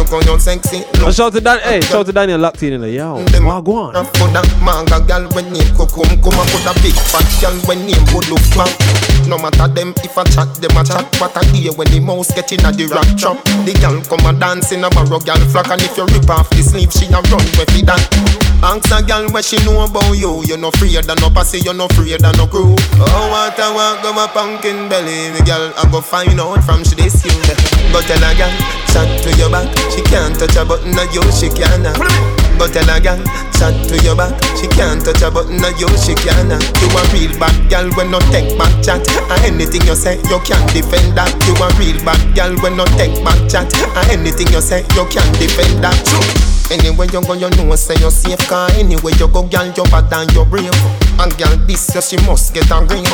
Come. 0.08 0.18
Look 0.18 0.26
how 0.26 0.32
you 0.34 0.38
sexy. 0.40 0.84
And 1.04 1.14
shout 1.14 1.32
to 1.32 1.40
Dan. 1.40 1.60
Hey, 1.60 1.80
shout 1.80 2.06
to 2.06 2.12
Daniel 2.12 2.38
locked 2.38 2.62
in. 2.62 2.82
Yo, 2.82 3.16
what 3.44 3.64
go 3.64 3.72
on? 3.74 4.06
Coulda 4.14 4.42
manga 4.64 5.00
girl 5.06 5.28
when 5.34 5.52
name 5.52 5.62
Kokum 5.76 6.08
Kuma 6.22 6.44
Coulda 6.50 6.72
big 6.82 6.94
fat 6.94 7.26
girl 7.40 7.54
when 7.66 7.86
name 7.86 8.04
Fat 8.54 9.13
No 9.28 9.38
matter 9.38 9.68
them 9.68 9.94
if 10.04 10.16
I 10.16 10.24
chat, 10.24 10.52
them 10.60 10.76
a 10.76 10.84
chat. 10.84 11.04
What 11.20 11.36
a 11.36 11.42
day 11.52 11.70
when 11.74 11.88
the 11.88 12.00
mouse 12.00 12.32
get 12.32 12.52
in 12.52 12.64
a 12.64 12.72
the 12.72 12.86
rock 12.86 13.08
chop 13.16 13.38
The 13.64 13.72
girl 13.80 14.00
come 14.04 14.26
a 14.26 14.32
dance 14.38 14.72
in 14.72 14.84
a 14.84 14.90
barrow 14.90 15.20
girl 15.20 15.40
flock 15.48 15.70
And 15.70 15.82
if 15.82 15.96
you 15.96 16.04
rip 16.06 16.28
off 16.28 16.50
the 16.50 16.62
sleeve, 16.62 16.92
she 16.92 17.06
a 17.08 17.20
run 17.32 17.44
with 17.56 17.72
it. 17.72 17.86
That 17.86 18.02
Ask 18.64 18.88
a 18.92 19.04
girl 19.04 19.28
what 19.28 19.44
she 19.44 19.60
know 19.64 19.84
about 19.84 20.16
you. 20.16 20.42
You 20.44 20.56
no 20.56 20.68
afraid 20.68 20.96
of 20.96 21.20
no 21.20 21.28
pussy, 21.28 21.60
you 21.60 21.74
no 21.74 21.84
afraid 21.86 22.24
of 22.24 22.36
no 22.36 22.46
crew. 22.46 22.76
Oh, 22.96 23.28
what 23.28 23.58
I 23.60 23.68
want, 23.74 24.02
go 24.02 24.12
my 24.12 24.26
pumpkin 24.26 24.88
belly. 24.88 25.32
Me 25.32 25.40
girl, 25.44 25.72
I 25.76 25.84
go 25.90 26.00
find 26.00 26.40
out 26.40 26.64
from 26.64 26.84
she 26.84 26.94
this 26.94 27.24
you 27.24 27.32
Go 27.92 28.00
tell 28.00 28.24
a 28.24 28.32
girl, 28.32 28.54
chat 28.88 29.08
to 29.22 29.30
your 29.36 29.50
back. 29.50 29.68
She 29.92 30.00
can't 30.02 30.38
touch 30.38 30.56
a 30.56 30.64
button 30.64 30.96
of 30.96 31.12
you, 31.12 31.22
she 31.32 31.48
can't 31.52 32.43
Go 32.58 32.70
tell 32.70 32.86
a 32.88 33.00
girl, 33.00 33.18
chat 33.58 33.74
to 33.88 33.98
your 34.06 34.16
back. 34.16 34.32
She 34.56 34.66
can't 34.68 35.02
touch 35.04 35.22
a 35.22 35.30
button 35.30 35.58
of 35.58 35.74
you, 35.78 35.90
she 35.98 36.14
can't. 36.14 36.54
You 36.54 36.88
a 36.94 37.02
real 37.10 37.34
bad 37.38 37.54
girl 37.68 37.90
when 37.98 38.10
no 38.10 38.20
take 38.30 38.56
back 38.56 38.72
chat. 38.82 39.02
And 39.30 39.42
anything 39.44 39.82
you 39.86 39.94
say, 39.94 40.16
you 40.30 40.38
can't 40.46 40.64
defend 40.72 41.18
that. 41.18 41.30
You 41.46 41.54
a 41.58 41.68
real 41.76 41.98
bad 42.04 42.20
girl 42.34 42.54
when 42.62 42.76
no 42.76 42.84
take 42.94 43.18
back 43.24 43.38
chat. 43.50 43.68
And 43.96 44.10
anything 44.10 44.48
you 44.54 44.60
say, 44.60 44.86
you 44.94 45.04
can't 45.10 45.34
defend 45.38 45.82
that. 45.82 45.98
Anywhere 46.70 47.08
you 47.12 47.20
go, 47.22 47.34
you 47.34 47.50
know 47.50 47.76
say 47.76 47.96
you're 48.00 48.10
safe. 48.10 48.38
Cause 48.48 48.72
anywhere 48.78 49.12
you 49.18 49.28
go, 49.28 49.42
girl, 49.42 49.66
you're 49.74 49.90
bad 49.90 50.12
and 50.12 50.32
you're 50.32 50.46
brave. 50.46 50.72
And 51.18 51.36
girl, 51.36 51.56
this 51.66 51.92
year 51.94 52.02
she 52.02 52.16
must 52.26 52.54
get 52.54 52.70
a 52.70 52.86
green 52.86 53.04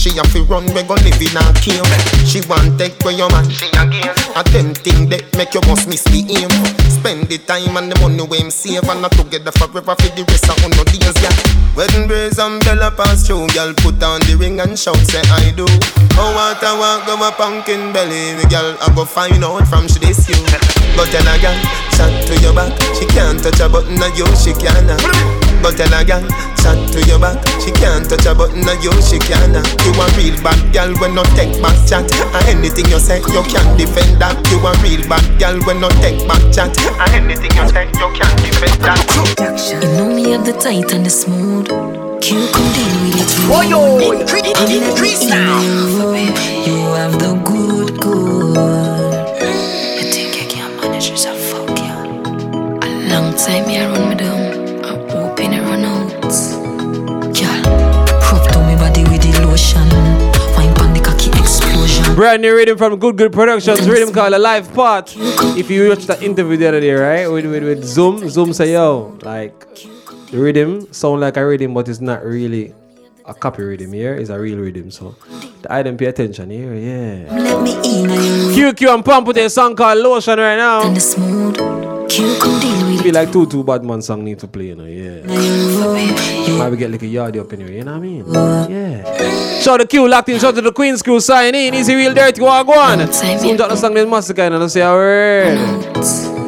She 0.00 0.16
have 0.16 0.32
to 0.32 0.40
run, 0.48 0.64
we 0.72 0.80
go 0.88 0.96
live 0.96 1.20
in 1.20 1.36
a 1.36 1.44
cave. 1.60 1.84
She 2.24 2.40
want 2.48 2.80
take 2.80 2.96
where 3.04 3.12
your 3.12 3.28
man 3.36 3.44
she 3.52 3.68
again 3.76 4.08
A 4.32 4.40
them 4.48 4.72
thing 4.72 5.12
that 5.12 5.28
make 5.36 5.52
you 5.52 5.60
must 5.68 5.92
miss 5.92 6.08
the 6.08 6.24
aim. 6.24 6.48
Spend 6.88 7.28
the 7.28 7.36
time 7.36 7.76
and 7.76 7.92
the 7.92 8.00
money 8.00 8.24
we 8.24 8.40
him 8.40 8.48
save 8.48 8.88
And 8.88 9.04
not 9.04 9.12
together 9.12 9.52
forever 9.52 9.92
for 9.92 10.08
the 10.16 10.24
rest 10.24 10.48
of 10.48 10.56
no 10.72 10.84
days, 10.88 11.12
yeah. 11.20 11.36
Wedding 11.76 12.08
brace 12.08 12.40
and 12.40 12.64
bella 12.64 12.88
pass 12.96 13.28
through 13.28 13.52
Girl, 13.52 13.76
put 13.84 14.00
on 14.00 14.24
the 14.24 14.40
ring 14.40 14.56
and 14.64 14.72
shout, 14.72 14.96
say 15.04 15.20
I 15.20 15.52
do. 15.52 15.68
Oh, 16.16 16.32
what 16.32 16.64
I 16.64 16.72
want, 16.80 17.04
go 17.04 17.20
my 17.20 17.28
pumpkin 17.36 17.92
belly. 17.92 18.40
Me 18.40 18.44
girl, 18.48 18.80
I 18.80 18.88
go 18.96 19.04
find 19.04 19.44
out 19.44 19.68
from 19.68 19.84
she 19.84 20.00
this 20.00 20.24
you. 20.32 20.40
Go 20.96 21.04
tell 21.12 21.28
a 21.28 21.36
girl, 21.44 21.60
chat 21.92 22.08
to 22.24 22.40
your 22.40 22.56
back. 22.56 22.72
She 22.96 23.04
can't 23.04 23.36
touch 23.36 23.60
a 23.60 23.68
button 23.68 24.00
of 24.00 24.16
you, 24.16 24.24
she 24.32 24.56
can't 24.56 25.49
Go 25.60 25.68
tell 25.76 25.92
a 25.92 26.00
girl, 26.04 26.24
chat 26.64 26.78
to 26.96 27.04
your 27.04 27.18
back 27.20 27.36
She 27.60 27.70
can't 27.76 28.08
touch 28.08 28.24
a 28.24 28.32
button 28.34 28.64
of 28.64 28.80
you, 28.82 28.92
she 29.04 29.18
can't 29.20 29.52
You 29.84 29.92
a 29.92 30.06
real 30.16 30.36
bad 30.42 30.56
girl 30.72 30.92
when 31.00 31.14
no 31.14 31.22
take 31.36 31.52
back 31.60 31.76
chat 31.86 32.08
And 32.32 32.48
anything 32.48 32.86
you 32.88 32.98
say, 32.98 33.20
you 33.20 33.42
can't 33.44 33.76
defend 33.76 34.16
that 34.24 34.40
You 34.48 34.56
a 34.64 34.72
real 34.80 35.04
bad 35.08 35.20
girl 35.38 35.60
when 35.68 35.80
no 35.84 35.88
take 36.00 36.16
back 36.26 36.40
chat 36.48 36.72
And 36.80 37.12
anything 37.28 37.52
you 37.52 37.68
say, 37.68 37.84
you 37.92 38.08
can't 38.16 38.36
defend 38.40 38.80
that 38.88 39.04
You 39.68 39.80
know 40.00 40.08
me 40.08 40.30
have 40.32 40.46
the 40.46 40.52
tight 40.56 40.92
and 40.92 41.04
the 41.04 41.10
smooth. 41.10 41.68
You 42.24 42.46
come 42.52 42.72
deal 42.72 42.94
with 43.04 43.20
it. 43.20 43.30
Oh, 43.52 43.60
yo. 43.62 43.80
I'm 43.96 44.20
Increase- 44.20 44.52
not 44.52 44.70
increase 44.70 45.22
in 45.22 45.28
now. 45.30 45.60
you. 45.60 46.14
You 46.64 46.94
have 46.94 47.18
the 47.18 47.32
good, 47.44 48.00
good. 48.00 48.56
You 49.98 50.04
think 50.12 50.36
you 50.40 50.46
can 50.48 50.76
manage 50.76 51.08
yourself? 51.10 51.38
Fuck 51.38 51.78
yeah. 51.78 52.04
A 52.84 52.88
long 53.08 53.34
time 53.34 53.68
you 53.68 53.80
run 53.88 54.09
Brand 62.20 62.42
new 62.42 62.54
rhythm 62.54 62.76
from 62.76 62.98
Good 62.98 63.16
Good 63.16 63.32
Productions, 63.32 63.88
rhythm 63.88 64.12
called 64.12 64.34
A 64.34 64.38
Life 64.38 64.74
Part. 64.74 65.14
If 65.56 65.70
you 65.70 65.88
watched 65.88 66.06
that 66.08 66.22
interview 66.22 66.58
the 66.58 66.68
other 66.68 66.78
day, 66.78 66.92
right, 66.92 67.26
with, 67.26 67.46
with, 67.46 67.64
with 67.64 67.82
Zoom, 67.82 68.28
Zoom 68.28 68.52
say, 68.52 68.74
yo, 68.74 69.16
like, 69.22 69.58
the 70.30 70.36
rhythm 70.36 70.92
sound 70.92 71.22
like 71.22 71.38
a 71.38 71.46
rhythm, 71.46 71.72
but 71.72 71.88
it's 71.88 72.02
not 72.02 72.22
really 72.22 72.74
a 73.30 73.34
copy 73.34 73.62
rhythm 73.62 73.92
here, 73.92 74.14
it's 74.14 74.28
a 74.30 74.38
real 74.38 74.58
rhythm. 74.58 74.90
So 74.90 75.14
the 75.62 75.72
item 75.72 75.96
pay 75.96 76.06
attention 76.06 76.50
here, 76.50 76.74
yeah. 76.74 77.32
Let 77.32 77.62
me 77.62 77.72
in 77.74 78.06
QQ 78.54 78.94
and 78.94 79.04
Pump 79.04 79.28
with 79.28 79.38
a 79.38 79.48
song 79.48 79.76
called 79.76 79.98
Lotion 79.98 80.38
right 80.38 80.56
now. 80.56 80.86
And 80.86 80.96
the 80.96 81.00
smooth. 81.00 81.56
Q 82.10 82.38
come 82.40 82.60
deal 82.60 83.04
with 83.04 83.14
like 83.14 83.30
two 83.30 83.46
two 83.46 83.62
bad 83.62 83.84
man 83.84 84.02
song 84.02 84.24
need 84.24 84.40
to 84.40 84.48
play, 84.48 84.66
you 84.66 84.74
know, 84.74 84.84
yeah. 84.84 85.22
Might 86.58 86.70
Maybe 86.70 86.76
get 86.76 86.90
like 86.90 87.02
a 87.02 87.06
yardie 87.06 87.40
up 87.40 87.52
anyway, 87.52 87.76
you 87.76 87.84
know 87.84 87.92
what 87.92 87.98
I 87.98 88.00
mean? 88.00 88.24
Yeah. 88.68 89.60
Shout 89.60 89.78
the 89.78 89.86
Q 89.86 90.08
locked 90.08 90.28
in, 90.28 90.40
shout 90.40 90.56
to 90.56 90.60
the 90.60 90.72
Queen's 90.72 91.00
crew 91.00 91.20
sign 91.20 91.54
in, 91.54 91.74
easy 91.74 91.94
real 91.94 92.12
dirty, 92.12 92.40
go 92.40 92.48
on, 92.48 92.66
go 92.66 92.72
on. 92.72 93.12
Soon 93.12 93.56
drop 93.56 93.70
the 93.70 93.76
song 93.76 93.94
this 93.94 94.08
massacre 94.08 94.42
and 94.42 94.56
I'll 94.56 94.68
say 94.68 94.80
a 94.80 94.90
word. 94.90 96.39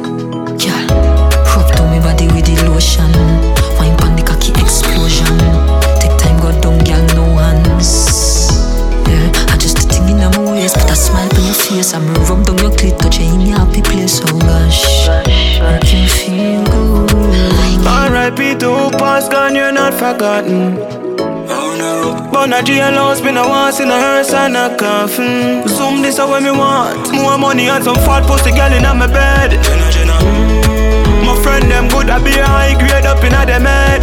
Gone, 20.11 20.49
you're 20.49 21.77
not 21.77 22.03
forgotten. 22.19 22.31
But 22.31 22.49
a 22.49 22.61
jailhouse, 22.63 23.21
been 23.23 23.37
a 23.37 23.47
once 23.47 23.79
in 23.79 23.89
a 23.89 23.93
hearse 23.99 24.33
and 24.33 24.57
a 24.57 24.75
coffin. 24.75 25.67
Zoom 25.67 26.01
this 26.01 26.19
out 26.19 26.29
when 26.29 26.43
me 26.43 26.51
want. 26.51 27.11
More 27.13 27.37
money 27.37 27.69
and 27.69 27.83
some 27.83 27.95
fat 27.95 28.23
pussy 28.27 28.51
girl 28.51 28.73
in 28.73 28.83
my 28.83 29.07
bed. 29.07 29.51
Jenna, 29.63 30.17
Mm, 30.23 31.25
My 31.25 31.35
friend 31.41 31.71
them 31.71 31.87
good, 31.87 32.09
I 32.09 32.19
be 32.23 32.31
high 32.31 32.75
grade 32.77 33.05
up 33.05 33.23
in 33.23 33.33
a 33.33 33.45
them 33.45 33.65
head. 33.65 34.01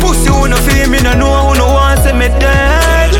Pussy 0.00 0.30
who 0.30 0.48
no 0.48 0.56
feel 0.56 0.88
me, 0.90 1.00
no 1.00 1.12
know 1.14 1.48
who 1.48 1.58
no 1.58 1.66
want 1.74 2.00
see 2.00 2.12
me 2.12 2.28
dead. 2.42 3.14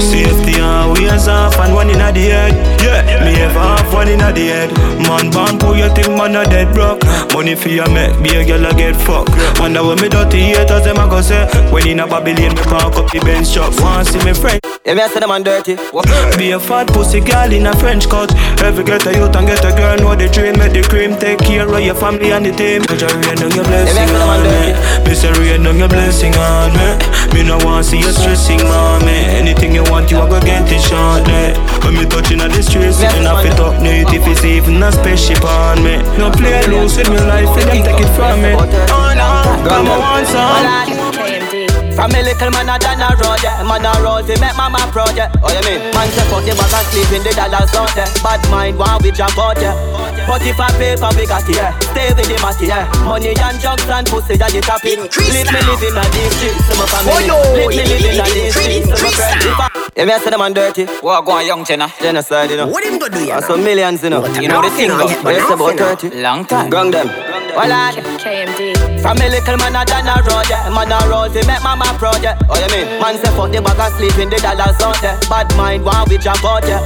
Safety 0.00 0.60
always 0.60 1.26
off 1.28 1.58
and 1.58 1.74
one 1.74 1.90
in 1.90 1.98
the 1.98 2.12
head. 2.20 2.73
Yeah, 2.84 3.24
me 3.24 3.32
ever 3.40 3.64
have 3.64 3.92
one 3.92 4.08
in 4.08 4.18
the 4.20 4.28
head. 4.28 4.68
Man, 5.08 5.32
born 5.32 5.58
pull 5.58 5.76
you 5.76 5.88
think 5.96 6.12
man 6.12 6.36
a 6.36 6.44
dead 6.44 6.68
broke. 6.74 7.00
Money 7.32 7.54
for 7.54 7.68
your 7.72 7.88
make, 7.88 8.12
be 8.22 8.36
a 8.36 8.44
girl 8.44 8.66
a 8.66 8.74
get 8.74 8.94
fucked. 8.94 9.32
Wonder 9.58 9.80
when 9.82 9.96
me 10.02 10.08
dirty 10.08 10.52
haters 10.52 10.84
them 10.84 11.00
a 11.00 11.08
go 11.08 11.22
say. 11.22 11.48
When 11.72 11.88
in 11.88 12.00
a 12.00 12.06
Babylon, 12.06 12.52
me 12.52 12.62
park 12.68 12.96
up 13.00 13.10
the 13.10 13.20
bench 13.24 13.48
shop. 13.48 13.72
Want 13.80 14.08
see 14.08 14.20
me 14.20 14.34
friend. 14.34 14.60
Yeah, 14.84 14.92
me 14.92 15.00
I 15.00 15.08
say 15.08 15.20
them 15.20 15.30
man 15.32 15.42
dirty. 15.42 15.76
Be 16.36 16.52
a 16.52 16.60
fat 16.60 16.92
pussy 16.92 17.20
girl 17.24 17.48
in 17.48 17.64
a 17.64 17.72
French 17.80 18.04
cut. 18.04 18.28
Every 18.60 18.84
get 18.84 19.06
a 19.08 19.16
youth 19.16 19.32
and 19.32 19.48
get 19.48 19.64
a 19.64 19.72
girl 19.72 19.96
know 19.96 20.12
the 20.14 20.28
dream. 20.28 20.60
Make 20.60 20.76
the 20.76 20.84
cream 20.84 21.16
take 21.16 21.40
care 21.40 21.64
of 21.64 21.80
your 21.80 21.96
family 21.96 22.32
and 22.36 22.44
the 22.44 22.52
team. 22.52 22.84
Cause 22.84 23.00
you 23.00 23.08
rain 23.08 23.40
on 23.40 23.48
your 23.56 23.64
blessing 23.64 24.12
on 24.12 24.44
me. 24.44 24.76
Me 25.08 25.14
say 25.16 25.32
rain 25.40 25.64
on 25.64 25.80
your 25.80 25.88
blessing 25.88 26.36
on 26.36 26.68
me. 26.76 27.00
Me 27.32 27.40
no 27.48 27.56
want 27.64 27.88
see 27.88 27.96
you 27.96 28.12
stressing 28.12 28.60
mommy. 28.68 29.24
Anything 29.40 29.72
you 29.72 29.84
want 29.88 30.10
you 30.12 30.20
a 30.20 30.28
go 30.28 30.36
get 30.44 30.68
it 30.68 30.84
shortly. 30.84 31.56
When 31.80 31.96
me 31.96 32.04
touching 32.04 32.44
on 32.44 32.52
the 32.52 32.60
streets, 32.74 32.96
sitting 32.98 33.26
off 33.26 33.44
it 33.44 33.58
up 33.60 33.80
neat. 33.80 34.08
If 34.12 34.26
it's 34.26 34.44
even 34.44 34.82
a 34.82 34.90
spaceship 34.90 35.44
on 35.44 35.82
me. 35.82 35.96
No 36.18 36.30
play 36.30 36.66
loose 36.66 36.96
with 36.96 37.10
me 37.10 37.18
life, 37.18 37.54
and 37.60 37.70
them 37.70 37.82
take 37.86 38.00
it 38.00 38.10
from 38.16 38.42
me. 38.42 38.52
Oh 38.90 39.12
no, 39.14 39.68
come 39.68 39.88
on, 39.88 39.98
want 40.00 40.26
some. 40.26 41.03
From 41.94 42.10
a 42.10 42.20
little 42.20 42.50
man 42.50 42.68
a 42.68 42.76
done 42.78 43.00
a 43.00 43.14
road, 43.22 43.38
yeah 43.42 43.62
Man 43.62 43.86
a 43.86 43.92
roll 44.02 44.18
to 44.18 44.34
make 44.42 44.56
mama 44.58 44.82
proud, 44.90 45.14
yeah 45.14 45.30
Oh, 45.42 45.50
you 45.54 45.62
mean? 45.62 45.78
Man 45.94 46.10
say 46.10 46.26
fuck 46.26 46.42
the 46.42 46.52
bag 46.58 46.74
and 46.74 46.86
sleep 46.90 47.10
in 47.14 47.22
the 47.22 47.30
dollars 47.32 47.70
out 47.74 47.90
there 47.94 48.10
Bad 48.18 48.42
mind, 48.50 48.78
one 48.78 48.98
we 49.02 49.14
jump 49.14 49.38
out, 49.38 49.56
yeah 49.62 49.78
But 50.26 50.42
if 50.42 50.58
I 50.58 50.68
paper, 50.74 51.10
we 51.14 51.24
got 51.24 51.46
it, 51.46 51.54
yeah 51.54 51.70
Stay 51.94 52.10
with 52.10 52.26
the 52.26 52.36
matty, 52.42 52.66
yeah 52.66 52.90
Money 53.06 53.32
and 53.38 53.56
drugs 53.62 53.86
and 53.86 54.06
pussy, 54.10 54.34
that 54.36 54.50
you 54.50 54.62
topic 54.66 54.98
Let 54.98 55.46
me 55.46 55.60
live 55.70 55.82
in 55.86 55.94
a 55.94 56.04
these 56.10 56.34
streets, 56.34 56.66
some 56.66 56.82
of 56.82 56.90
family 56.90 57.30
Let 57.30 57.70
me 57.70 57.82
live 57.86 58.04
in 58.10 58.18
a 58.18 58.26
these 58.34 58.52
streets, 58.52 58.90
some 58.90 59.06
of 59.06 59.14
friends 59.14 59.46
If 59.46 59.60
I 59.60 59.84
yeah, 59.96 60.06
me 60.06 60.12
I 60.12 60.18
say 60.18 60.30
them 60.30 60.40
man 60.40 60.52
dirty. 60.52 60.86
What 61.02 61.24
go 61.24 61.30
on, 61.32 61.46
young 61.46 61.64
Jenna? 61.64 61.86
Genocide, 62.02 62.50
you 62.50 62.56
know. 62.56 62.66
What 62.66 62.82
him 62.82 62.98
go 62.98 63.08
do, 63.08 63.24
yeah? 63.24 63.38
Some 63.38 63.62
millions, 63.62 64.02
you 64.02 64.10
know. 64.10 64.26
You 64.40 64.48
know 64.48 64.60
the 64.60 64.70
thing, 64.70 64.88
go. 64.88 65.06
But 65.22 65.36
it's 65.36 65.48
about 65.48 65.78
30. 65.78 66.20
Long 66.20 66.44
time. 66.44 66.68
Gang 66.68 66.90
them. 66.90 67.06
Well, 67.06 67.68
lad. 67.68 67.94
KMD. 68.18 68.83
From 69.04 69.20
a 69.20 69.28
little 69.28 69.58
man 69.58 69.76
a 69.76 69.84
done 69.84 70.08
a 70.08 70.16
road, 70.24 70.48
yeah. 70.48 70.72
Man 70.72 70.88
a 70.88 70.96
roll 71.06 71.28
to 71.28 71.46
make 71.46 71.62
mama 71.62 71.84
proud, 72.00 72.22
yeah. 72.22 72.40
Oh, 72.48 72.56
you 72.56 72.72
mean? 72.72 72.88
Man 73.04 73.20
say 73.20 73.28
fuck 73.36 73.52
the 73.52 73.60
bag 73.60 73.76
and 73.76 73.92
sleep 74.00 74.16
in 74.16 74.30
the 74.30 74.40
dollars 74.40 74.80
out 74.80 74.96
there. 75.04 75.20
Bad 75.28 75.54
mind, 75.58 75.84
one 75.84 76.08
we 76.08 76.16
jump 76.16 76.42
out, 76.42 76.64
yeah. 76.64 76.80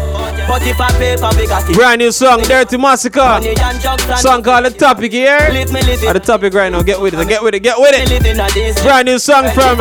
But 0.48 0.66
if 0.66 0.80
I 0.80 0.90
paper, 0.98 1.30
we 1.38 1.46
got 1.46 1.70
it. 1.70 1.76
Brand 1.76 2.00
new 2.00 2.10
song, 2.10 2.42
Dirty 2.42 2.76
Massacre. 2.76 3.20
Money 3.20 3.54
and 3.54 3.78
drugs 3.78 4.02
and 4.02 4.18
Song 4.18 4.42
called 4.42 4.64
The 4.64 4.70
Topic 4.70 5.12
here. 5.12 5.38
Let 5.52 5.70
At 5.70 6.12
the 6.14 6.18
topic 6.18 6.54
right 6.54 6.72
now, 6.72 6.82
get 6.82 7.00
with 7.00 7.14
it, 7.14 7.28
get 7.28 7.40
with 7.40 7.54
it, 7.54 7.60
get 7.60 7.78
with 7.78 7.94
it. 7.94 8.08
live 8.08 8.26
in 8.26 8.40
a 8.40 8.50
these 8.50 8.74
Brand 8.82 9.06
new 9.06 9.20
song 9.20 9.46
from 9.54 9.78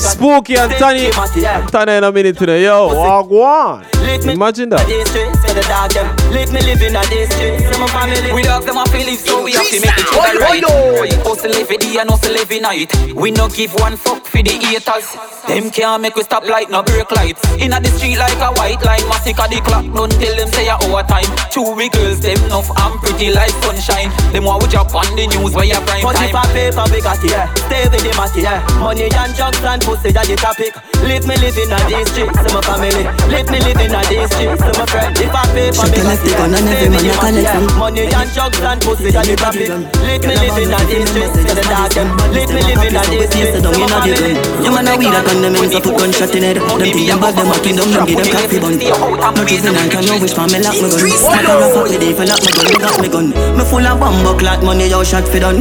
Spooky 0.00 0.56
and 0.56 0.72
Tony. 0.72 1.08
Tony 1.08 1.92
in 1.96 2.04
a 2.04 2.12
minute 2.12 2.36
today, 2.36 2.64
yo. 2.64 2.88
Walk 2.88 3.30
one. 3.30 3.86
Imagine 4.28 4.68
that. 4.70 4.84
These 4.86 5.08
streets, 5.08 5.40
for 5.40 5.54
the 5.54 5.62
dog 5.70 5.90
them. 5.92 6.04
Let 6.34 6.52
me 6.52 6.60
live 6.60 6.82
in 6.82 6.96
a 6.96 7.02
these 7.08 7.32
streets. 7.32 7.64
Some 7.72 7.88
family. 7.88 8.32
We 8.34 8.42
dog 8.42 8.64
them 8.64 8.76
a 8.76 8.84
feelings, 8.92 9.24
so 9.24 9.42
we 9.42 9.52
have 9.52 9.64
to 9.64 9.80
make 9.80 9.96
it 9.96 10.04
sugar 10.04 10.36
right. 10.42 11.12
Hustle 11.22 11.54
live 11.62 11.68
for 11.68 11.78
day 11.78 11.98
and 11.98 12.10
hustle 12.10 12.36
every 12.36 12.60
night. 12.60 12.90
We 13.14 13.30
no 13.30 13.48
give 13.48 13.74
one 13.74 13.96
fuck 13.96 14.26
for 14.26 14.42
the 14.42 14.50
haters. 14.50 15.06
Them 15.46 15.70
can't 15.70 16.02
make 16.02 16.16
we 16.16 16.22
stop 16.22 16.44
light, 16.46 16.70
no 16.70 16.82
break 16.82 17.10
lights. 17.12 17.42
Inna 17.58 17.80
the 17.80 17.88
street 17.88 18.18
like 18.18 18.38
a 18.38 18.50
white 18.58 18.82
line, 18.82 19.04
massacre 19.08 19.46
the 19.48 19.60
clock. 19.62 19.86
Don't 19.94 20.12
tell 20.12 20.36
them 20.36 20.48
say 20.50 20.68
a 20.68 20.76
overtime. 20.82 21.28
Two 21.50 21.74
we 21.74 21.88
girls, 21.90 22.20
them 22.20 22.38
enough 22.46 22.70
and 22.70 22.94
pretty 23.00 23.32
like 23.32 23.54
sunshine. 23.62 24.10
Them 24.32 24.44
want 24.44 24.62
we 24.62 24.68
drop 24.68 24.94
on 24.94 25.06
the 25.14 25.26
news 25.26 25.54
where 25.54 25.66
you 25.66 25.78
prime 25.86 26.02
But 26.02 26.18
if 26.18 26.34
I 26.34 26.42
time. 26.42 26.54
paper, 26.54 26.84
we 26.90 26.98
got 27.02 27.22
it, 27.22 27.30
yeah. 27.30 27.46
Stay 27.54 27.86
with 27.90 28.02
the 28.02 28.12
matty, 28.18 28.42
yeah. 28.42 28.62
Money 28.78 29.08
and 29.10 29.32
drugs 29.34 29.62
and 29.62 29.82
pussy, 29.82 30.10
that 30.12 30.26
the 30.26 30.36
topic. 30.36 30.74
Let 31.02 31.26
me 31.26 31.34
live 31.38 31.58
in 31.58 31.70
a 31.70 31.78
these 31.86 32.08
streets, 32.10 32.38
some 32.42 32.62
family. 32.62 33.04
Let 33.30 33.46
me 33.50 33.58
live 33.62 33.80
in 33.82 33.94
a 33.94 34.00
these 34.10 34.30
streets, 34.34 34.62
some 34.62 34.86
friends. 34.90 35.18
If 35.20 35.34
I 35.34 35.42
paper, 35.54 35.86
we 35.90 35.98
got 36.02 36.18
it, 36.18 36.26
yeah. 36.26 36.46
Stay 36.58 36.88
with 36.90 37.02
the 37.02 37.12
matty, 37.18 37.42
yeah. 37.42 37.78
Money 37.78 38.06
and 38.10 38.30
drugs 38.34 38.60
and 38.62 38.80
pussy, 38.82 39.10
that 39.14 39.26
the 39.26 39.34
topic. 39.36 39.68
Let 40.02 40.22
me 40.26 40.34
live 40.38 40.58
in 40.58 40.72
a 40.74 40.80
these 40.86 41.08
streets, 41.10 41.51
for 41.52 41.60
the 41.60 41.64
dog 41.68 41.92
them. 41.92 42.08
Let 42.32 42.48
me 42.48 42.60
live 42.64 42.80
in 42.80 42.96
a 42.96 43.02
these 43.12 43.28
streets, 43.28 43.60
some 43.60 43.76
family. 43.76 44.40
You 44.64 44.72
man 44.72 44.88
a 44.88 44.96
weed 44.96 45.12
a 45.12 45.20
gun, 45.20 45.44
them 45.44 45.56
ends 45.60 45.76
up 45.76 45.84
put 45.84 46.00
gunshot 46.00 46.32
in 46.32 46.44
head 46.48 46.56
Them 46.56 46.80
think 46.80 47.08
them 47.08 47.20
bad, 47.20 47.36
them 47.36 47.52
a 47.52 47.56
kingdom, 47.60 47.92
them 47.92 48.06
give 48.08 48.16
them 48.16 48.28
coffee 48.32 48.60
bun 48.60 48.80
No 48.80 49.42
juvenile 49.44 49.90
can 49.92 50.02
know 50.08 50.16
which 50.16 50.36
man 50.36 50.48
me 50.48 50.58
lock 50.64 50.76
me 50.80 50.88
gun 50.88 51.02
Like 51.04 51.44
a 51.44 51.54
rap 51.60 51.76
with 51.76 52.00
if 52.00 52.20
I 52.20 52.24
lock 52.24 52.40
me 52.40 52.50
gun, 52.56 52.66
me 52.72 52.78
got 52.80 52.96
me 53.02 53.08
gun 53.12 53.26
Me 53.58 53.62
full 53.68 53.84
of 53.84 54.00
bumbo 54.00 54.32
clot 54.38 54.64
money, 54.64 54.88
yo 54.88 55.04
shot 55.04 55.26
fi 55.28 55.38
done 55.42 55.60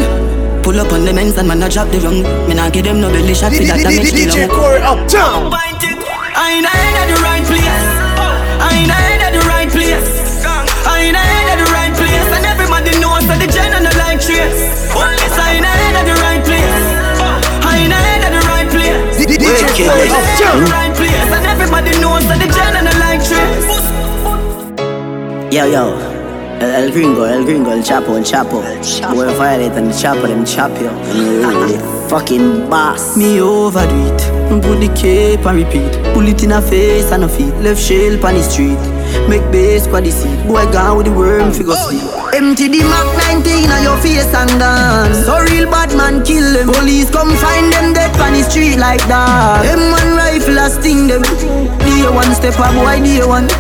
Pull 0.63 0.79
up 0.79 0.93
on 0.93 1.03
the 1.03 1.11
men's 1.11 1.35
and 1.37 1.47
man 1.47 1.63
a 1.63 1.67
drop 1.67 1.89
the 1.89 1.99
rung 1.99 2.21
Me 2.47 2.53
nah 2.53 2.69
give 2.69 2.85
them 2.85 3.01
no 3.01 3.09
belly 3.09 3.33
shot 3.33 3.51
fi 3.51 3.65
that 3.65 3.81
damage 3.81 4.13
the 4.13 4.29
DJ 4.29 4.47
Corey 4.47 4.79
uptown. 4.79 5.51
I 5.51 6.55
ain't 6.55 6.65
head 6.65 6.95
at 7.01 7.07
the 7.11 7.17
right 7.19 7.43
place. 7.43 7.87
I 8.61 8.69
ain't 8.79 8.91
head 8.91 9.19
at 9.19 9.33
the 9.35 9.43
right 9.49 9.67
place. 9.67 10.09
I 10.87 11.11
ain't 11.11 11.17
head 11.17 11.47
at 11.51 11.57
the 11.59 11.67
right 11.73 11.91
place. 11.91 12.27
And 12.31 12.45
everybody 12.45 12.95
knows 13.01 13.27
that 13.27 13.39
the 13.41 13.49
gen 13.51 13.90
DJ 19.71 19.87
Corey 19.87 20.09
uptown. 20.09 20.95
Place. 20.95 21.31
And 21.31 21.45
everybody 21.45 21.91
knows 22.01 22.27
that 22.27 22.39
the 22.39 22.47
gen 22.51 22.75
and 22.75 22.87
the 22.87 22.93
like 22.99 23.23
trace. 23.23 23.79
Yo 25.53 25.65
yo 25.65 25.97
El, 26.59 26.71
el 26.71 26.91
gringo, 26.91 27.25
el 27.25 27.45
gringo, 27.45 27.71
el 27.71 27.83
chapo, 27.83 28.15
el 28.17 28.23
chapo 28.23 28.61
Boy 29.13 29.27
violate 29.33 29.77
and 29.77 29.87
the 29.87 29.93
chapo, 29.93 30.27
them 30.27 30.45
chop 30.45 30.71
you 30.79 30.87
mm. 30.87 31.43
ah, 31.43 32.07
Fucking 32.07 32.69
boss 32.69 33.17
Me 33.17 33.41
overdo 33.41 33.95
it. 34.07 34.21
Put 34.61 34.79
the 34.79 34.89
cape 34.93 35.45
and 35.45 35.57
repeat. 35.57 35.91
Pull 36.13 36.27
it 36.27 36.43
in 36.43 36.51
her 36.51 36.61
face 36.61 37.11
and 37.11 37.23
her 37.23 37.29
feet. 37.29 37.53
Left 37.61 37.81
shell 37.81 38.13
on 38.25 38.35
the 38.35 38.43
street. 38.43 38.79
Make 39.29 39.49
base 39.51 39.87
for 39.87 40.01
the 40.01 40.11
seat. 40.11 40.45
Boy 40.45 40.69
gone 40.71 40.97
with 40.97 41.07
the 41.07 41.13
worm 41.13 41.51
figure 41.51 41.73
oh, 41.75 41.89
sleep. 41.89 42.20
Empty 42.31 42.71
the 42.71 42.79
Mac 42.87 43.43
19 43.43 43.67
on 43.75 43.83
your 43.83 43.99
face 43.99 44.31
and 44.31 44.55
dance. 44.55 45.27
So 45.27 45.35
real 45.51 45.67
bad 45.67 45.91
man 45.99 46.23
kill 46.23 46.47
them. 46.55 46.71
Police 46.71 47.11
come 47.11 47.35
find 47.35 47.67
them 47.67 47.91
dead 47.91 48.15
on 48.23 48.31
the 48.31 48.47
street 48.47 48.79
like 48.79 49.03
that. 49.11 49.67
Them 49.67 49.91
one 49.91 50.15
rifle 50.15 50.55
a 50.55 50.71
sting 50.71 51.11
them. 51.11 51.27
Day 51.83 52.07
one 52.07 52.31
step 52.31 52.55
a 52.55 52.71
boy 52.71 53.03
day 53.03 53.19
one. 53.27 53.51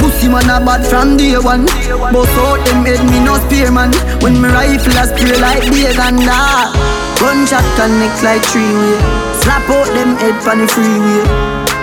Pussy 0.00 0.32
man 0.32 0.48
a 0.48 0.56
bad 0.56 0.88
from 0.88 1.20
day 1.20 1.36
one. 1.36 1.68
Bust 2.16 2.32
out 2.40 2.64
them 2.64 2.88
head 2.88 3.04
me 3.12 3.20
no 3.20 3.36
spear 3.44 3.68
man. 3.68 3.92
When 4.24 4.40
me 4.40 4.48
rifle 4.48 4.96
a 4.96 5.04
spray 5.04 5.36
like 5.36 5.68
days 5.68 6.00
and 6.00 6.24
that. 6.24 6.72
Gunshot 7.20 7.66
connect 7.76 8.24
like 8.24 8.40
three 8.48 8.64
way. 8.64 8.96
Slap 9.44 9.68
out 9.68 9.84
them 9.92 10.16
head 10.16 10.40
on 10.48 10.64
the 10.64 10.66
freeway. 10.72 11.28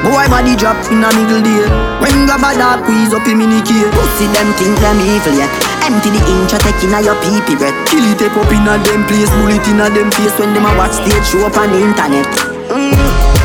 Boy 0.02 0.26
body 0.34 0.58
drop 0.58 0.82
in 0.90 1.06
a 1.06 1.10
middle 1.14 1.46
day. 1.46 1.70
When 2.02 2.26
grab 2.26 2.42
a 2.42 2.58
dog 2.58 2.82
squeeze 2.82 3.14
up 3.14 3.30
in 3.30 3.46
the 3.46 3.62
cave. 3.62 3.94
Pussy 3.94 4.26
them 4.34 4.50
think 4.58 4.74
them 4.82 4.98
evil 5.06 5.38
yet. 5.38 5.71
Empty 5.82 6.13
the 6.13 6.22
incha 6.30 6.62
take 6.62 6.78
in 6.86 6.94
a 6.94 7.02
your 7.02 7.17
peepee 7.26 7.58
breath. 7.58 7.74
Kill 7.89 8.06
it 8.06 8.22
up 8.22 8.38
in 8.54 8.70
a 8.70 8.78
them 8.86 9.02
place, 9.10 9.34
bullet 9.34 9.65
in 9.65 9.82
a 9.82 9.89
them 9.89 10.13
face 10.13 10.38
when 10.38 10.54
them 10.54 10.70
a 10.70 10.72
watch 10.78 10.94
stage 10.94 11.26
show 11.26 11.41
up 11.41 11.58
on 11.58 11.74
the 11.74 11.82
internet. 11.82 12.30
Mm. 12.70 12.94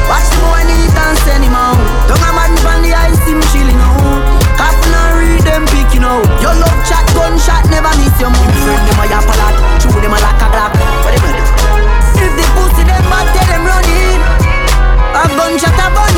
Watch 0.05 0.29
the 0.29 0.39
boy 0.45 0.63
need 0.69 0.93
and 0.93 1.17
send. 1.25 1.49
Don't 2.07 2.21
a 2.21 2.31
man 2.37 2.53
from 2.61 2.85
the 2.85 2.93
ice, 2.93 3.19
him 3.25 3.41
chilling 3.51 3.81
out. 3.81 4.21
Cop 4.61 4.77
and 4.85 5.17
read 5.17 5.43
them 5.49 5.65
picking 5.73 6.05
out. 6.05 6.29
Your 6.45 6.55
love 6.61 6.81
chat, 6.85 7.09
gunshot, 7.17 7.65
never 7.73 7.91
miss 7.97 8.13
your 8.21 8.29
mouth. 8.29 8.57
Friend 8.63 8.85
them 8.85 9.01
a 9.01 9.05
yap 9.09 9.25
a 9.25 9.35
lot, 9.41 9.57
chew 9.81 9.91
them 9.97 10.13
a 10.13 10.19
lock 10.21 10.37
a 10.37 10.49
glock. 10.53 10.73
What 11.03 11.17
they 11.17 11.21
do? 11.25 11.45
If 12.21 12.33
the 12.37 12.45
pussy 12.53 12.85
them 12.85 13.05
bad, 13.09 13.27
tell 13.33 13.49
them 13.49 13.65
run 13.65 13.89
in. 13.89 14.21
A 15.17 15.23
gunshot 15.41 15.73
a 15.73 15.87
bun. 15.89 16.17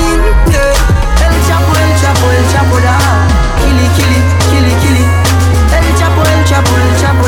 Yeah. 0.51 0.99
El 1.23 1.35
Chapo, 1.47 1.73
El 1.79 1.93
Chapo, 2.03 2.27
El 2.27 2.45
Chapo 2.51 2.77
da. 2.83 2.95
Kill 3.63 3.79
it, 3.79 3.91
kill 3.95 4.13
it. 4.19 4.38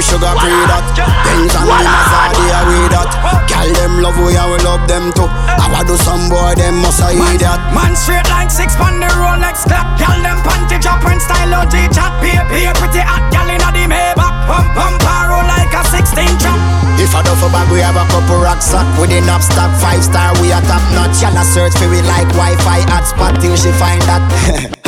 them 0.00 0.16
sugar 0.16 0.32
free 0.40 0.64
that 0.64 0.84
Benz 0.96 1.52
and 1.52 1.68
the 1.68 1.76
Mazda 1.76 2.44
are 2.56 2.64
with 2.64 2.92
that 2.92 3.10
Gal 3.44 3.68
them 3.76 4.00
love 4.00 4.16
we 4.16 4.32
and 4.32 4.48
we 4.48 4.56
love 4.64 4.84
them 4.88 5.12
too 5.12 5.28
I 5.28 5.68
want 5.68 5.88
do 5.88 5.96
some 6.00 6.32
boy 6.32 6.56
them 6.56 6.80
must 6.80 7.04
I 7.04 7.12
eat 7.12 7.44
that 7.44 7.60
Man 7.76 7.92
straight 7.92 8.24
like 8.32 8.48
six 8.48 8.76
on 8.80 8.96
the 8.96 9.08
Rolex 9.20 9.68
clock. 9.68 9.84
Gal 10.00 10.16
them 10.24 10.40
panty 10.40 10.80
drop 10.80 11.04
and 11.04 11.20
style 11.20 11.52
OG 11.52 11.92
chat. 11.92 12.12
Be 12.24 12.32
be 12.48 12.64
pretty 12.80 13.04
hot 13.04 13.28
gal 13.28 13.48
inna 13.52 13.68
the 13.76 13.84
Maybach. 13.84 14.34
Pump 14.48 14.68
pump 14.72 15.04
roll 15.28 15.44
like 15.44 15.72
a 15.76 15.82
16 15.84 16.40
trap. 16.40 16.58
If 16.96 17.12
I 17.12 17.20
duffel 17.20 17.52
bag 17.52 17.68
we 17.68 17.80
have 17.84 17.96
a 17.96 18.04
couple 18.12 18.40
rocks 18.40 18.72
sack 18.72 18.84
With 19.00 19.12
enough 19.12 19.40
stock 19.40 19.72
five 19.80 20.04
star 20.04 20.36
we 20.40 20.52
a 20.52 20.60
top 20.68 20.84
notch 20.92 21.20
Y'all 21.24 21.32
a 21.32 21.44
search 21.44 21.72
for 21.80 21.88
we 21.88 22.00
like 22.04 22.28
Wi-Fi 22.36 22.80
hotspot 22.92 23.40
till 23.40 23.56
she 23.56 23.72
find 23.80 24.00
that 24.04 24.76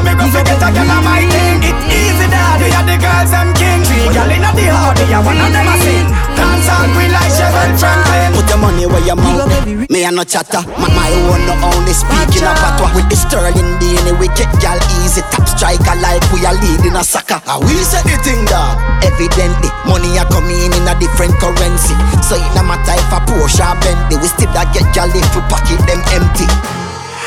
Anyway, 0.00 0.16
me 0.16 0.20
go 0.20 0.26
forget 0.32 0.56
a 0.56 0.68
gal 0.72 0.88
on 0.88 1.04
my 1.04 1.20
thing. 1.28 1.60
It 1.60 1.76
easy 1.92 2.26
daddy, 2.32 2.72
and 2.72 2.88
the 2.88 2.96
girls 2.96 3.30
them 3.30 3.52
king. 3.52 3.84
Three 3.84 4.08
gal 4.16 4.32
inna 4.32 4.48
the 4.56 4.64
hardy, 4.72 5.04
and 5.12 5.24
one 5.28 5.36
of 5.36 5.52
them 5.52 5.68
a 5.68 5.76
sing. 5.84 6.08
Dance 6.32 6.68
all 6.72 6.88
queen 6.96 7.12
like 7.12 7.28
Chevron 7.28 7.76
Franklin. 7.76 8.32
Put 8.32 8.48
your 8.48 8.58
money 8.64 8.86
where 8.88 9.04
your 9.04 9.16
mouth 9.16 9.52
Me 9.92 10.04
a 10.04 10.10
no 10.10 10.24
chatter 10.24 10.64
My, 10.80 10.88
my 10.96 11.12
own 11.28 11.44
no 11.44 11.52
only 11.60 11.92
speaking 11.92 12.40
a 12.40 12.56
patois 12.56 12.88
With 12.96 13.04
the 13.12 13.16
sterling 13.20 13.76
DNA 13.76 14.16
we 14.16 14.32
get 14.32 14.48
gal 14.64 14.80
easy 15.04 15.20
Top 15.28 15.44
striker 15.44 15.92
like 16.00 16.24
we 16.32 16.40
are 16.48 16.56
leading 16.56 16.96
a 16.96 17.04
soccer 17.04 17.36
And 17.44 17.60
we 17.68 17.76
say 17.84 18.00
the 18.08 18.16
thing 18.24 18.48
dog 18.48 18.80
Evidently 19.04 19.68
Money 19.84 20.16
a 20.16 20.24
come 20.32 20.48
in 20.48 20.72
in 20.72 20.88
a 20.88 20.96
different 20.96 21.36
currency 21.36 21.92
So 22.24 22.40
it 22.40 22.50
no 22.56 22.64
matter 22.64 22.96
if 22.96 23.12
a 23.12 23.20
Porsche 23.28 23.60
or 23.60 23.76
Bentley 23.84 24.16
We 24.16 24.28
still 24.32 24.48
da 24.56 24.64
get 24.72 24.88
gal 24.96 25.12
if 25.12 25.28
we 25.36 25.42
pocket 25.52 25.84
them 25.84 26.00
empty 26.16 26.48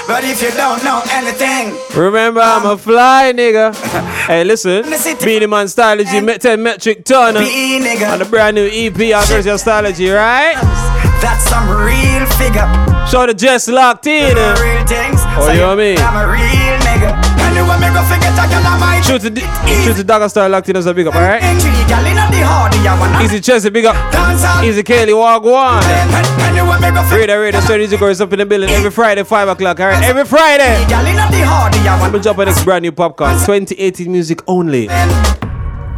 But 0.07 0.23
if 0.25 0.41
you 0.41 0.51
don't 0.51 0.83
know 0.83 1.01
anything, 1.11 1.73
Remember, 1.95 2.41
I'm 2.41 2.65
a 2.65 2.77
fly 2.77 3.31
nigga. 3.33 3.73
hey, 4.27 4.43
listen. 4.43 4.83
Beenie 5.23 5.45
Man 5.47 5.67
Stylogy, 5.67 6.23
me- 6.23 6.37
10 6.37 6.61
metric 6.61 7.05
ton. 7.05 7.37
On 7.37 7.43
the 8.19 8.27
brand 8.29 8.55
new 8.55 8.67
EP, 8.67 8.99
our 9.15 9.25
version 9.25 9.55
Stylogy, 9.55 10.13
right? 10.13 10.55
that's 11.23 11.45
some 11.47 11.69
real 11.71 12.25
figure. 12.35 12.67
Show 13.07 13.25
the 13.25 13.33
just 13.33 13.69
locked 13.69 14.07
in. 14.07 14.37
uh. 14.37 14.57
Real 14.59 14.85
things. 14.85 15.21
Oh, 15.39 15.47
So 15.47 15.51
you 15.53 15.59
know 15.59 15.67
what 15.69 15.79
I 15.79 15.95
mean? 15.95 15.97
I'm 15.99 16.17
a 16.19 16.27
real 16.27 16.77
nigga. 16.83 17.15
Anyway, 17.47 17.77
me 17.79 17.87
go 17.95 18.03
forget 18.03 18.33
a 18.35 18.43
gal 18.51 18.65
on 18.67 18.79
my 18.79 18.99
Shoot 18.99 19.21
the, 19.21 19.39
shoot 19.85 19.93
the 19.95 20.03
Dagger 20.03 20.27
Star 20.27 20.49
locked 20.49 20.67
in 20.67 20.75
as 20.75 20.85
a 20.85 20.93
big 20.93 21.07
up, 21.07 21.15
alright? 21.15 21.41
Thing. 22.53 22.71
Three 22.71 22.83
gal 22.83 22.83
inna 22.83 22.83
the 22.83 22.83
hardy, 22.83 22.87
and 22.87 22.99
one 22.99 23.15
of 23.15 23.21
Easy 23.21 23.39
Chelsea, 23.39 23.69
big 23.69 23.85
up. 23.85 23.95
Dance 24.11 24.43
all. 24.43 24.63
Easy 24.63 24.83
Kelly, 24.83 25.13
walk 25.13 25.43
one. 25.43 25.83
Anyway, 25.83 26.79
me 26.79 26.91
go 26.91 27.03
forget 27.03 27.19
Radio, 27.19 27.41
radio, 27.41 27.59
so 27.61 27.75
easy 27.75 27.97
girls 27.97 28.21
up 28.21 28.33
in 28.33 28.39
the 28.39 28.45
building 28.45 28.69
every 28.69 28.91
Friday, 28.91 29.23
5 29.23 29.47
o'clock, 29.49 29.79
alright? 29.79 30.03
Every 30.03 30.25
Friday. 30.25 30.85
gal 30.87 31.05
inna 31.05 31.27
the 31.31 31.45
hardy, 31.45 31.77
and 31.79 31.87
one 31.99 32.03
I'm 32.03 32.11
gonna 32.11 32.23
jump 32.23 32.39
on 32.39 32.45
this 32.45 32.63
brand 32.63 32.83
new 32.83 32.91
Popcaan. 32.91 33.45
2018 33.45 34.11
music 34.11 34.41
only. 34.47 34.87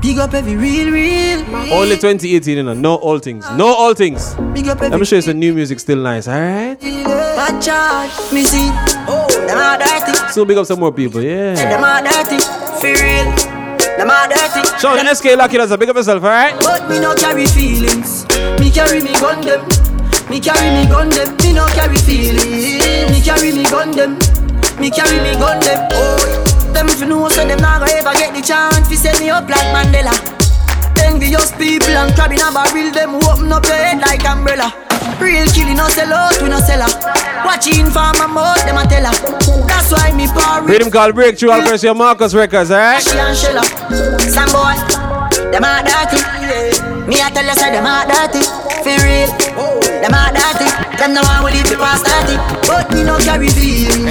Big 0.01 0.17
up 0.19 0.33
every 0.33 0.55
real, 0.55 0.91
real. 0.91 1.39
Only 1.73 1.95
2018, 1.95 2.57
you 2.57 2.63
know. 2.63 2.73
No 2.73 2.95
all 2.95 3.19
things. 3.19 3.49
No 3.51 3.67
all 3.73 3.93
things. 3.93 4.35
Big 4.53 4.67
up 4.67 4.79
Let 4.79 4.93
every 4.93 4.99
me 4.99 5.05
show 5.05 5.15
you 5.15 5.21
some 5.23 5.39
new 5.39 5.53
music 5.53 5.79
still 5.79 5.97
nice, 5.97 6.27
alright? 6.27 6.79
Bad 6.79 7.61
charge, 7.61 8.11
me 8.31 8.43
see. 8.43 8.69
Oh, 9.07 9.27
them 9.47 9.57
are 9.57 9.77
dirty. 9.77 10.13
Still 10.31 10.45
big 10.45 10.57
up 10.57 10.65
some 10.67 10.79
more 10.79 10.91
people, 10.91 11.21
yeah. 11.21 11.55
Them 13.97 14.09
are 14.09 14.27
dirty. 14.27 14.63
For 14.81 14.91
real. 14.91 14.95
Them 14.95 15.03
are 15.03 15.03
dirty. 15.03 15.05
Sean 15.05 15.15
SK 15.15 15.25
Lucky 15.37 15.57
does 15.57 15.71
a 15.71 15.77
big 15.77 15.89
up 15.89 15.95
yourself, 15.95 16.23
alright? 16.23 16.55
But 16.59 16.89
me 16.89 16.99
no 16.99 17.15
carry 17.15 17.47
feelings. 17.47 18.25
Me 18.59 18.69
carry 18.69 19.01
me 19.01 19.13
gun 19.13 19.41
them. 19.41 19.61
Me 20.29 20.39
carry 20.39 20.69
me 20.75 20.89
gun 20.89 21.09
them. 21.09 21.35
Me 21.37 21.53
no 21.53 21.65
carry 21.67 21.97
feelings. 21.97 22.83
Me 23.11 23.21
carry 23.21 23.51
me 23.51 23.63
gun 23.63 23.91
them. 23.91 24.19
Me 24.79 24.91
carry 24.91 25.19
me 25.23 25.33
gun 25.39 25.59
them. 25.61 25.87
Oh, 25.93 26.19
them 26.73 26.89
if 26.89 26.99
you 26.99 27.07
know 27.07 27.29
so 27.29 27.47
them 27.47 27.59
not 27.59 27.79
gonna 27.79 27.93
ever 27.93 28.13
get 28.13 28.33
the 28.35 28.41
chance 28.41 28.87
to 28.89 28.95
set 28.97 29.19
me 29.19 29.29
up 29.29 29.47
like 29.49 29.71
Mandela. 29.71 30.11
Envious 31.03 31.51
people 31.53 31.95
and 31.95 32.13
crab 32.15 32.31
in 32.31 32.39
a 32.39 32.51
barrel, 32.51 32.91
them 32.91 33.15
open 33.15 33.51
up 33.51 33.63
your 33.65 33.75
head 33.75 33.99
like 33.99 34.25
umbrella. 34.27 34.84
Real 35.19 35.47
killing 35.47 35.77
no 35.77 35.87
sell 35.89 36.11
out, 36.13 36.41
we 36.41 36.49
no 36.49 36.59
sell 36.59 36.81
her. 36.81 36.91
Watching 37.45 37.85
for 37.87 38.11
my 38.19 38.27
mouth, 38.27 38.63
them 38.65 38.77
a 38.77 38.83
tell 38.85 39.05
her. 39.05 39.15
That's 39.67 39.91
why 39.91 40.11
me 40.11 40.27
power 40.27 40.65
Rhythm 40.65 40.91
called 40.91 41.15
Breakthrough, 41.15 41.51
I'll 41.51 41.67
press 41.67 41.83
your 41.83 41.95
Marcus 41.95 42.33
Records, 42.33 42.71
alright? 42.71 43.01
She 43.01 43.17
and 43.17 43.35
Shella. 43.35 43.63
Some 44.27 44.51
boy, 44.51 44.75
them 45.51 45.63
are 45.63 45.81
dirty. 45.83 46.19
Me 47.07 47.21
I 47.21 47.29
tell 47.31 47.45
you, 47.45 47.53
say 47.55 47.71
them 47.71 47.85
are 47.85 48.05
dirty. 48.05 48.43
For 48.83 48.97
real, 49.01 49.29
them 50.01 50.13
are 50.13 50.33
dirty. 50.33 50.67
Them 50.97 51.13
no 51.13 51.21
one 51.21 51.43
will 51.43 51.53
leave 51.53 51.69
the 51.69 51.77
past 51.77 52.05
dirty. 52.05 52.35
But 52.67 52.91
me 52.93 53.03
no 53.03 53.17
carry 53.19 53.49
feelings. 53.49 54.05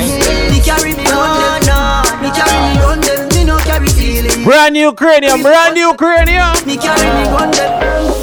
Me 0.51 0.61
carry 0.63 0.95
me 0.95 1.05
gun 1.05 1.61
them. 1.63 2.23
Me 2.23 2.31
carry 2.31 2.59
me 2.65 2.81
gun 2.81 3.01
them. 3.01 3.29
Me 3.35 3.45
no 3.45 3.59
carry 3.59 3.89
feelings. 3.89 4.45
Brand 4.45 4.75
new 4.75 4.93
cranium, 4.95 5.43
brand 5.43 5.75
new 5.75 5.95
cranium. 5.95 6.55
Me 6.67 6.77
carry 6.77 7.09
me 7.19 7.25
gun 7.31 7.51
them. 7.51 8.14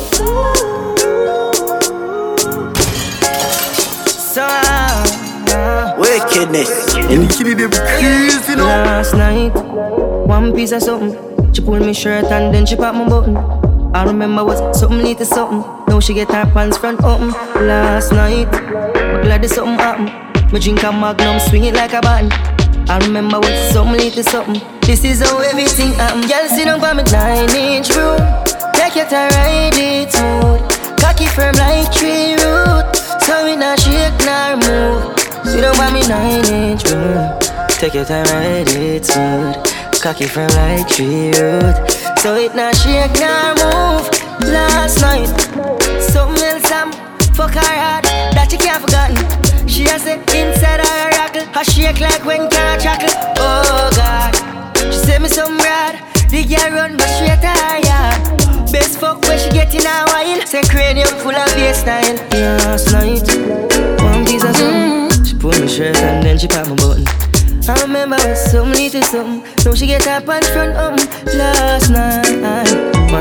Wickedness. 6.32 6.96
You 6.96 7.20
need 7.20 7.32
to 7.32 7.44
be 7.44 7.54
baby 7.54 7.76
crazy, 7.76 8.56
no? 8.56 8.64
Last 8.64 9.14
night, 9.16 9.52
one 10.26 10.54
piece 10.56 10.72
of 10.72 10.82
something. 10.82 11.12
She 11.54 11.62
pulled 11.62 11.82
me 11.82 11.94
shirt 11.94 12.24
and 12.26 12.56
then 12.56 12.66
she 12.66 12.78
popped 12.78 12.96
my 12.98 13.10
button. 13.10 13.36
I 13.94 14.06
remember 14.06 14.46
was 14.46 14.80
something 14.80 15.00
lead 15.00 15.18
to 15.18 15.26
something. 15.26 15.60
Now 15.90 16.00
she 16.00 16.14
get 16.14 16.32
her 16.32 16.50
pants 16.54 16.78
front 16.78 17.04
open. 17.04 17.32
Last 17.68 18.14
night, 18.14 18.50
but 18.50 19.24
glad 19.24 19.42
there's 19.42 19.54
something 19.56 19.76
happen. 19.76 20.06
Me 20.54 20.60
drink 20.62 20.82
a 20.84 20.92
magnum, 20.94 21.38
swing 21.42 21.66
it 21.66 21.74
like 21.74 21.92
a 21.92 22.00
button. 22.00 22.32
I 22.90 23.00
remember 23.02 23.40
was 23.40 23.74
something 23.74 24.00
lead 24.00 24.14
to 24.14 24.24
something. 24.24 24.62
This 24.84 25.04
is 25.04 25.20
how 25.22 25.38
everything 25.40 25.92
happen. 25.94 26.22
Girl, 26.22 26.48
sit 26.48 26.64
down 26.64 26.80
for 26.80 26.96
me 26.96 27.04
nine 27.12 27.50
inch 27.58 27.90
room. 27.90 28.20
Take 28.74 28.96
it 28.96 29.10
to 29.10 29.28
ride 29.36 29.76
it 29.76 30.14
smooth. 30.14 30.98
Cocky 30.98 31.26
firm 31.28 31.56
like 31.56 31.92
tree 31.92 32.36
root. 32.40 32.96
So 33.20 33.44
we 33.44 33.58
not 33.58 33.82
shake 33.82 34.16
nor 34.24 34.56
move. 34.56 35.21
Sit 35.52 35.60
down 35.60 35.76
for 35.76 35.92
me 35.92 36.00
nine 36.08 36.46
inch 36.46 36.90
room. 36.90 37.38
Take 37.68 37.94
your 37.94 38.06
time, 38.06 38.24
ride 38.32 38.70
it 38.70 39.04
smooth. 39.04 39.54
Cocky 40.02 40.24
firm 40.26 40.48
like 40.52 40.88
tree 40.88 41.34
root. 41.36 41.76
So 42.20 42.36
it 42.36 42.56
not 42.56 42.74
shake 42.74 43.12
nor 43.20 43.52
move. 43.60 44.08
Last 44.48 45.02
night, 45.02 45.28
something 46.00 46.42
else 46.42 46.72
I'm 46.72 46.94
fuck 47.36 47.52
her 47.52 47.60
hard 47.60 48.06
that 48.32 48.48
she 48.50 48.58
can't 48.58 48.80
forgotten. 48.80 49.68
She 49.68 49.84
has 49.92 50.08
it 50.08 50.20
inside 50.34 50.80
her 50.80 51.10
rockle. 51.20 51.44
Her 51.52 51.66
shake 51.66 52.00
like 52.00 52.24
when 52.24 52.50
car 52.50 52.80
chuckle. 52.80 53.12
Oh 53.36 53.92
God, 53.92 54.32
she 54.78 55.00
send 55.04 55.24
me 55.24 55.30
some 55.30 55.58
rad. 55.58 56.00
The 56.30 56.46
girl 56.48 56.72
run 56.72 56.96
but 56.96 57.12
she 57.20 57.28
her 57.28 57.78
yard. 57.84 58.72
Best 58.72 59.02
fuck 59.02 59.22
when 59.24 59.38
she 59.38 59.50
get 59.50 59.76
in 59.76 59.84
her 59.84 60.06
wine. 60.16 60.48
Say 60.48 60.64
cranium 60.64 61.10
full 61.20 61.36
of 61.36 61.52
bass 61.56 61.82
style. 61.82 62.16
Last 62.40 62.94
night, 62.94 63.28
one 64.00 64.26
piece 64.26 64.46
of 64.46 64.56
something. 64.56 65.11
She 65.42 65.48
my 65.48 65.66
shirt 65.66 65.98
and 65.98 66.24
then 66.24 66.38
she 66.38 66.48
popped 66.48 66.70
my 66.70 66.76
button. 66.76 67.04
I 67.68 67.82
remember 67.82 68.36
something 68.36 68.76
lead 68.78 68.92
to 68.92 69.02
something. 69.02 69.42
Now 69.66 69.74
she 69.74 69.88
get 69.88 70.04
her 70.04 70.22
pants 70.22 70.48
front 70.50 70.78
up 70.78 71.00
last 71.34 71.90
night. 71.90 72.28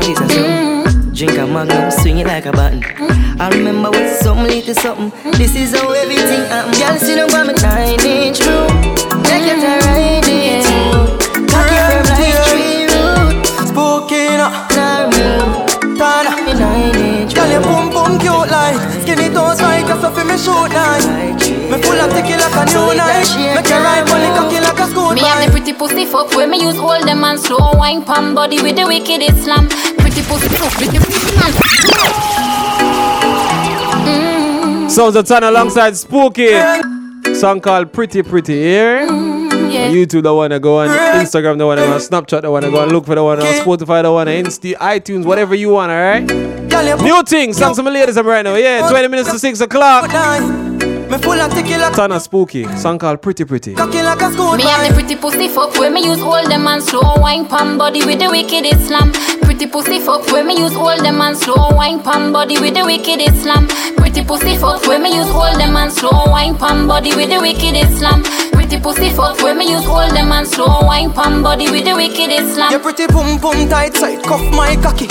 Piece 0.05 0.21
of 0.21 0.31
something. 0.31 1.13
Drink 1.13 1.37
a 1.39 1.47
magnum, 1.47 1.89
swing 1.89 2.19
it 2.19 2.27
like 2.27 2.45
a 2.45 2.51
button. 2.51 2.83
I 3.41 3.49
remember 3.49 3.91
something 4.21 4.45
lead 4.45 4.65
to 4.65 4.75
something. 4.75 5.09
This 5.31 5.55
is 5.55 5.73
how 5.73 5.89
everything 5.93 6.45
happen. 6.45 6.79
Girl, 6.79 6.97
sit 6.99 7.15
down 7.15 7.31
by 7.31 7.41
me 7.41 7.53
nine 7.59 7.99
inch 8.05 8.39
room. 8.45 8.69
Take 9.25 9.49
it 9.49 9.57
to 9.57 9.71
ride 9.87 10.21
it. 10.29 10.65
Cocky 11.49 11.75
from 11.89 12.05
like 12.05 12.37
tree 12.45 12.70
toes 20.01 20.15
like 20.15 20.17
a 20.17 20.23
me 20.25 20.37
shoot 20.37 20.73
like 20.73 21.41
Me 21.69 21.77
full 21.81 21.99
of 22.01 22.09
ticky 22.13 22.35
like 22.35 22.55
a 22.57 22.63
new 22.65 22.93
night 22.97 23.29
Make 23.55 23.69
you 23.69 23.79
ride 23.79 24.05
money 24.09 24.29
cocky 24.35 24.59
like 24.59 24.79
a 24.79 24.85
school 24.89 25.13
Me 25.13 25.21
have 25.21 25.45
the 25.45 25.51
pretty 25.51 25.73
pussy 25.73 26.05
fuck 26.05 26.29
where 26.35 26.47
me 26.47 26.61
use 26.61 26.77
all 26.77 27.03
them 27.05 27.23
and 27.23 27.39
slow 27.39 27.73
wine 27.73 28.03
pam 28.03 28.35
body 28.35 28.61
with 28.61 28.75
the 28.75 28.85
wicked 28.85 29.21
Islam. 29.21 29.69
Pretty 29.97 30.21
pussy 30.23 30.49
fuck 30.49 30.77
with 30.79 30.91
the 30.91 31.01
Sounds 34.89 35.15
of 35.15 35.25
Tan 35.25 35.43
alongside 35.43 35.95
Spooky. 35.95 36.51
Song 37.33 37.61
called 37.61 37.93
Pretty 37.93 38.21
Pretty, 38.23 38.55
yeah? 38.55 39.05
yeah. 39.05 39.30
On 39.81 39.91
YouTube, 39.91 40.23
the 40.23 40.33
one 40.33 40.51
to 40.51 40.59
go 40.59 40.79
on 40.79 40.89
Instagram, 40.89 41.57
the 41.57 41.65
one 41.65 41.77
to 41.77 41.83
go 41.83 41.93
on 41.93 41.99
Snapchat, 41.99 42.41
the 42.43 42.51
one 42.51 42.63
to 42.63 42.69
go 42.69 42.83
and 42.83 42.91
look 42.91 43.05
for 43.05 43.15
the 43.15 43.23
one 43.23 43.39
on 43.39 43.45
Spotify, 43.45 44.03
the 44.03 44.11
one 44.11 44.27
on 44.27 44.33
Insta, 44.33 44.75
iTunes, 44.75 45.25
whatever 45.25 45.55
you 45.55 45.69
want, 45.69 45.91
alright? 45.91 46.23
New 47.01 47.23
thing, 47.23 47.53
songs 47.53 47.77
from 47.77 47.85
the 47.85 47.91
ladies 47.91 48.17
I'm 48.17 48.27
right 48.27 48.43
now, 48.43 48.55
yeah. 48.55 48.87
20 48.89 49.07
minutes 49.07 49.31
to 49.31 49.39
6 49.39 49.61
o'clock. 49.61 50.09
Me 51.11 51.17
full 51.17 51.33
of 51.33 51.53
tequila. 51.53 51.91
Tana 51.91 52.19
Spooky, 52.21 52.63
song 52.77 52.97
called 52.97 53.21
Pretty 53.21 53.43
Pretty. 53.43 53.75
Cocky 53.75 54.01
like 54.01 54.21
a 54.21 54.31
school 54.31 54.55
Me 54.55 54.63
have 54.63 54.87
the 54.87 54.93
pretty 54.93 55.17
pussy 55.17 55.49
fuck 55.49 55.77
where 55.77 55.91
me 55.91 56.05
use 56.05 56.21
all 56.21 56.47
them 56.47 56.65
and 56.67 56.81
slow 56.81 57.15
wine 57.17 57.45
pan 57.45 57.77
body 57.77 58.05
with 58.05 58.19
the 58.19 58.29
wicked 58.29 58.65
Islam. 58.65 59.11
Pretty 59.41 59.67
pussy 59.67 59.99
fuck 59.99 60.25
where 60.31 60.45
me 60.45 60.57
use 60.57 60.73
all 60.73 60.95
them 61.03 61.19
and 61.19 61.35
slow 61.35 61.75
wine 61.75 62.01
pan 62.01 62.31
body 62.31 62.57
with 62.61 62.75
the 62.75 62.85
wicked 62.85 63.19
Islam. 63.19 63.67
Pretty 63.97 64.23
pussy 64.23 64.55
fuck 64.55 64.87
where 64.87 64.99
me 64.99 65.13
use 65.13 65.27
all 65.31 65.57
them 65.57 65.75
and 65.75 65.91
slow 65.91 66.31
wine 66.31 66.57
pan 66.57 66.87
body 66.87 67.13
with 67.13 67.29
the 67.29 67.41
wicked 67.41 67.75
Islam. 67.75 68.23
Pretty 68.71 68.83
pussy 68.83 69.09
fuck 69.09 69.37
where 69.43 69.53
me 69.53 69.69
use 69.69 69.85
all 69.85 70.09
them 70.13 70.31
and 70.31 70.47
slow 70.47 70.79
wine 70.87 71.11
pan 71.11 71.43
body 71.43 71.69
with 71.69 71.83
the 71.83 71.93
wicked 71.93 72.31
Islam. 72.31 72.71
Your 72.71 72.79
pretty 72.79 73.05
pum 73.05 73.37
pum 73.37 73.67
tight 73.67 73.97
side, 73.97 74.23
cuff 74.23 74.39
my 74.55 74.77
cocky. 74.77 75.07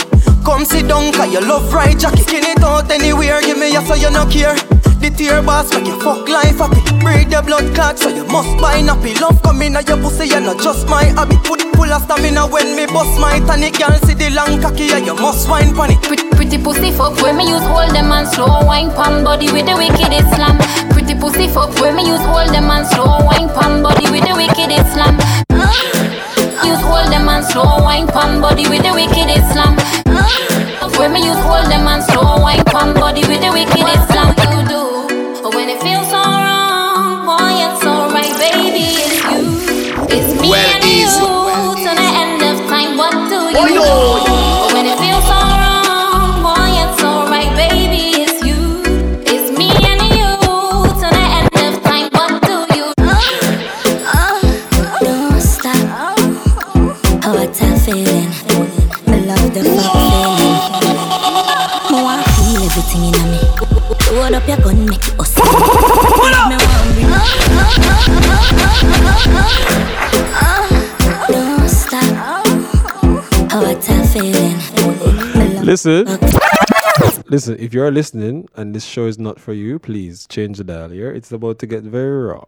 Come 0.46 0.64
sit 0.64 0.88
down, 0.88 1.12
cause 1.12 1.30
you 1.30 1.42
love 1.42 1.70
right 1.70 1.98
jacket. 1.98 2.20
Skin 2.20 2.42
it 2.42 2.62
out 2.62 2.90
anywhere, 2.90 3.42
give 3.42 3.58
me 3.58 3.76
a 3.76 3.82
so 3.82 3.92
you 3.92 4.10
no 4.10 4.24
care. 4.24 4.56
The 5.00 5.08
tear 5.08 5.40
boss 5.40 5.72
make 5.72 5.86
you 5.88 5.96
fuck 6.00 6.28
life 6.28 6.60
happy. 6.60 6.84
Breathe 7.00 7.32
your 7.32 7.40
blood 7.40 7.74
clot, 7.74 7.98
so 7.98 8.12
you 8.12 8.24
must 8.28 8.52
buy 8.60 8.84
nappy. 8.84 9.16
Love 9.18 9.40
come 9.42 9.62
in 9.62 9.72
your 9.72 9.96
pussy, 9.96 10.28
you 10.28 10.40
not 10.40 10.60
just 10.60 10.86
my 10.88 11.08
hobby. 11.16 11.40
Put 11.40 11.64
full 11.72 11.88
of 11.88 12.04
stamina 12.04 12.44
when 12.46 12.76
me 12.76 12.84
bust 12.84 13.16
my 13.16 13.40
tonic. 13.48 13.80
Girl, 13.80 13.96
see 14.04 14.12
the 14.12 14.28
long 14.36 14.60
cocky, 14.60 14.92
yeah, 14.92 15.00
you 15.00 15.14
must 15.16 15.48
wine 15.48 15.72
pon 15.72 15.92
it. 15.92 16.02
Pretty, 16.04 16.28
pretty 16.36 16.58
pussy 16.60 16.92
fuck 16.92 17.16
where 17.24 17.32
me 17.32 17.48
use 17.48 17.64
all 17.64 17.88
them 17.88 18.12
and 18.12 18.28
slow 18.28 18.60
wine 18.68 18.92
pan 18.92 19.24
body 19.24 19.48
with 19.48 19.64
the 19.64 19.72
wicked 19.72 20.12
Islam. 20.12 20.60
Pretty 20.92 21.16
pussy 21.16 21.48
fuck 21.48 21.72
where 21.80 21.96
me 21.96 22.04
use 22.04 22.20
all 22.28 22.44
them 22.52 22.68
and 22.68 22.84
slow 22.92 23.24
wine 23.24 23.48
pan 23.56 23.80
body 23.80 24.04
with 24.12 24.28
the 24.28 24.36
wicked 24.36 24.68
Islam. 24.68 25.16
Use 26.60 26.84
all 26.84 27.08
them 27.08 27.24
and 27.24 27.44
slow 27.48 27.80
wine 27.80 28.06
pan 28.06 28.40
body 28.44 28.68
with 28.68 28.84
the 28.84 28.92
wicked 28.92 29.32
Islam. 29.32 29.80
Where 31.00 31.08
me 31.08 31.24
use 31.24 31.40
all 31.48 31.64
them 31.64 31.88
and 31.88 32.04
slow 32.04 32.36
wine 32.44 32.62
pan 32.68 32.92
body 32.92 33.24
with 33.24 33.40
the 33.40 33.48
wicked 33.48 33.88
Islam. 33.88 34.19
Load 64.30 64.42
up 64.42 64.48
your 64.48 64.58
gun, 64.58 64.86
make 64.86 65.08
it 65.08 65.18
us. 65.18 65.34
Pull 65.34 65.44
up. 65.44 66.50
Me 66.50 67.04
want 67.10 67.34
bring. 67.34 67.98
Don't 71.34 71.68
stop. 71.68 72.46
How 73.50 73.64
I 73.66 73.74
tell 73.74 74.06
feeling. 74.06 75.64
Listen. 75.64 76.06
Listen, 77.28 77.56
if 77.58 77.74
you're 77.74 77.90
listening 77.90 78.48
and 78.54 78.72
this 78.72 78.84
show 78.84 79.06
is 79.06 79.18
not 79.18 79.40
for 79.40 79.52
you, 79.52 79.80
please 79.80 80.28
change 80.28 80.58
the 80.58 80.64
dial 80.64 80.90
here. 80.90 81.10
It's 81.10 81.32
about 81.32 81.58
to 81.58 81.66
get 81.66 81.82
very 81.82 82.26
raw. 82.26 82.44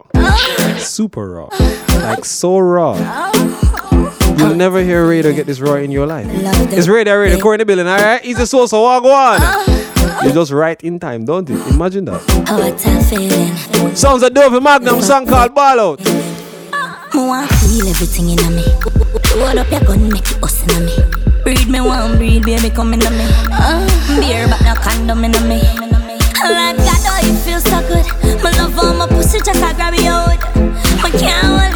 Super 0.78 1.30
raw. 1.32 1.48
Like 2.00 2.24
so 2.24 2.60
raw. 2.60 2.94
You'll 4.38 4.54
never 4.54 4.84
hear 4.84 5.04
Radar 5.08 5.32
get 5.32 5.46
this 5.46 5.58
raw 5.58 5.74
in 5.74 5.90
your 5.90 6.06
life. 6.06 6.28
It's 6.70 6.86
Radar, 6.86 7.18
Radar, 7.18 7.40
Corey 7.40 7.56
in 7.56 7.58
the 7.58 7.64
building, 7.64 7.88
alright? 7.88 8.22
He's 8.22 8.38
a 8.38 8.46
source 8.46 8.72
of 8.72 8.82
walk 8.82 9.02
on. 9.02 9.42
Uh. 9.42 9.81
You 10.24 10.32
just 10.32 10.52
right 10.52 10.80
in 10.84 11.00
time, 11.00 11.24
don't 11.24 11.48
you? 11.48 11.60
Imagine 11.66 12.04
that. 12.04 12.22
I 12.46 13.02
feeling. 13.10 13.96
Sounds 13.96 14.22
a 14.22 14.30
Dovey 14.30 14.60
Magnum 14.60 15.00
song 15.02 15.26
called 15.26 15.52
Ball 15.52 15.80
Out. 15.80 16.00
I 16.72 17.08
want 17.14 17.50
to 17.50 17.56
feel 17.56 17.88
everything 17.88 18.30
in 18.30 18.38
me. 18.54 18.62
Load 19.36 19.58
up 19.58 19.70
your 19.70 19.80
gun, 19.80 20.08
make 20.08 20.30
it 20.30 20.42
us 20.42 20.62
in 20.62 20.86
me. 20.86 20.94
Breed 21.42 21.68
me 21.68 21.80
one, 21.80 22.16
breed 22.18 22.44
baby 22.44 22.70
come 22.70 22.94
in 22.94 23.00
me. 23.00 23.26
Uh, 23.50 23.82
beer 24.20 24.46
but 24.46 24.62
no 24.62 24.74
condom 24.74 25.24
in 25.24 25.32
me. 25.48 25.58
Like 26.42 26.76
God, 26.76 27.02
oh 27.10 27.18
it 27.22 27.36
feels 27.42 27.64
so 27.64 27.82
good. 27.90 28.06
My 28.42 28.50
love 28.52 28.78
on 28.78 28.98
my 28.98 29.06
pussy 29.08 29.38
just 29.38 29.58
a 29.58 29.74
grab 29.74 29.94
it 29.94 30.06
out. 30.06 30.38
I 31.04 31.10
can't 31.10 31.71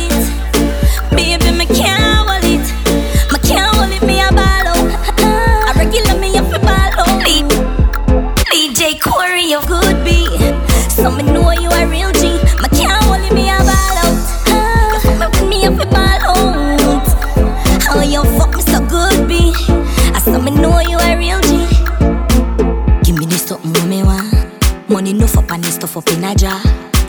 Money 24.97 25.13
no 25.13 25.27
for 25.27 25.45
and 25.53 25.63
this 25.63 25.75
stuff 25.75 25.95
up 25.99 26.09
in 26.09 26.25
a 26.25 26.35
jar. 26.35 26.59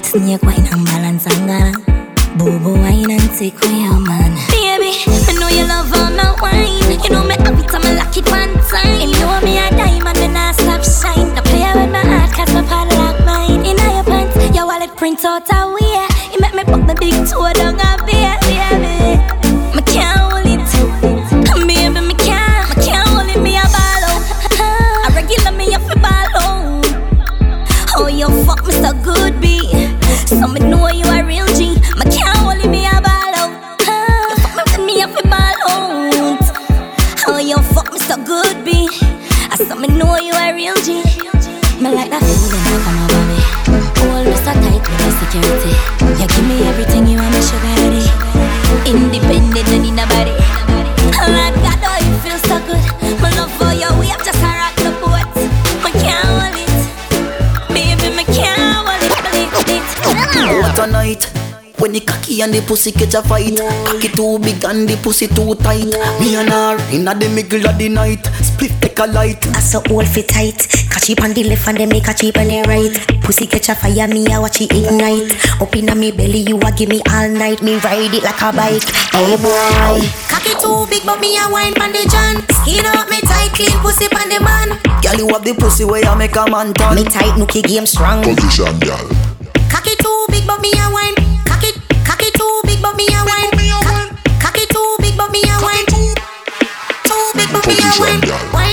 Snake 0.03 0.43
wine 0.43 0.67
and 0.73 0.85
balance 0.85 1.25
and 1.25 1.47
gana. 1.47 1.71
Bobo 2.35 2.73
wine 2.73 3.09
and 3.09 3.31
take 3.31 3.55
away 3.63 3.79
your 3.79 3.97
man. 4.01 4.35
Baby, 4.51 4.91
I 5.07 5.31
know 5.39 5.47
you 5.47 5.63
love 5.63 5.87
all 5.95 6.11
my 6.11 6.35
wine. 6.41 6.99
You 7.01 7.09
know 7.09 7.23
me 7.23 7.35
have 7.39 7.57
it, 7.57 7.73
I'ma 7.73 7.95
lock 7.95 8.17
it 8.17 8.27
one 8.27 8.59
time. 8.67 9.07
You 9.07 9.17
know 9.23 9.39
me 9.39 9.55
a 9.57 9.69
diamond, 9.71 10.19
me 10.19 10.27
not 10.27 10.55
stop 10.55 10.83
shine. 10.83 11.33
No 11.33 11.41
play 11.43 11.63
with 11.79 11.89
my 11.89 12.03
heart, 12.03 12.33
cause 12.35 12.53
my 12.53 12.61
padlock 12.67 13.25
mine. 13.25 13.63
In 13.65 13.77
your 13.77 14.03
pants, 14.03 14.35
your 14.53 14.65
wallet 14.65 14.93
print 14.97 15.23
out 15.23 15.47
a 15.47 15.71
way. 15.71 16.07
You 16.33 16.41
make 16.41 16.55
me 16.55 16.65
put 16.65 16.83
my 16.83 16.93
big 16.93 17.15
toe 17.25 17.53
down 17.53 17.79
and 62.47 62.55
the 62.55 62.61
pussy 62.65 62.91
catch 62.91 63.13
a 63.13 63.21
fight. 63.21 63.59
Cocky 63.83 64.07
too 64.07 64.39
big 64.39 64.63
and 64.63 64.87
the 64.87 64.95
pussy 65.03 65.27
too 65.27 65.55
tight. 65.59 65.91
Me 66.19 66.35
and 66.39 66.49
her 66.49 66.79
inna 66.95 67.13
the 67.13 67.27
middle 67.27 67.67
of 67.67 67.77
the 67.77 67.89
night. 67.89 68.23
Split 68.39 68.71
take 68.79 68.99
a 68.99 69.05
light. 69.05 69.43
I 69.55 69.59
saw 69.59 69.83
all 69.91 70.05
fit 70.05 70.29
tight. 70.29 70.55
Catch 70.87 71.09
it 71.09 71.21
on 71.21 71.33
the 71.33 71.43
left 71.43 71.67
and 71.67 71.77
then 71.77 71.89
make 71.89 72.07
a 72.07 72.13
cheap 72.13 72.37
on 72.37 72.47
the 72.47 72.63
right. 72.63 72.95
Pussy 73.23 73.47
catch 73.47 73.67
a 73.69 73.75
fire, 73.75 74.07
me 74.07 74.25
I 74.27 74.39
watch 74.39 74.61
it 74.61 74.71
ignite. 74.71 75.35
Up 75.59 75.75
inna 75.75 75.93
me 75.95 76.11
belly, 76.11 76.47
you 76.47 76.57
a 76.57 76.71
give 76.71 76.87
me 76.87 77.01
all 77.11 77.27
night. 77.27 77.61
Me 77.61 77.75
ride 77.83 78.13
it 78.15 78.23
like 78.23 78.41
a 78.41 78.55
bike. 78.55 78.87
Hey 79.11 79.35
boy. 79.35 79.99
Cocky 80.31 80.55
too 80.55 80.87
big, 80.87 81.03
but 81.03 81.19
me 81.19 81.35
a 81.35 81.51
wine 81.51 81.75
pon 81.75 81.91
the 81.91 82.07
john. 82.07 82.39
Skin 82.63 82.85
up 82.87 83.09
me 83.09 83.19
tight, 83.27 83.51
clean 83.51 83.75
pussy 83.83 84.07
pon 84.07 84.29
the 84.31 84.39
man. 84.39 84.79
Girl, 85.03 85.19
you 85.19 85.27
have 85.35 85.43
the 85.43 85.53
pussy 85.53 85.83
where 85.83 85.99
you 85.99 86.15
make 86.15 86.35
a 86.35 86.47
man 86.47 86.73
turn. 86.73 86.95
Me 86.95 87.03
tight, 87.03 87.35
nookie 87.35 87.63
game 87.63 87.85
strong. 87.85 88.23
Position, 88.23 88.79
girl. 88.79 89.03
Cocky 89.67 89.95
too 89.99 90.25
big, 90.31 90.47
but 90.47 90.61
me 90.61 90.71
a 90.71 90.87
wine. 90.87 91.26
Cocky, 92.81 92.85
cocky 92.85 92.85
too 92.85 92.85
big, 92.85 92.85
but 92.85 92.95
me 92.97 93.07
a 93.09 93.23
wine. 93.25 93.51
Cock- 93.85 94.41
Cocky 94.41 94.65
too 94.67 94.95
big, 95.01 95.17
but 95.17 95.31
me 95.31 95.41
a 95.43 95.57
wine. 95.61 95.85
Too 97.03 97.31
big, 97.35 97.49
but 97.51 97.67
me 97.67 97.75
a 97.77 98.53
wine. 98.53 98.66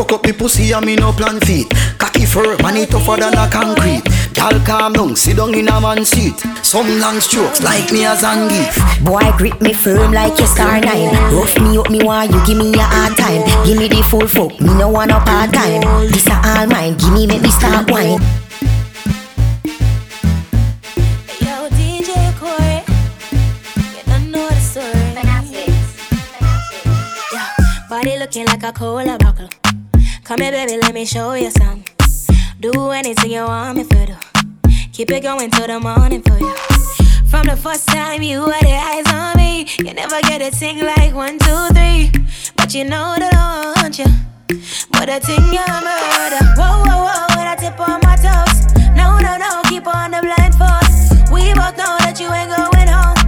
Fuck 0.00 0.12
up 0.12 0.24
me 0.24 0.32
pussy 0.32 0.72
and 0.72 0.86
me 0.86 0.96
no 0.96 1.12
plan 1.12 1.38
feet. 1.40 1.68
Cocky 1.98 2.24
firm 2.24 2.58
and 2.64 2.78
it 2.78 2.90
tougher 2.90 3.20
than 3.20 3.34
a 3.34 3.46
concrete. 3.50 4.02
Girl 4.32 4.58
calm 4.64 4.92
down, 4.94 5.14
sit 5.14 5.36
down 5.36 5.54
in 5.54 5.68
a 5.68 5.80
man 5.80 6.04
seat. 6.04 6.38
Some 6.62 6.98
long 6.98 7.20
strokes 7.20 7.62
like 7.62 7.92
me 7.92 8.04
a 8.04 8.14
Zangief. 8.16 8.72
Boy, 9.04 9.30
grip 9.36 9.60
me 9.60 9.74
firm 9.74 10.12
like 10.12 10.38
a 10.38 10.46
star 10.46 10.80
nine. 10.80 11.12
Rough 11.34 11.54
me 11.60 11.76
up, 11.76 11.90
me 11.90 12.02
want 12.02 12.30
you 12.32 12.40
give 12.46 12.56
me 12.56 12.72
a 12.74 12.82
hard 12.82 13.16
time. 13.16 13.44
Give 13.66 13.76
me 13.76 13.88
the 13.88 14.02
full 14.08 14.26
fuck, 14.26 14.58
me 14.60 14.72
no 14.74 14.88
want 14.88 15.10
no 15.10 15.18
part 15.20 15.52
time. 15.52 15.82
This 16.08 16.26
a 16.28 16.36
all 16.48 16.66
mine, 16.66 16.96
give 16.96 17.12
me 17.12 17.26
make 17.26 17.42
me 17.42 17.50
start 17.50 17.90
wine. 17.90 18.20
Yo, 21.44 21.68
DJ 21.76 22.10
Corey, 22.40 22.80
you 23.96 24.02
don't 24.06 24.30
know 24.30 24.48
the 24.48 24.60
story. 24.60 25.10
looking 28.20 28.44
like 28.46 28.62
a 28.62 28.72
cola 28.72 29.16
buckle. 29.18 29.48
Come 30.30 30.42
here, 30.42 30.52
baby, 30.52 30.76
let 30.80 30.94
me 30.94 31.04
show 31.04 31.34
you 31.34 31.50
some. 31.50 31.82
Do 32.60 32.90
anything 32.90 33.32
you 33.32 33.42
want 33.42 33.78
me 33.78 33.82
to 33.82 34.06
do. 34.06 34.14
Keep 34.92 35.10
it 35.10 35.24
going 35.24 35.50
till 35.50 35.66
the 35.66 35.80
morning 35.80 36.22
for 36.22 36.38
you. 36.38 36.54
From 37.26 37.48
the 37.48 37.56
first 37.56 37.88
time 37.88 38.22
you 38.22 38.46
had 38.48 38.62
your 38.62 38.78
eyes 38.78 39.12
on 39.12 39.36
me, 39.36 39.66
you 39.80 39.92
never 39.92 40.20
get 40.20 40.40
a 40.40 40.52
thing 40.52 40.86
like 40.86 41.12
one, 41.14 41.36
two, 41.36 41.66
three. 41.74 42.12
But 42.54 42.72
you 42.72 42.84
know 42.84 43.16
that 43.18 43.34
I 43.34 43.82
want 43.82 43.98
you. 43.98 44.06
But 44.92 45.06
the 45.06 45.18
thing 45.18 45.42
you 45.50 45.66
murder. 45.66 46.46
Whoa, 46.54 46.78
whoa, 46.86 47.10
whoa, 47.10 47.34
that 47.34 47.58
tip 47.58 47.80
on 47.80 47.98
my 48.06 48.14
toes. 48.14 48.70
No, 48.94 49.18
no, 49.18 49.34
no, 49.34 49.62
keep 49.68 49.84
on 49.88 50.12
the 50.12 50.22
blind 50.22 50.54
force. 50.54 51.10
We 51.34 51.50
both 51.58 51.74
know 51.74 51.98
that 52.06 52.20
you 52.22 52.30
ain't 52.30 52.54
going 52.54 52.86
home. 52.86 53.18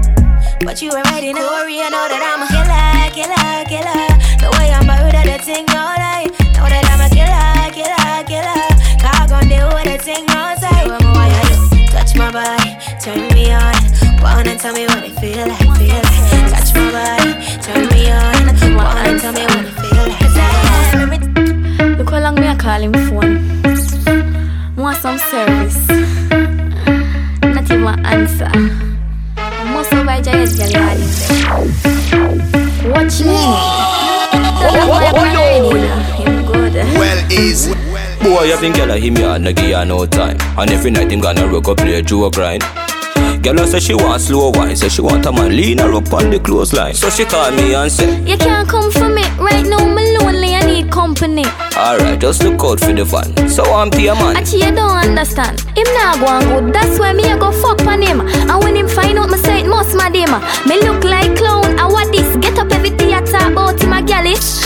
But 0.65 0.81
you 0.81 0.93
already 0.93 1.33
know, 1.33 1.67
you 1.67 1.83
know 1.83 2.07
that 2.07 2.23
I'm 2.23 2.47
a 2.47 2.47
killer, 2.47 3.11
killer, 3.11 3.65
killer. 3.67 4.23
Gon' 9.93 9.99
deal 9.99 9.99
with 9.99 9.99
the 9.99 9.99
thing 9.99 10.25
all 10.31 10.51
eh? 10.51 10.57
night. 10.61 10.87
What 10.89 11.03
more 11.05 11.29
you 11.29 11.43
do? 11.49 11.87
Touch 11.93 12.13
my 12.17 12.31
body, 12.33 12.77
turn 13.01 13.21
me 13.35 13.53
on. 13.53 13.75
Wanna 14.23 14.57
tell 14.57 14.73
me 14.75 14.87
what 14.87 15.05
it 15.05 15.15
feel 15.21 15.47
like, 15.47 15.59
feel 15.79 15.95
like. 15.95 16.51
Touch 16.51 16.75
my 16.75 16.91
body, 16.93 17.33
turn 17.61 17.87
me 17.89 18.11
on. 18.11 18.47
Wanna 18.77 19.19
tell 19.19 19.33
me 19.33 19.45
what 19.45 19.65
it 19.65 19.75
feel 19.81 20.07
like. 20.09 20.23
Look 21.99 22.11
how 22.11 22.21
long 22.21 22.35
me 22.37 22.47
a 22.47 22.57
call 22.57 22.81
him 22.81 22.93
phone. 22.93 23.35
Want 24.77 24.97
some 24.99 25.19
service. 25.19 25.89
Not 27.43 27.71
even 27.71 28.07
answer. 28.07 28.51
I 29.37 29.65
must 29.73 29.91
have 29.93 30.07
by 30.07 30.21
giant 30.21 30.57
girl 30.57 30.73
Watch 32.93 33.21
me. 33.21 33.41
Him 36.25 36.45
good. 36.47 36.75
Well, 36.75 37.33
easy. 37.33 37.92
Boy, 38.23 38.45
you 38.45 38.61
been 38.61 38.73
girl 38.73 38.91
him 38.91 39.17
ya, 39.17 39.37
no 39.39 39.53
give 39.53 39.87
no 39.89 40.07
time. 40.07 40.37
And 40.57 40.71
every 40.71 40.91
night 40.93 41.11
him 41.11 41.21
gonna 41.21 41.47
rock 41.47 41.69
up 41.69 41.79
play 41.79 42.01
Joe 42.03 42.31
grind. 42.31 42.63
Girl 43.43 43.67
say 43.67 43.81
she 43.81 43.95
want 43.95 44.23
slow 44.23 44.51
wine, 44.51 44.77
say 44.77 44.89
she 44.89 45.03
want 45.03 45.27
a 45.27 45.33
man 45.33 45.57
lean 45.57 45.79
her 45.79 45.93
up 45.93 46.13
on 46.13 46.31
the 46.31 46.39
clothesline. 46.39 46.95
So 46.95 47.11
she 47.11 47.25
call 47.25 47.51
me 47.51 47.75
and 47.75 47.91
say, 47.91 48.21
You 48.23 48.39
can't 48.39 48.69
come 48.69 48.93
for 48.93 49.09
me. 49.09 49.23
Right 49.39 49.67
now, 49.67 49.85
me 49.85 50.17
lonely. 50.19 50.55
I 50.55 50.61
need 50.65 50.93
company. 50.93 51.45
Alright, 51.77 52.21
just 52.21 52.45
look 52.45 52.63
out 52.63 52.79
for 52.79 52.93
the 52.93 53.05
van. 53.05 53.49
So 53.49 53.65
I'm 53.65 53.91
pay 53.91 54.07
man. 54.07 54.37
Actually, 54.37 54.67
you 54.67 54.75
don't 54.77 54.97
understand. 54.97 55.61
Him 55.77 55.89
nah 55.95 56.15
go 56.19 56.27
on 56.27 56.43
good. 56.47 56.73
That's 56.73 57.01
why 57.01 57.13
me 57.13 57.25
a 57.25 57.37
go 57.37 57.51
fuck 57.51 57.81
on 57.89 58.03
him. 58.03 58.21
And 58.21 58.63
when 58.63 58.77
him 58.77 58.87
find 58.87 59.19
out, 59.19 59.31
me 59.31 59.39
say 59.39 59.63
it 59.63 59.67
must 59.67 59.97
my 59.97 60.07
him. 60.07 60.31
Me 60.69 60.81
look 60.87 61.03
like 61.03 61.37
clown. 61.37 61.65
And 61.65 61.93
what 61.93 62.13
this? 62.13 62.37
Get 62.37 62.57
up 62.59 62.71
every 62.71 62.91
theater 62.91 63.51
about 63.51 63.83
him 63.83 63.93
a. 63.93 64.62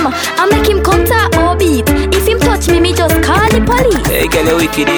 him. 0.00 0.12
I 0.40 0.46
make 0.50 0.68
him 0.68 0.82
come 0.82 1.04
talk 1.04 1.36
or 1.36 1.56
beat. 1.56 1.84
If 2.14 2.26
him 2.26 2.38
touch 2.40 2.68
me, 2.68 2.80
me 2.80 2.92
just 2.92 3.22
call 3.22 3.48
the 3.50 3.60
police. 3.60 4.06
Hey 4.08 4.28
girl, 4.28 4.46
you 4.46 4.56
wicked, 4.56 4.88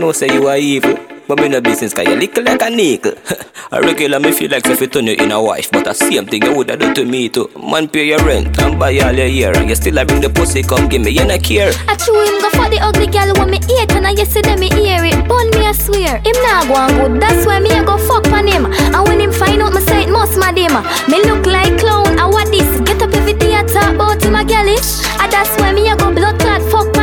know 0.00 0.12
say 0.12 0.32
you 0.32 0.48
are 0.48 0.56
evil. 0.56 0.96
But 1.28 1.38
me 1.38 1.48
no 1.48 1.60
business 1.60 1.94
cause 1.94 2.08
you 2.08 2.16
little 2.16 2.42
like 2.42 2.62
a 2.62 2.70
nickel. 2.70 3.14
A 3.72 3.80
regular 3.80 4.18
me 4.18 4.32
feel 4.32 4.50
like 4.50 4.66
if 4.66 4.80
you 4.80 4.88
turn 4.88 5.06
you 5.06 5.14
in 5.14 5.30
a 5.30 5.40
wife 5.40 5.70
But 5.70 5.84
the 5.84 5.94
same 5.94 6.26
thing 6.26 6.42
you 6.42 6.52
woulda 6.52 6.76
do 6.76 6.92
to 6.92 7.04
me 7.04 7.28
too. 7.28 7.48
Man 7.54 7.86
pay 7.86 8.08
your 8.08 8.18
rent 8.26 8.58
and 8.58 8.80
buy 8.80 8.98
all 8.98 9.12
your 9.12 9.26
year 9.26 9.56
And 9.56 9.68
you 9.68 9.76
still 9.76 9.96
a 9.98 10.04
bring 10.04 10.20
the 10.20 10.28
pussy 10.28 10.64
come 10.64 10.88
give 10.88 11.02
me, 11.02 11.12
you 11.12 11.24
not 11.24 11.44
care. 11.44 11.70
I 11.86 11.94
chew 11.94 12.18
him 12.18 12.42
go 12.42 12.50
for 12.50 12.66
the 12.66 12.80
ugly 12.82 13.06
girl 13.06 13.30
when 13.38 13.50
me 13.54 13.60
hate 13.62 13.92
And 13.94 14.08
I 14.08 14.10
yesterday 14.10 14.56
me 14.56 14.70
hear 14.74 15.04
it. 15.04 15.22
Bun 15.28 15.50
me 15.54 15.70
I 15.70 15.70
swear. 15.70 16.18
Him 16.18 16.34
nah 16.42 16.66
go 16.66 16.74
on 16.74 16.90
good 16.98 17.22
That's 17.22 17.46
why 17.46 17.60
me 17.60 17.70
a 17.70 17.84
go 17.84 17.94
fuck 17.96 18.26
on 18.34 18.48
him. 18.48 18.66
And 18.66 19.06
when 19.06 19.20
him 19.20 19.30
find 19.30 19.62
out 19.62 19.78
say 19.86 20.02
it 20.02 20.10
must 20.10 20.34
mad 20.34 20.58
him. 20.58 20.74
Me 21.06 21.22
look 21.30 21.46
like 21.46 21.78
clown 21.78 22.18
And 22.18 22.32
what 22.34 22.50
this. 22.50 22.66
Get 22.82 23.00
up 23.02 23.14
every 23.14 23.34
day 23.34 23.54
I 23.54 23.62
talk 23.62 23.94
about 23.94 24.18
him 24.18 24.34
a 24.34 24.42
gallish 24.42 25.06
And 25.22 25.22
ah, 25.22 25.28
that's 25.30 25.54
why 25.62 25.70
me 25.70 25.86
a 25.86 25.94
go 25.94 26.10
blood 26.10 26.39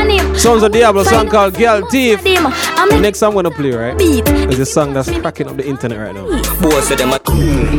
Sounds 0.08 0.64
of 0.64 0.72
Diablo 0.72 1.04
song 1.04 1.28
called 1.28 1.54
Girl 1.56 1.86
Thief. 1.90 2.24
The 2.24 3.00
next 3.02 3.20
song 3.20 3.32
I'm 3.32 3.44
gonna 3.44 3.52
play, 3.52 3.72
right? 3.72 3.98
Beat. 3.98 4.26
Is 4.50 4.60
a 4.60 4.66
song 4.66 4.94
that's 4.94 5.12
cracking 5.20 5.48
up 5.50 5.58
the 5.58 5.68
internet 5.68 6.00
right 6.00 6.16
now. 6.16 6.26
Boy 6.62 6.80
say 6.80 6.96
them 6.96 7.12
a 7.12 7.20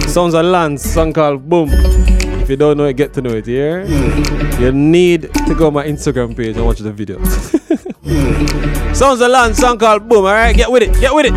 Sounds 0.09 0.35
of 0.35 0.45
Lance, 0.45 0.83
song 0.83 1.15
called 1.15 1.49
Boom. 1.49 1.71
If 1.73 2.51
you 2.51 2.57
don't 2.57 2.77
know 2.77 2.85
it, 2.85 2.97
get 2.99 3.15
to 3.15 3.23
know 3.23 3.31
it, 3.31 3.47
yeah? 3.49 3.83
You 4.59 4.73
need 4.73 5.33
to 5.33 5.55
go 5.55 5.69
on 5.69 5.73
my 5.73 5.87
Instagram 5.87 6.37
page 6.37 6.57
and 6.57 6.67
watch 6.67 6.81
the 6.81 6.93
video. 6.93 7.23
Sounds 8.93 9.23
of 9.23 9.31
Lance, 9.31 9.57
song 9.57 9.79
called 9.79 10.07
Boom, 10.07 10.27
alright? 10.27 10.55
Get 10.55 10.71
with 10.71 10.83
it, 10.83 11.01
get 11.01 11.15
with 11.15 11.27
it. 11.27 11.35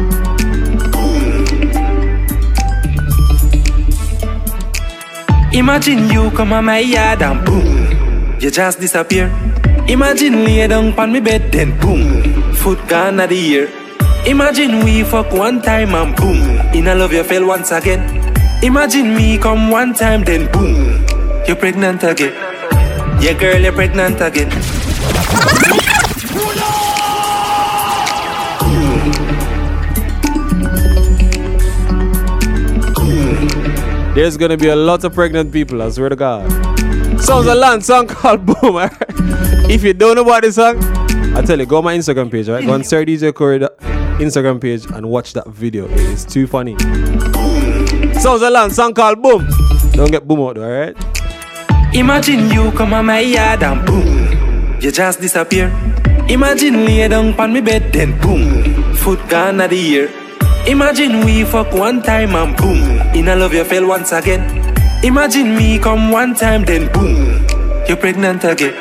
Imagine 5.54 6.10
you 6.10 6.32
come 6.32 6.52
on 6.52 6.66
my 6.66 6.80
yard 6.80 7.22
and 7.22 7.46
boom, 7.46 8.38
you 8.42 8.52
just 8.52 8.80
disappear. 8.80 9.51
Imagine 9.88 10.46
lay 10.46 10.68
down 10.68 10.98
on 10.98 11.12
me 11.12 11.20
bed 11.20 11.52
then 11.52 11.78
boom, 11.80 12.54
foot 12.54 12.80
gone 12.88 13.20
of 13.20 13.30
the 13.30 13.36
year. 13.36 13.70
Imagine 14.26 14.84
we 14.86 15.04
fuck 15.04 15.32
one 15.34 15.62
time 15.62 15.94
and 15.96 16.16
boom, 16.16 16.60
in 16.74 16.88
a 16.88 16.96
love 16.96 17.12
you 17.12 17.24
fell 17.24 17.46
once 17.46 17.72
again. 17.72 18.02
Imagine 18.64 19.16
me 19.16 19.38
come 19.38 19.70
one 19.70 19.94
time 19.94 20.24
then 20.24 20.50
boom, 20.52 21.06
you're 21.48 21.56
pregnant 21.58 22.04
again. 22.04 22.34
Yeah 23.22 23.34
girl, 23.34 23.60
you're 23.60 23.74
pregnant 23.74 24.22
again. 24.22 24.50
There's 34.14 34.38
gonna 34.38 34.58
be 34.58 34.68
a 34.68 34.76
lot 34.76 35.04
of 35.04 35.14
pregnant 35.14 35.52
people, 35.52 35.82
I 35.82 35.90
swear 35.90 36.10
to 36.10 36.16
God. 36.16 36.70
Sounds 37.22 37.47
a 37.47 37.55
Lance, 37.55 37.86
song 37.88 38.07
called 38.07 38.45
Boom. 38.45 38.89
If 39.69 39.84
you 39.84 39.93
don't 39.93 40.15
know 40.15 40.24
about 40.24 40.41
this 40.43 40.55
song, 40.55 40.78
I 41.36 41.41
tell 41.41 41.59
you, 41.59 41.65
go 41.65 41.78
on 41.78 41.84
my 41.86 41.95
Instagram 41.97 42.30
page, 42.32 42.49
right? 42.49 42.65
Go 42.65 42.74
on 42.74 42.84
Sir 42.84 43.05
DJ 43.05 43.34
Corey 43.34 43.59
da- 43.59 43.69
Instagram 44.19 44.59
page 44.59 44.86
and 44.88 45.07
watch 45.09 45.34
that 45.34 45.47
video. 45.47 45.86
It 45.88 45.99
is 45.99 46.26
too 46.26 46.47
funny. 46.47 46.78
Sounds 48.19 48.41
a 48.41 48.49
Lance, 48.49 48.76
song 48.76 48.93
called 48.93 49.22
Boom. 49.22 49.47
Don't 49.93 50.11
get 50.11 50.28
boom 50.28 50.39
out 50.41 50.57
alright? 50.57 50.95
Imagine 51.93 52.49
you 52.49 52.72
come 52.72 52.93
on 52.93 53.05
my 53.05 53.19
yard 53.19 53.63
and 53.63 53.86
boom, 53.86 54.80
you 54.82 54.91
just 54.91 55.19
disappear. 55.22 55.67
Imagine 56.30 56.86
lay 56.86 57.07
down 57.07 57.34
on 57.39 57.53
me 57.53 57.61
bed 57.61 57.91
then 57.93 58.17
boom, 58.22 58.93
foot 58.95 59.19
gone 59.30 59.59
of 59.61 59.69
the 59.69 59.78
year. 59.78 60.09
Imagine 60.67 61.26
we 61.26 61.43
fuck 61.43 61.72
one 61.74 62.01
time 62.01 62.36
and 62.36 62.55
boom, 62.57 62.99
in 63.15 63.28
a 63.28 63.36
love 63.36 63.53
you 63.53 63.63
fell 63.65 63.86
once 63.88 64.11
again. 64.11 64.61
Imagine 65.04 65.56
me 65.56 65.80
come 65.80 66.12
one 66.12 66.36
time 66.36 66.64
then 66.64 66.91
boom, 66.93 67.43
you're 67.88 67.97
pregnant 67.97 68.43
again. 68.43 68.74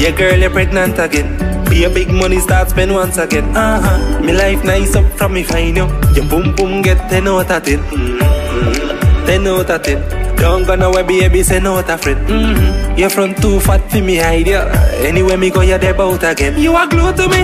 Yeah 0.00 0.10
girl, 0.10 0.36
you're 0.36 0.50
pregnant 0.50 0.98
again. 0.98 1.30
Be 1.70 1.84
a 1.84 1.90
big 1.90 2.10
money 2.10 2.40
start 2.40 2.70
spend 2.70 2.92
once 2.92 3.18
again. 3.18 3.44
Uh 3.56 3.80
huh. 3.80 4.20
Me 4.20 4.32
life 4.32 4.64
nice 4.64 4.96
up 4.96 5.06
from 5.16 5.34
me 5.34 5.44
find 5.44 5.76
you. 5.76 5.86
Your 6.14 6.28
boom 6.28 6.56
boom 6.56 6.82
get 6.82 6.98
ten 7.08 7.28
out 7.28 7.50
of 7.50 7.62
ten. 7.62 7.78
Mm-hmm. 7.78 9.26
Ten 9.26 9.46
out 9.46 9.70
of 9.70 9.82
ten. 9.82 10.36
Don't 10.36 10.66
go 10.66 10.74
nowhere, 10.74 11.04
baby, 11.04 11.44
say 11.44 11.60
no 11.60 11.82
to 11.82 11.98
friend. 11.98 12.18
Mm-hmm. 12.26 12.98
Your 12.98 13.10
front 13.10 13.40
too 13.40 13.60
fat 13.60 13.88
for 13.90 14.02
me 14.02 14.16
hide 14.16 14.46
ya. 14.46 14.66
Anywhere 15.06 15.38
me 15.38 15.50
go, 15.50 15.60
you're 15.60 15.78
there 15.78 15.94
bout 15.94 16.24
again. 16.24 16.58
You 16.58 16.74
are 16.74 16.88
glued 16.88 17.16
to 17.16 17.28
me. 17.28 17.42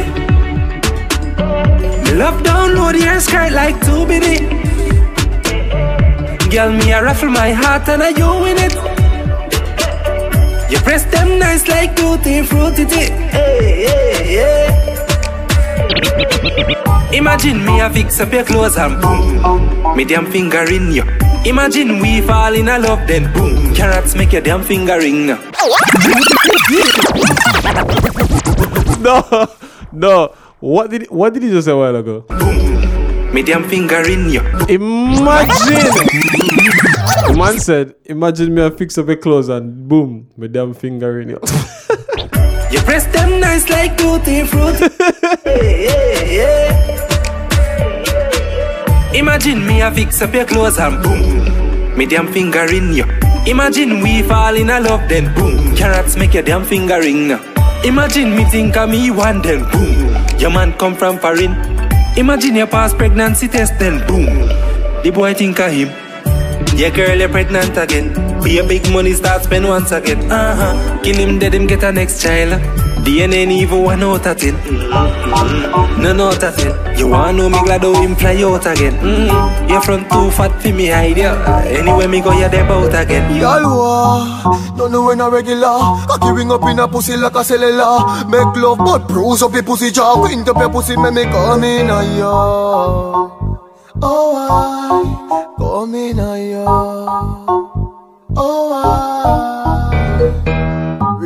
Me 2.03 2.19
love 2.19 2.43
download 2.43 2.99
your 3.01 3.21
skirt 3.21 3.53
like 3.53 3.79
too 3.87 4.05
bitty. 4.07 4.64
Girl, 6.55 6.71
me 6.71 6.93
a 6.93 7.03
raffle 7.03 7.31
my 7.31 7.51
heart 7.51 7.89
and 7.89 8.01
I 8.01 8.11
you 8.11 8.31
win 8.41 8.57
it. 8.57 8.75
You 10.71 10.79
press 10.87 11.05
them 11.07 11.37
nice 11.41 11.67
like 11.67 11.97
tutti 11.97 12.43
frutti. 12.43 12.85
Hey, 12.85 13.89
hey, 13.91 14.35
yeah. 14.37 14.71
Imagine 17.13 17.65
me 17.65 17.81
a 17.81 17.91
fix 17.91 18.21
up 18.21 18.33
your 18.33 18.45
clothes 18.45 18.77
and 18.77 19.03
boom, 19.03 19.97
me 19.97 20.05
damn 20.05 20.31
finger 20.31 20.63
in 20.71 20.93
you. 20.93 21.03
Imagine 21.45 21.99
we 21.99 22.21
fall 22.21 22.55
in 22.55 22.69
a 22.69 22.79
love, 22.79 23.05
then 23.09 23.33
boom, 23.33 23.75
carrots 23.75 24.15
make 24.15 24.31
your 24.31 24.43
damn 24.43 24.63
finger 24.63 24.99
ring. 24.99 25.37
No, 29.01 29.49
no. 29.93 30.35
What 30.61 30.91
did 30.91 31.11
what 31.11 31.35
did 31.35 31.43
he 31.43 31.51
just 31.51 31.65
say 31.67 31.73
a 31.73 31.77
while 31.77 31.97
ago? 31.97 32.25
Me 33.35 33.43
damn 33.43 33.69
finger 33.69 34.01
in 34.09 34.31
you. 34.31 34.41
Imagine. 34.71 35.91
the 37.27 37.35
man 37.37 37.59
said, 37.59 37.95
"Imagine 38.05 38.55
me 38.55 38.63
I 38.65 38.71
fix 38.71 38.97
up 38.97 39.09
a 39.09 39.17
clothes 39.17 39.49
and 39.49 39.89
boom, 39.89 40.29
my 40.37 40.47
damn 40.47 40.73
finger 40.73 41.21
in 41.21 41.31
you." 41.31 41.41
You 42.75 42.81
press 42.81 43.07
them 43.15 43.41
nice 43.41 43.69
like 43.71 43.97
tutti 43.97 44.43
frutti. 44.45 44.87
hey, 45.45 45.87
hey, 45.87 46.37
yeah. 46.39 46.95
Imagine 49.15 49.65
me 49.67 49.81
a 49.81 49.91
fix 49.93 50.23
up 50.23 50.35
your 50.35 50.45
clothes 50.45 50.79
and 50.79 51.01
boom, 51.03 51.97
me 51.97 52.07
damn 52.07 52.33
finger 52.33 52.65
in 52.73 52.93
you. 52.95 53.05
Imagine 53.47 54.01
we 54.01 54.23
fall 54.23 54.55
in 54.57 54.71
a 54.71 54.81
love, 54.81 55.09
then 55.09 55.33
boom, 55.35 55.75
carrots 55.77 56.17
make 56.17 56.35
your 56.35 56.43
damn 56.43 56.65
finger 56.65 56.99
ring. 56.99 57.31
Imagine 57.85 58.35
me 58.37 58.45
think 58.45 58.77
of 58.77 58.91
me 58.91 59.11
one, 59.11 59.41
then 59.43 59.63
boom, 59.71 60.17
your 60.39 60.51
man 60.51 60.73
come 60.73 60.95
from 60.97 61.19
foreign. 61.19 61.74
Imagine 62.17 62.55
your 62.55 62.69
past 62.69 62.97
pregnancy 62.97 63.49
test, 63.49 63.79
then 63.79 63.99
boom, 64.07 64.47
the 65.03 65.11
boy 65.13 65.35
think 65.35 65.59
of 65.59 65.73
him. 65.73 65.89
Yeah, 66.79 66.91
girl, 66.91 67.19
you're 67.19 67.29
pregnant 67.29 67.77
again. 67.77 68.15
Be 68.43 68.59
a 68.59 68.65
big 68.65 68.89
money, 68.93 69.13
start 69.15 69.43
spend 69.43 69.67
once 69.67 69.91
again. 69.91 70.31
Uh 70.31 70.55
huh. 70.55 71.03
Kill 71.03 71.17
him 71.17 71.39
dead, 71.41 71.55
him 71.55 71.67
get 71.67 71.83
a 71.83 71.91
next 71.91 72.23
child. 72.23 72.63
DNA 73.05 73.45
ain't 73.45 73.53
even 73.53 73.83
one 73.83 74.03
out 74.03 74.27
at 74.27 74.43
it. 74.43 74.55
Mm-hmm. 74.55 76.03
No 76.03 76.13
note 76.15 76.43
at 76.43 76.59
it. 76.59 76.99
You 76.99 77.09
wanna 77.09 77.37
know 77.37 77.49
me 77.51 77.59
glad 77.65 77.83
how 77.83 77.93
him 78.01 78.17
fly 78.17 78.41
out 78.43 78.65
again. 78.65 78.95
Mm-hmm. 78.95 79.69
Your 79.69 79.83
front 79.83 80.11
too 80.11 80.31
fat 80.31 80.63
for 80.63 80.73
me 80.73 80.87
hide 80.87 81.19
ya. 81.19 81.37
Anywhere 81.69 82.09
me 82.09 82.23
go, 82.23 82.33
you 82.33 82.49
there 82.49 82.65
out 82.65 82.95
again. 82.95 83.37
Y'all 83.37 83.61
don't 84.77 84.91
know 84.91 85.05
when 85.05 85.21
a 85.21 85.29
regular. 85.29 85.79
Cocky 86.09 86.33
ring 86.33 86.51
up 86.51 86.63
in 86.65 86.79
a 86.79 86.89
pussy 86.89 87.17
like 87.17 87.35
a 87.35 87.45
cellular. 87.45 88.25
Make 88.27 88.57
love 88.57 88.79
but 88.79 89.07
bruise 89.07 89.43
up 89.43 89.53
your 89.53 89.63
pussy 89.63 89.91
jaw. 89.91 90.23
Wind 90.23 90.49
up 90.49 90.57
your 90.57 90.71
pussy, 90.71 90.97
make 90.97 91.13
me 91.13 91.25
come 91.25 91.65
in 91.65 91.91
a 91.91 92.03
ya. 92.17 92.33
Oh 94.03 94.35
I 94.35 95.55
come 95.59 95.95
in 95.95 96.19
a 96.19 96.51
ya. 96.51 96.65
Oh 98.37 98.73
I. 98.73 99.54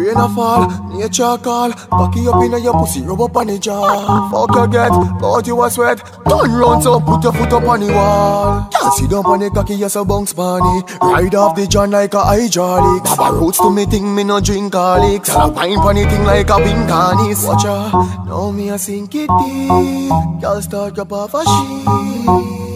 Rain 0.08 0.16
a 0.16 0.28
fall, 0.30 0.66
nature 0.88 1.36
call. 1.36 1.70
Cocky 1.70 2.26
up 2.28 2.42
in 2.42 2.62
your 2.62 2.72
pussy, 2.72 3.02
rub 3.02 3.20
up 3.20 3.36
on 3.36 3.46
the 3.48 3.58
jaw. 3.58 4.30
Fuck 4.30 4.56
you 4.56 4.72
get, 4.72 5.20
but 5.20 5.46
you 5.46 5.62
a 5.62 5.70
sweat. 5.70 5.98
Turn 6.26 6.50
round 6.50 6.82
so 6.82 6.98
put 6.98 7.22
your 7.22 7.32
foot 7.34 7.52
up 7.52 7.64
on 7.64 7.80
the 7.80 7.92
wall. 7.92 8.70
Can't 8.72 8.94
sit 8.94 9.10
down 9.10 9.26
on 9.26 9.40
the 9.40 9.50
cocky, 9.50 9.74
you 9.74 9.88
so 9.90 10.06
bounce 10.06 10.34
money 10.34 10.82
Ride 11.02 11.34
off 11.34 11.56
the 11.56 11.66
john 11.66 11.90
like 11.90 12.14
a 12.14 12.24
hydraulic. 12.24 13.04
Baba 13.04 13.36
roots 13.36 13.58
to 13.58 13.70
me 13.70 13.84
thing, 13.84 14.14
me 14.14 14.24
no 14.24 14.40
drink 14.40 14.72
garlic. 14.72 15.24
Tell 15.24 15.50
a 15.50 15.52
pon 15.52 15.96
the 15.96 16.08
thing 16.08 16.24
like 16.24 16.48
a 16.48 16.56
pink 16.56 16.88
harness 16.88 17.44
Watch 17.44 17.64
ya, 17.64 17.90
now 18.24 18.50
me 18.50 18.70
a 18.70 18.78
sink 18.78 19.14
it 19.14 19.28
deep. 19.40 20.40
Girl 20.40 20.62
start 20.62 20.98
up 20.98 21.12
off 21.12 21.34
a 21.34 21.44
sheet 21.44 22.67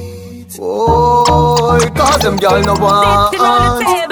Oh, 0.60 1.78
cause 1.94 2.20
them 2.20 2.36
gal 2.36 2.60
no 2.62 2.74
want 2.74 3.34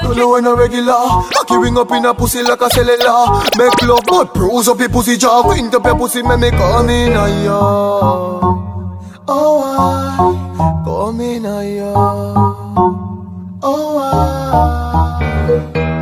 You 0.03 0.15
know 0.15 0.31
when 0.31 0.47
a 0.47 0.55
regular. 0.55 0.95
Cocky 1.33 1.57
ring 1.57 1.77
up 1.77 1.91
in 1.93 2.05
a 2.07 2.15
pussy 2.15 2.43
like 2.43 2.61
a 2.61 2.71
cellular. 2.71 3.43
Make 3.59 3.83
love 3.83 4.05
but 4.07 4.33
bruise 4.35 4.69
up 4.69 4.79
your 4.79 4.89
pussy 4.89 5.17
jaw. 5.17 5.47
Wind 5.47 5.75
up 5.75 5.85
your 5.85 5.97
pussy 5.97 6.23
make 6.23 6.41
me 6.41 6.51
come 6.51 6.89
in 6.89 7.13
a 7.13 7.29
ya. 7.45 7.61
Oh 9.29 9.63
I 9.63 10.85
Come 10.85 11.21
in 11.21 11.45
a 11.45 11.77
ya. 11.77 11.93
Oh 13.63 13.99
I 13.99 16.00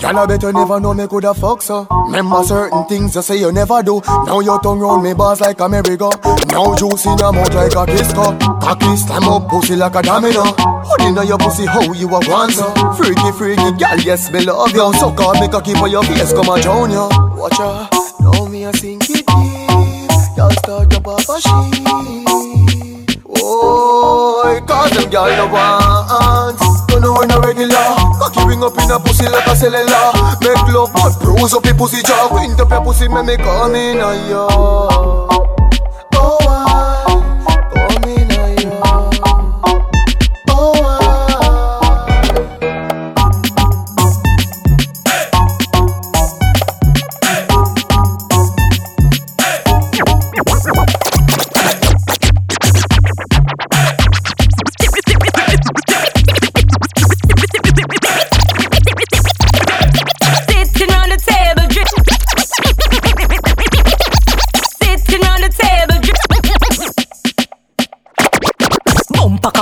Girl, 0.00 0.18
I 0.18 0.26
bet 0.26 0.42
you 0.42 0.52
never 0.52 0.80
know 0.80 0.92
me 0.94 1.06
coulda 1.06 1.34
fuck 1.34 1.62
so 1.62 1.86
Remember 2.06 2.42
certain 2.44 2.84
things 2.86 3.14
you 3.14 3.22
say 3.22 3.38
you 3.38 3.50
never 3.52 3.82
do. 3.82 4.00
Now 4.26 4.40
you 4.40 4.58
turn 4.62 4.78
round 4.78 5.02
me 5.02 5.14
bars 5.14 5.40
like 5.40 5.60
a 5.60 5.68
merry-go. 5.68 6.10
Now 6.50 6.74
juice 6.76 7.06
in 7.06 7.18
a 7.20 7.32
mouth 7.32 7.54
like 7.54 7.72
a 7.72 7.86
cup 8.14 8.60
Cocky 8.60 8.96
slam 8.96 9.24
up 9.24 9.48
pussy 9.48 9.76
like 9.76 9.94
a 9.94 10.02
domino. 10.02 10.44
Hood 10.86 11.00
inna 11.08 11.24
your 11.24 11.38
pussy 11.38 11.66
how 11.66 11.80
you 11.92 12.08
a 12.08 12.20
want 12.28 12.52
so 12.52 12.68
Freaky, 12.94 13.32
freaky, 13.32 13.70
girl, 13.78 13.98
yes, 14.04 14.30
me 14.30 14.44
love 14.44 14.72
you 14.72 14.92
So 14.94 15.12
call 15.14 15.34
me 15.40 15.48
cocky 15.48 15.74
for 15.74 15.88
your 15.88 16.04
face, 16.04 16.32
come 16.32 16.48
a 16.48 16.60
drown 16.60 16.90
you 16.90 17.08
Watch 17.36 17.58
ya, 17.58 17.88
now 18.20 18.46
me 18.46 18.64
a 18.64 18.72
sink 18.74 19.08
it 19.08 19.24
deep 19.26 20.10
Y'all 20.36 20.50
start 20.50 20.92
up 20.94 21.06
off 21.06 21.28
a 21.28 21.40
sheet 21.40 23.22
Oh, 23.26 24.62
cause 24.66 24.90
them 24.90 25.10
girl 25.10 25.28
no 25.36 25.46
want 25.52 26.63
When 27.18 27.30
a 27.30 27.40
regular. 27.40 27.94
Cocky 28.18 28.44
ring 28.46 28.62
up 28.62 28.76
in 28.78 28.90
a 28.90 28.98
pussy 28.98 29.28
like 29.28 29.46
a 29.46 29.56
cellular 29.56 30.12
Make 30.40 30.74
love 30.74 30.92
but 30.92 31.18
bruise 31.20 31.54
up 31.54 31.64
your 31.64 31.74
pussy 31.74 32.02
jaw. 32.02 32.28
Wind 32.32 32.60
up 32.60 32.70
your 32.70 32.82
pussy 32.84 33.08
make 33.08 33.26
me 33.26 33.36
come 33.36 33.74
in 33.74 33.98
a 33.98 34.10
ya 34.28 35.53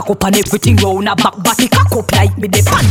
cock 0.02 0.10
up 0.10 0.24
and 0.24 0.36
everything 0.36 0.76
round 0.76 1.08
a 1.08 1.14
back 1.14 1.36
body 1.42 1.68
cock 1.68 1.92
up 1.92 2.12
like 2.12 2.36
me 2.38 2.48
the 2.48 2.62
pan. 2.66 2.84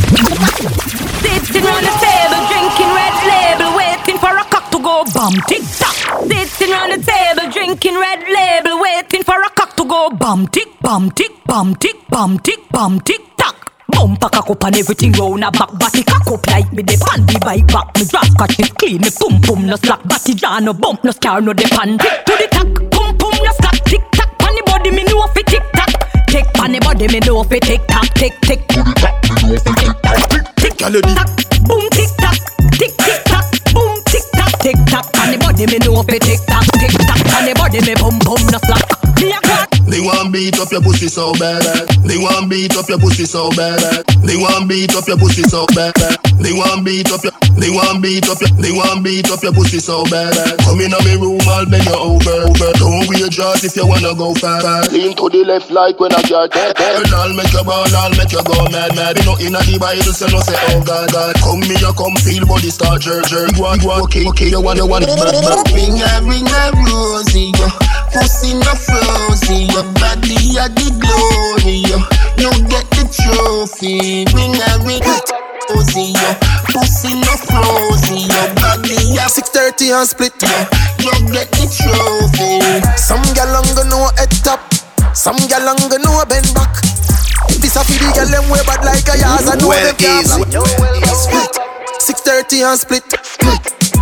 Sitting 1.20 1.66
on 1.66 1.82
the 1.82 1.92
table, 2.00 2.42
drinking 2.48 2.92
red 2.96 3.16
label, 3.28 3.76
waiting 3.76 4.18
for 4.18 4.32
a 4.32 4.44
cock 4.44 4.70
to 4.70 4.78
go 4.78 5.04
bam 5.12 5.34
tick 5.46 5.62
tock. 5.76 5.96
Sitting 6.24 6.72
on 6.72 6.90
the 6.90 6.98
table, 7.04 7.50
drinking 7.52 7.96
red 7.98 8.20
label, 8.24 8.80
waiting 8.80 9.22
for 9.22 9.40
a 9.42 9.50
cock 9.50 9.76
to 9.76 9.84
go 9.84 10.10
bam 10.10 10.46
tick, 10.46 10.68
bam 10.80 11.10
tick, 11.10 11.32
bam 11.46 11.74
tick, 11.76 11.96
bam 12.08 12.38
tick, 12.38 12.60
bam 12.70 13.00
tick 13.00 13.20
tock. 13.36 13.72
Bumper 13.88 14.28
cock 14.30 14.50
up 14.50 14.64
and 14.64 14.76
everything 14.76 15.12
round 15.12 15.44
a 15.44 15.50
back 15.50 15.72
body 15.78 16.02
cock 16.04 16.26
up 16.28 16.46
like 16.46 16.72
me 16.72 16.82
the 16.82 16.96
pan. 16.96 17.26
The 17.26 17.38
bike 17.44 17.66
back 17.68 17.92
me 17.98 18.04
drop 18.08 18.24
catch 18.38 18.58
it 18.58 18.74
clean 18.78 19.00
me 19.02 19.10
pum 19.10 19.40
pum 19.42 19.66
no 19.66 19.76
slack 19.76 20.02
body 20.08 20.34
jaw 20.34 20.60
no 20.60 20.72
bump 20.72 21.04
no 21.04 21.10
scar 21.10 21.40
no 21.42 21.52
the 21.52 21.68
pan. 21.68 21.98
Tick 21.98 22.24
to 22.24 22.32
the 22.40 22.48
tack, 22.48 22.72
pum 22.90 23.16
pum 23.18 23.36
no 23.44 23.52
slack 23.52 23.84
tick 23.84 24.00
tock. 24.12 24.32
Pan 24.38 24.54
the 24.56 24.62
body 24.64 24.90
me 24.90 25.04
know 25.04 25.26
fi 25.34 25.42
tick 25.42 25.62
tock. 25.76 25.90
Tick 26.32 26.46
pan 26.54 26.72
the 26.72 26.80
body 26.80 27.08
me 27.08 27.20
know 27.20 27.44
fi 27.44 27.58
tick 27.58 27.86
tock. 27.88 28.08
Tick 28.14 28.32
tick. 28.40 28.66
To 28.68 28.82
the 28.82 28.94
tack 28.96 29.20
me 29.28 29.52
know 29.52 29.60
fi 29.60 29.72
tick 29.76 29.92
tock. 30.00 30.16
Tick 30.56 30.72
tock, 30.80 31.28
boom 31.68 31.84
tick 31.92 32.08
tock. 32.16 32.36
Tick 32.72 32.96
tick 32.96 33.20
tock, 33.28 33.44
boom 33.74 34.00
tick 34.08 34.24
tock. 34.32 34.52
Tick 34.64 34.76
tock 34.88 35.12
pan 35.12 35.32
the 35.32 35.36
body 35.36 35.66
me 35.66 35.76
know 35.84 36.02
fi 36.02 36.16
tick 36.16 36.40
tock. 36.48 36.64
Tick 36.80 36.92
tock 37.04 37.20
pan 37.28 37.44
the 37.44 37.52
body 37.52 37.84
me 37.84 37.94
pum 38.00 38.18
pum 38.24 38.40
no 38.48 38.56
slack. 38.64 39.01
Me 39.92 39.98
a 39.98 40.00
go 40.00 40.08
They 40.08 40.08
want 40.08 40.32
beat 40.32 40.58
up 40.58 40.72
your 40.72 40.80
pussy 40.80 41.08
so 41.08 41.32
bad. 41.36 41.60
They 42.08 42.16
want 42.16 42.48
beat 42.48 42.76
up 42.76 42.88
your 42.88 42.98
pussy 42.98 43.26
so 43.28 43.50
bad. 43.52 43.76
They 44.24 44.40
want 44.40 44.68
beat 44.68 44.96
up 44.96 45.06
your 45.06 45.18
pussy 45.18 45.42
so 45.44 45.66
bad. 45.76 45.92
They 46.40 46.52
want 46.56 46.84
beat 46.84 47.12
up 47.12 47.20
your. 47.20 47.32
They 47.60 47.68
want 47.68 48.00
beat 48.00 48.24
up 48.24 48.40
your. 48.40 48.48
They 48.56 48.72
want 48.72 49.04
beat 49.04 49.28
up 49.28 49.42
your 49.44 49.52
pussy 49.52 49.78
so 49.84 50.04
bad. 50.08 50.32
Come 50.64 50.80
in 50.80 50.96
on 50.96 51.04
me 51.04 51.20
room, 51.20 51.44
I'll 51.44 51.68
bend 51.68 51.84
you 51.84 51.92
over. 51.92 52.48
over. 52.48 52.72
Don't 52.80 53.04
wear 53.04 53.28
jaws 53.28 53.62
if 53.68 53.76
you 53.76 53.86
wanna 53.86 54.16
go 54.16 54.32
fast. 54.32 54.92
Lean 54.92 55.12
to 55.16 55.28
the 55.28 55.44
left 55.44 55.70
like 55.70 56.00
when 56.00 56.12
I 56.16 56.22
get 56.24 56.56
dead. 56.56 56.72
And 56.80 57.12
I'll 57.12 57.36
make 57.36 57.52
you 57.52 57.62
ball, 57.62 57.84
I'll 57.84 58.16
make 58.16 58.32
you 58.32 58.42
go 58.48 58.64
mad, 58.72 58.96
mad. 58.96 59.20
You 59.20 59.24
know 59.28 59.36
in 59.44 59.52
the 59.52 59.76
Bible, 59.76 60.16
so 60.16 60.26
no 60.32 60.40
say 60.40 60.56
oh 60.72 60.80
God, 60.88 61.12
God. 61.12 61.36
Come 61.44 61.60
me, 61.68 61.76
you 61.76 61.92
come 61.92 62.16
feel 62.24 62.48
body 62.48 62.72
start 62.72 63.04
jerk, 63.04 63.28
jerk. 63.28 63.52
Go 63.60 63.68
on, 63.68 63.78
go 63.78 63.92
on, 63.92 64.02
okay, 64.08 64.24
okay. 64.32 64.48
You 64.48 64.60
want, 64.64 64.80
you 64.80 64.86
want, 64.88 65.04
bad, 65.04 65.20
bad. 65.20 65.68
Ring 65.68 66.00
a 66.00 66.12
ring 66.24 66.48
a 66.48 66.62
rosy, 66.80 67.52
yo. 67.60 67.91
Pussy 68.12 68.54
no 68.54 68.72
frozy, 68.76 69.72
your 69.72 69.84
body 69.96 70.36
a 70.60 70.68
the 70.68 70.92
glory, 71.00 71.80
yo. 71.88 71.98
You 72.36 72.52
get 72.68 72.84
the 72.92 73.08
trophy. 73.08 74.28
Ring 74.36 74.56
a 74.56 74.78
ring 74.84 75.00
a 75.00 75.16
yo. 75.16 76.30
Pussy 76.68 77.16
no 77.16 77.32
frozy, 77.48 78.28
your 78.28 78.48
body 78.60 79.16
a 79.16 79.28
630 79.28 79.90
and 79.92 80.08
split 80.08 80.34
yo. 80.42 80.52
You 81.00 81.32
get 81.32 81.50
the 81.52 81.64
trophy. 81.72 82.62
Some 82.98 83.22
gal 83.34 83.48
long 83.52 83.64
go 83.74 83.82
know 83.88 84.08
head 84.16 84.30
top 84.44 84.60
Some 85.14 85.36
gal 85.48 85.64
long 85.64 85.76
go 85.88 85.96
know 85.96 86.24
bend 86.28 86.48
back 86.54 86.72
This 87.60 87.76
a 87.76 87.84
for 87.84 87.92
the 87.92 88.12
gal 88.14 88.26
them 88.26 88.48
way 88.48 88.60
bad 88.64 88.84
like 88.84 89.08
a 89.08 89.16
yaz 89.20 89.48
I 89.48 89.56
know 89.60 89.72
them 89.72 89.96
can't 89.96 90.26
split 90.26 91.71
630 92.02 92.62
and 92.64 92.78
split. 92.78 93.04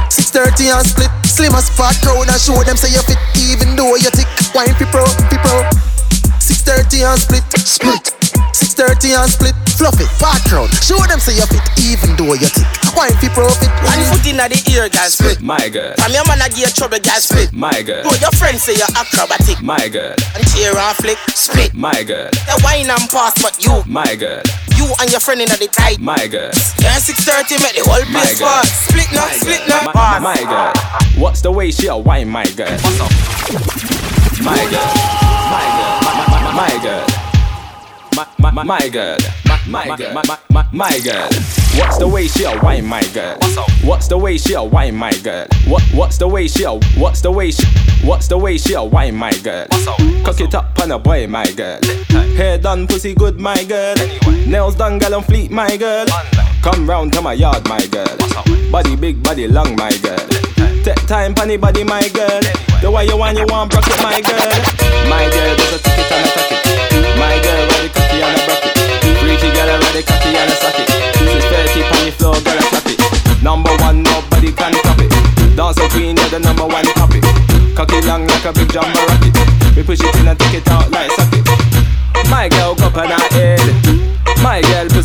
630 0.09 0.71
and 0.73 0.87
split. 0.87 1.11
Slim 1.27 1.53
as 1.53 1.69
fat 1.69 1.93
crowd 2.01 2.29
and 2.33 2.41
show 2.41 2.57
them 2.65 2.77
say 2.77 2.89
you 2.89 3.03
fit 3.05 3.19
Even 3.37 3.77
though 3.77 3.95
you 3.97 4.09
thick 4.09 4.27
Wine 4.55 4.73
people. 4.81 5.05
fi 5.29 5.69
630 6.41 7.05
and 7.05 7.21
split. 7.21 7.45
Split 7.61 8.30
630 8.61 9.17
and 9.17 9.31
split 9.33 9.57
Fluffy, 9.81 10.05
fat 10.21 10.37
crowd 10.45 10.69
Show 10.85 11.01
them 11.09 11.17
say 11.17 11.33
you 11.41 11.47
fit 11.49 11.65
Even 11.81 12.13
though 12.21 12.37
you 12.37 12.45
thick 12.53 12.69
Wine 12.93 13.17
fi 13.17 13.33
pro, 13.33 13.49
fit 13.57 13.73
One 13.89 13.97
foot 14.13 14.21
inna 14.29 14.45
the 14.53 14.61
ear, 14.77 14.93
guys, 14.93 15.17
split. 15.17 15.41
My 15.41 15.69
girl, 15.73 15.97
From 15.97 16.13
your 16.13 16.27
man, 16.29 16.43
I 16.45 16.53
give 16.53 16.69
you 16.69 16.73
trouble, 16.77 17.01
guys, 17.01 17.25
split. 17.25 17.49
my 17.57 17.73
girl, 17.81 18.03
Bro, 18.05 18.21
your 18.21 18.35
friends 18.37 18.63
say 18.69 18.77
you're 18.77 18.93
acrobatic. 18.93 19.63
my 19.65 19.89
girl, 19.89 20.13
And 20.37 20.45
tear 20.53 20.77
and 20.77 20.97
flick, 21.01 21.17
split. 21.33 21.73
my 21.73 22.05
girl, 22.05 22.29
The 22.45 22.61
wine 22.61 22.91
and 22.93 23.07
pass, 23.09 23.33
but 23.41 23.57
you, 23.65 23.81
my 23.89 24.13
girl, 24.21 24.43
you 24.77 24.85
and 25.01 25.09
your 25.09 25.21
friend 25.25 25.41
inna 25.41 25.57
the 25.57 25.69
tight. 25.73 25.97
my 25.99 26.21
girl. 26.29 26.53
Yeah, 26.85 27.01
630, 27.01 27.65
make 27.65 27.81
the 27.81 27.85
whole 27.89 28.05
place 28.13 28.37
girl. 28.37 28.49
fall. 28.53 28.65
Split 28.69 29.09
now, 29.17 29.27
split 29.33 29.63
now, 29.65 29.89
My, 29.97 30.21
my 30.21 30.41
girl, 30.45 30.73
what's 31.17 31.41
the 31.41 31.51
way 31.53 31.71
she 31.71 31.87
a 31.89 31.97
wine, 31.97 32.29
my 32.29 32.45
girl? 32.53 32.69
What's 32.69 33.01
up? 33.01 33.13
My 34.45 34.57
girl, 34.69 34.89
my 35.49 35.65
girl, 35.73 35.95
my, 36.05 36.13
my, 36.21 36.27
my, 36.29 36.53
my 36.53 36.75
girl, 36.85 37.05
my, 38.39 38.51
my, 38.51 38.63
my 38.65 38.89
girl, 38.89 39.17
my, 39.67 39.87
My 39.87 39.97
girl, 39.97 40.15
my, 40.15 40.39
my, 40.51 40.69
my 40.73 41.01
girl. 41.01 41.29
What's 41.79 41.99
the 41.99 42.09
way 42.09 42.27
she 42.27 42.45
a 42.45 42.61
wine, 42.63 42.87
my 42.87 43.03
girl? 43.15 43.39
What's 43.85 44.09
the 44.09 44.19
way 44.19 44.37
she 44.37 44.55
a 44.55 44.63
wine, 44.63 44.97
my 44.97 45.13
girl? 45.23 45.47
What 45.67 45.83
What's 45.95 46.19
the 46.19 46.27
way 46.27 46.49
she 46.49 46.65
a 46.65 46.73
What's 46.99 47.21
the 47.21 47.31
way 47.31 47.51
she 47.51 47.65
What's 48.05 48.29
the 48.29 48.37
way 48.37 48.59
she 48.59 48.75
a 48.75 48.83
wine, 48.83 49.17
my 49.17 49.33
girl? 49.43 49.67
Cock 50.25 50.41
it 50.41 50.55
up 50.55 50.79
on 50.81 50.91
a 50.91 50.99
boy, 50.99 51.27
my 51.27 51.51
girl. 51.53 51.81
Hair 52.37 52.59
done, 52.59 52.87
pussy 52.87 53.15
good, 53.15 53.39
my 53.39 53.63
girl. 53.65 53.95
Nails 54.47 54.75
done, 54.75 54.99
gal 54.99 55.15
on 55.15 55.23
fleet, 55.23 55.51
my 55.51 55.77
girl. 55.77 56.07
Come 56.63 56.89
round 56.89 57.13
to 57.15 57.23
my 57.23 57.35
yard, 57.35 57.67
my 57.69 57.87
girl. 57.87 58.17
Body 58.71 58.97
big, 58.97 59.23
body 59.23 59.47
long, 59.49 59.77
my 59.77 59.91
girl. 59.99 60.29
Take 60.85 61.07
time, 61.07 61.35
panny 61.35 61.57
body, 61.57 61.85
my 61.85 62.09
girl. 62.09 62.41
The 62.81 62.91
way 62.91 63.07
you 63.07 63.17
want, 63.17 63.39
you 63.39 63.47
want, 63.47 63.71
broke 63.71 63.87
it, 63.87 64.03
my 64.03 64.21
girl. 64.21 65.09
My 65.09 65.29
girl, 65.31 65.57
just 65.57 65.75
a 65.75 65.91
ticket 65.91 66.13
and 66.13 66.27
a 66.27 66.31
ticket. 66.31 67.19
My 67.19 67.41
girl, 67.43 67.60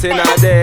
My 0.10 0.18
girl, 0.18 0.26
pussy 0.26 0.55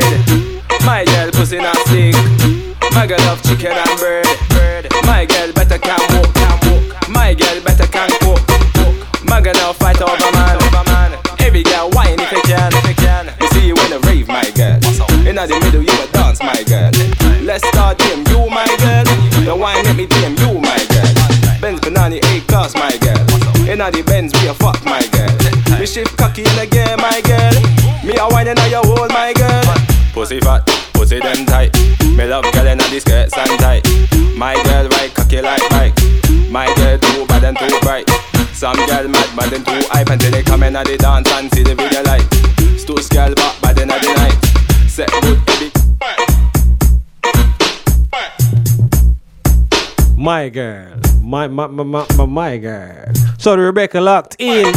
My, 51.51 51.67
my, 51.67 51.83
my, 51.83 52.07
my, 52.17 52.27
my, 52.27 52.57
girl. 52.57 53.13
So 53.37 53.57
the 53.57 53.63
Rebecca 53.63 54.01
locked 54.01 54.37
in. 54.39 54.73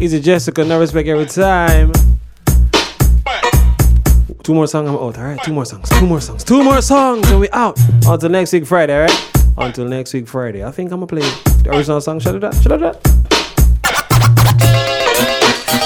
Easy 0.00 0.20
Jessica, 0.20 0.64
no 0.64 0.78
respect 0.78 1.08
every 1.08 1.26
time. 1.26 1.90
Two 4.44 4.54
more 4.54 4.68
songs, 4.68 4.88
I'm 4.88 4.94
out. 4.94 5.18
Alright, 5.18 5.42
two 5.42 5.52
more 5.52 5.64
songs, 5.64 5.88
two 5.88 6.06
more 6.06 6.20
songs, 6.20 6.44
two 6.44 6.62
more 6.62 6.80
songs, 6.80 7.28
and 7.30 7.40
we 7.40 7.50
out. 7.50 7.80
Until 8.06 8.28
next 8.28 8.52
week 8.52 8.64
Friday, 8.64 8.94
alright? 8.94 9.32
Until 9.56 9.86
next 9.86 10.14
week 10.14 10.28
Friday. 10.28 10.64
I 10.64 10.70
think 10.70 10.92
I'm 10.92 11.00
gonna 11.00 11.08
play 11.08 11.28
the 11.64 11.70
original 11.74 12.00
song. 12.00 12.20
Shut 12.20 12.36
it 12.36 12.44
up, 12.44 12.54
shut 12.54 12.70
it 12.70 12.82
up. 12.84 13.04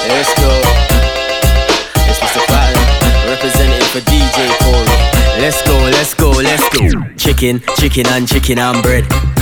Let's 0.07 0.33
go. 0.37 0.61
It's 2.05 2.19
Mr. 2.19 2.45
Fallon, 2.45 3.29
representing 3.31 3.81
for 3.87 3.99
DJ 4.11 4.47
Corey. 4.61 5.41
Let's 5.41 5.61
go, 5.63 5.73
let's 5.73 6.13
go, 6.13 6.29
let's 6.29 6.69
go. 6.69 6.87
Chicken, 7.17 7.63
chicken 7.77 8.05
and 8.07 8.27
chicken 8.27 8.59
and 8.59 8.83
bread. 8.83 9.32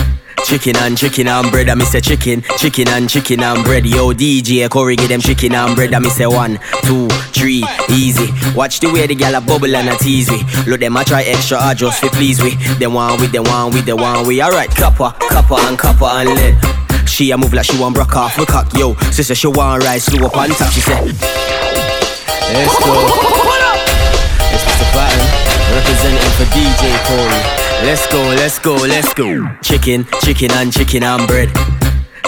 Chicken 0.46 0.76
and 0.78 0.98
chicken 0.98 1.28
and 1.28 1.50
bread, 1.50 1.70
I 1.70 1.76
miss 1.76 1.92
say 1.92 2.02
chicken, 2.02 2.44
chicken 2.58 2.88
and 2.90 3.10
chicken 3.10 3.42
and 3.42 3.64
bread. 3.64 3.86
Yo, 3.86 4.12
DJ 4.12 4.70
Corey, 4.70 4.96
give 4.96 5.10
them 5.10 5.22
chicken 5.22 5.56
and 5.56 5.76
bread, 5.76 5.94
I 5.94 6.00
miss 6.00 6.18
say 6.18 6.26
one, 6.26 6.60
two, 6.84 7.08
three, 7.32 7.64
easy. 7.90 8.28
Watch 8.54 8.80
the 8.82 8.92
way 8.92 9.08
the 9.08 9.16
gal 9.16 9.36
a 9.36 9.42
bubble 9.42 9.74
and 9.76 9.88
a 9.88 9.96
tease 9.98 10.30
we. 10.30 10.44
Look 10.70 10.82
them 10.82 10.98
I 10.98 11.04
try 11.04 11.24
extra 11.24 11.58
hard 11.58 11.78
just 11.78 12.02
fi 12.02 12.10
please 12.10 12.42
we. 12.44 12.56
Them 12.80 12.94
one 12.94 13.20
with 13.22 13.32
the 13.32 13.42
one 13.42 13.72
with 13.72 13.86
the 13.86 13.96
one 13.96 14.28
we. 14.28 14.44
Alright, 14.44 14.70
copper, 14.72 15.16
copper 15.30 15.56
and 15.60 15.80
copper 15.80 16.06
and 16.06 16.30
lead. 16.30 17.08
She 17.08 17.32
a 17.32 17.38
move 17.38 17.54
like 17.54 17.66
she 17.66 17.80
want 17.80 17.96
broke 17.96 18.16
off, 18.16 18.38
we 18.38 18.46
cock 18.46 18.74
yo. 18.78 18.96
Sister 19.12 19.36
she 19.36 19.48
want 19.48 19.84
rise 19.84 20.04
slow 20.04 20.28
up 20.28 20.36
on 20.36 20.50
top. 20.50 20.72
She 20.74 20.82
said, 20.82 21.06
Let's 21.06 22.76
go. 22.84 22.92
It's 24.52 24.64
Mr. 24.68 24.88
Patton, 24.92 25.76
representing 25.76 26.32
for 26.36 26.46
DJ 26.52 26.92
Corey. 27.08 27.61
Let's 27.84 28.08
go, 28.12 28.22
let's 28.22 28.60
go, 28.60 28.76
let's 28.76 29.14
go. 29.14 29.48
Chicken, 29.64 30.06
chicken 30.22 30.52
and 30.52 30.72
chicken 30.72 31.04
and 31.04 31.28
bread. 31.28 31.50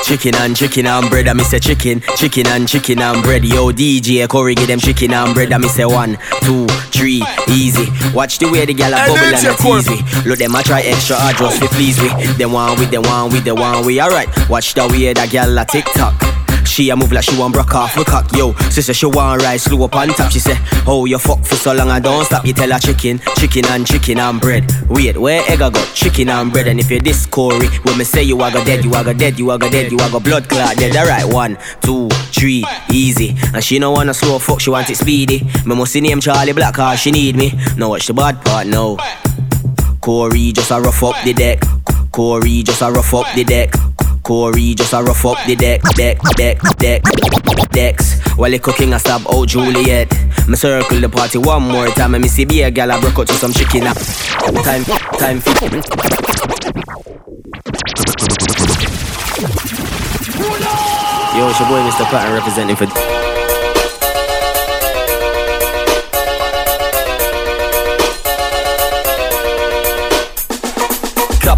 Chicken 0.04 0.36
and 0.36 0.56
chicken 0.56 0.86
and 0.86 1.10
bread, 1.10 1.28
I 1.30 1.34
miss 1.34 1.52
say 1.52 1.60
chicken, 1.60 2.02
chicken 2.18 2.48
and 2.48 2.68
chicken 2.68 3.00
and 3.00 3.22
bread. 3.24 3.46
Yo, 3.46 3.72
DJ 3.72 4.28
Corey, 4.28 4.56
give 4.56 4.68
them 4.68 4.80
chicken 4.80 5.14
and 5.14 5.34
bread, 5.34 5.54
I 5.54 5.58
miss 5.58 5.76
say 5.76 5.86
one, 5.86 6.18
two, 6.42 6.68
three, 6.92 7.24
easy. 7.48 7.88
Watch 8.14 8.40
the 8.40 8.50
way 8.52 8.66
the 8.66 8.74
gal 8.74 8.92
a 8.94 8.98
bubble 9.08 9.16
and 9.16 9.48
a 9.48 9.56
tease 9.56 9.90
we. 9.90 10.30
Look 10.30 10.40
them 10.40 10.56
a 10.56 10.64
try 10.64 10.82
extra 10.82 11.16
hard 11.16 11.38
just 11.38 11.62
to 11.62 11.68
please 11.68 12.02
we. 12.02 12.10
Them 12.34 12.52
one 12.52 12.78
with 12.78 12.92
the 12.92 13.00
one 13.00 13.32
with 13.32 13.46
the 13.46 13.56
one 13.56 13.86
we. 13.86 14.02
Alright, 14.02 14.28
watch 14.50 14.74
the 14.74 14.88
way 14.88 15.14
the 15.14 15.28
gal 15.32 15.58
a 15.58 15.66
tick 15.66 15.86
tock. 15.94 16.43
She 16.74 16.90
a 16.90 16.96
move 16.96 17.12
like 17.12 17.24
she 17.24 17.38
want 17.38 17.54
broke 17.54 17.76
off, 17.76 17.96
we 17.96 18.04
cock 18.04 18.36
yo. 18.36 18.54
Sister 18.72 18.96
she 18.96 19.06
want 19.06 19.44
rise 19.44 19.62
slow 19.62 19.86
up 19.86 19.96
on 19.96 20.08
top. 20.08 20.32
She 20.32 20.40
say, 20.40 20.58
Oh, 20.88 21.06
you 21.06 21.20
fuck 21.20 21.46
for 21.46 21.54
so 21.54 21.72
long 21.72 21.92
I 21.92 22.00
don't 22.00 22.26
stop. 22.26 22.48
You 22.48 22.54
tell 22.54 22.72
her 22.72 22.80
chicken, 22.80 23.20
chicken 23.38 23.64
and 23.68 23.86
chicken 23.86 24.18
and 24.18 24.42
bread. 24.42 24.72
Wait, 24.90 25.16
where 25.16 25.44
egg 25.52 25.62
I 25.62 25.70
got 25.70 25.94
chicken 25.94 26.30
and 26.30 26.52
bread? 26.52 26.66
And 26.66 26.80
if 26.80 26.90
you 26.90 27.00
this 27.00 27.28
Corey, 27.28 27.68
when 27.84 28.00
me 28.00 28.04
say 28.04 28.24
you 28.24 28.42
a 28.42 28.52
go 28.52 28.66
dead, 28.66 28.84
you 28.84 28.92
a 28.96 29.04
go 29.04 29.14
dead, 29.14 29.38
you 29.38 29.52
a 29.52 29.60
go 29.60 29.70
dead, 29.70 29.92
you 29.92 30.00
a 30.00 30.10
go 30.10 30.20
blood 30.20 30.50
clot 30.50 30.76
dead. 30.78 30.96
Alright, 30.96 31.32
one, 31.32 31.60
two, 31.84 32.10
three, 32.10 32.66
easy. 32.92 33.36
And 33.54 33.64
she 33.64 33.78
no 33.78 33.92
wanna 33.92 34.16
slow 34.16 34.40
fuck, 34.40 34.60
she 34.60 34.72
want 34.72 34.90
it 34.90 34.96
speedy. 34.96 35.44
Me 35.68 35.76
must 35.76 35.94
name 35.94 36.22
Charlie 36.22 36.54
Black, 36.54 36.74
cause 36.74 37.00
she 37.00 37.12
need 37.12 37.36
me. 37.36 37.52
Now 37.78 37.90
watch 37.90 38.08
the 38.08 38.16
bad 38.16 38.44
part 38.44 38.66
now. 38.66 38.98
Corey 40.02 40.52
just 40.52 40.72
a 40.72 40.82
rough 40.82 41.04
up 41.04 41.24
the 41.24 41.34
deck. 41.34 41.62
Corey 42.12 42.64
just 42.64 42.82
a 42.82 42.92
rough 42.92 43.14
up 43.14 43.28
the 43.36 43.44
deck. 43.44 43.74
Corey 44.24 44.74
just 44.74 44.94
a 44.94 45.04
rough 45.04 45.26
up 45.26 45.38
the 45.46 45.56
deck, 45.56 45.82
deck, 45.96 46.18
deck, 46.38 46.58
deck, 46.78 47.04
decks. 47.72 48.22
While 48.38 48.52
he 48.52 48.60
cooking, 48.60 48.94
I 48.94 48.98
stab 48.98 49.22
out 49.28 49.50
Juliet. 49.50 50.10
Me 50.48 50.56
circle 50.56 51.02
the 51.02 51.10
party 51.10 51.38
one 51.38 51.64
more 51.64 51.88
time, 51.88 52.16
and 52.16 52.22
me 52.22 52.30
see 52.30 52.46
be 52.46 52.62
a 52.62 52.72
gal 52.72 52.92
I 52.92 53.02
broke 53.02 53.20
out 53.20 53.28
to 53.28 53.34
some 53.34 53.52
chicken 53.52 53.84
up. 53.84 53.98
Time, 54.64 54.84
time 55.20 55.42
for. 55.42 55.52
Yo, 61.36 61.50
it's 61.50 61.60
your 61.60 61.68
boy 61.68 61.82
Mr. 61.84 62.06
Patton 62.06 62.34
representing 62.34 62.76
for. 62.78 63.33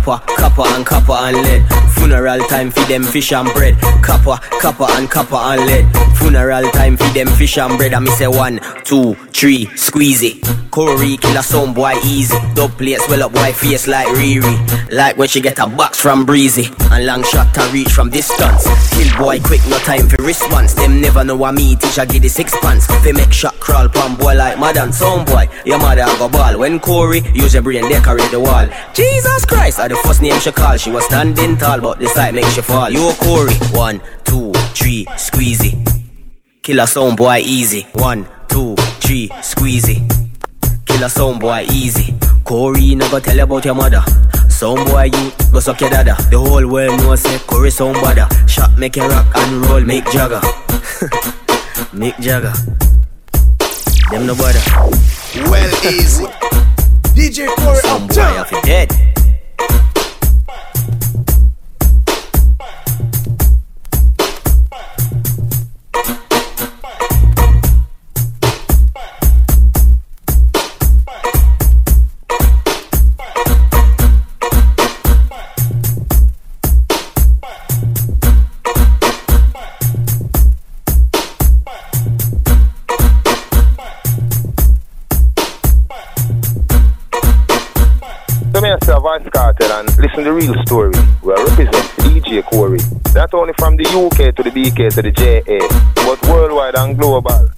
Copper, 0.06 0.36
copper 0.36 0.68
and 0.76 0.86
copper 0.86 1.14
and 1.14 1.38
lead. 1.38 1.66
Funeral 1.96 2.38
time 2.42 2.70
for 2.70 2.82
them 2.82 3.02
fish 3.02 3.34
and 3.34 3.52
bread. 3.54 3.76
Copper, 4.04 4.38
copper 4.62 4.86
and 4.92 5.10
copper 5.10 5.36
and 5.36 5.66
lead. 5.66 6.05
Funeral 6.18 6.70
time 6.72 6.98
for 6.98 7.10
them 7.14 7.28
fish 7.28 7.58
and 7.58 7.78
bread. 7.78 7.94
I 7.94 8.00
me 8.00 8.12
say 8.12 8.28
one, 8.28 8.60
two, 8.84 9.16
three, 9.32 9.66
squeeze 9.76 10.24
it. 10.24 10.44
Corey 10.72 11.16
kill 11.16 11.38
a 11.38 11.44
sound 11.44 11.74
boy 11.74 11.94
easy. 12.04 12.36
Dub 12.54 12.72
plates 12.72 13.08
well 13.08 13.24
up 13.24 13.34
boy 13.34 13.54
face 13.54 13.88
like 13.88 14.08
Riri. 14.08 14.92
Like 14.92 15.16
when 15.16 15.28
she 15.28 15.40
get 15.40 15.58
a 15.60 15.68
box 15.68 16.00
from 16.00 16.26
Breezy. 16.26 16.68
And 16.92 17.06
long 17.06 17.24
shot 17.24 17.54
to 17.54 17.62
reach 17.72 17.90
from 17.90 18.10
distance. 18.10 18.66
Kill 18.94 19.18
boy 19.18 19.40
quick, 19.40 19.62
no 19.70 19.78
time 19.80 20.10
for 20.10 20.22
response. 20.22 20.74
Them 20.74 21.00
never 21.00 21.24
know 21.24 21.38
what 21.38 21.54
me 21.54 21.76
teacher 21.78 22.06
give 22.06 22.24
the 22.24 22.28
six 22.28 22.58
pants. 22.60 22.88
They 23.04 23.14
make 23.14 23.32
shot 23.32 23.58
crawl 23.62 23.88
pon 23.88 24.16
boy 24.18 24.36
like 24.36 24.60
madam 24.60 24.92
sound 24.92 25.28
boy. 25.28 25.48
Your 25.66 25.80
mother 25.80 26.06
go 26.18 26.28
ball. 26.28 26.60
When 26.60 26.80
Corey 26.80 27.22
use 27.34 27.54
your 27.54 27.64
brain 27.64 27.88
decorate 27.90 28.32
the 28.32 28.40
wall. 28.40 28.68
Jesus 28.94 29.46
Christ, 29.46 29.80
are 29.80 29.88
the 29.88 29.96
first 29.98 30.22
name 30.22 30.38
she 30.42 30.52
call. 30.52 30.76
She 30.76 30.92
was 30.92 31.06
standing 31.06 31.56
tall, 31.56 31.80
but 31.80 32.00
this 32.00 32.14
sight 32.14 32.34
make 32.34 32.46
she 32.48 32.62
fall. 32.62 32.90
Yo 32.90 33.14
Corey, 33.14 33.56
one, 33.72 34.02
two, 34.26 34.52
three, 34.74 35.06
squeezy. 35.16 35.72
Kill 35.86 35.95
a 36.74 36.88
sound 36.88 37.16
boy 37.16 37.38
easy. 37.46 37.84
One, 37.94 38.28
two, 38.48 38.76
three, 39.00 39.30
squeezy. 39.42 40.02
Kill 40.86 41.04
a 41.04 41.10
sound 41.10 41.40
boy 41.40 41.66
easy. 41.72 42.16
Corey 42.44 42.96
never 42.96 43.20
tell 43.20 43.36
you 43.38 43.44
about 43.44 43.66
your 43.66 43.76
mother. 43.76 44.04
Some 44.50 44.84
boy 44.86 45.10
you 45.14 45.32
go 45.52 45.60
suck 45.60 45.80
your 45.82 45.92
dada. 45.92 46.16
The 46.32 46.40
whole 46.40 46.68
world 46.68 47.00
knows 47.02 47.22
say 47.22 47.38
Corey 47.46 47.70
sound 47.70 47.98
bada. 47.98 48.28
Shot 48.50 48.78
make 48.80 48.96
you 48.96 49.04
rock 49.08 49.28
and 49.36 49.66
roll, 49.68 49.82
Mick 49.82 50.12
Jagger. 50.12 50.40
Mick 51.94 52.18
Jagger. 52.20 52.54
Them 54.10 54.26
no 54.26 54.36
bother. 54.36 54.60
Well 55.50 55.94
easy. 55.94 56.26
DJ 57.16 57.48
Corey 57.56 57.78
Some 57.78 58.08
boy 58.08 58.40
off 58.42 58.52
your 58.52 58.62
dead. 58.64 58.92
Listen 90.16 90.24
the 90.24 90.34
real 90.34 90.56
story. 90.66 90.94
We 91.24 91.34
are 91.34 91.46
represent 91.46 91.86
DJ 92.04 92.44
Corey. 92.46 92.80
Not 93.14 93.34
only 93.34 93.54
from 93.58 93.76
the 93.76 93.84
UK 93.84 94.36
to 94.36 94.44
the 94.44 94.50
BK 94.50 94.94
to 94.94 95.02
the 95.02 95.12
JA, 95.12 95.68
but 96.06 96.22
worldwide 96.30 96.76
and 96.76 96.98
global. 96.98 97.50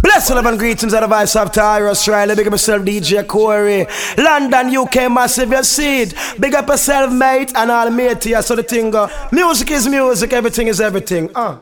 Bless 0.00 0.30
love 0.30 0.46
and 0.46 0.58
greetings 0.58 0.94
out 0.94 1.02
of 1.02 1.12
Ice 1.12 1.36
of 1.36 1.52
Tyre, 1.52 1.88
Australia. 1.88 2.34
Big 2.34 2.46
up 2.46 2.54
DJ 2.54 3.26
Corey. 3.26 3.86
London, 4.16 4.74
UK, 4.74 5.12
massive, 5.12 5.50
your 5.50 5.62
seed. 5.62 6.14
Big 6.40 6.54
up 6.54 6.68
yourself, 6.68 7.12
mate, 7.12 7.52
and 7.54 7.70
all 7.70 7.90
mate 7.90 8.24
here. 8.24 8.40
So 8.40 8.56
the 8.56 8.62
thing 8.62 8.90
go. 8.90 9.10
Music 9.32 9.70
is 9.70 9.86
music, 9.86 10.32
everything 10.32 10.68
is 10.68 10.80
everything. 10.80 11.30
Uh. 11.34 11.58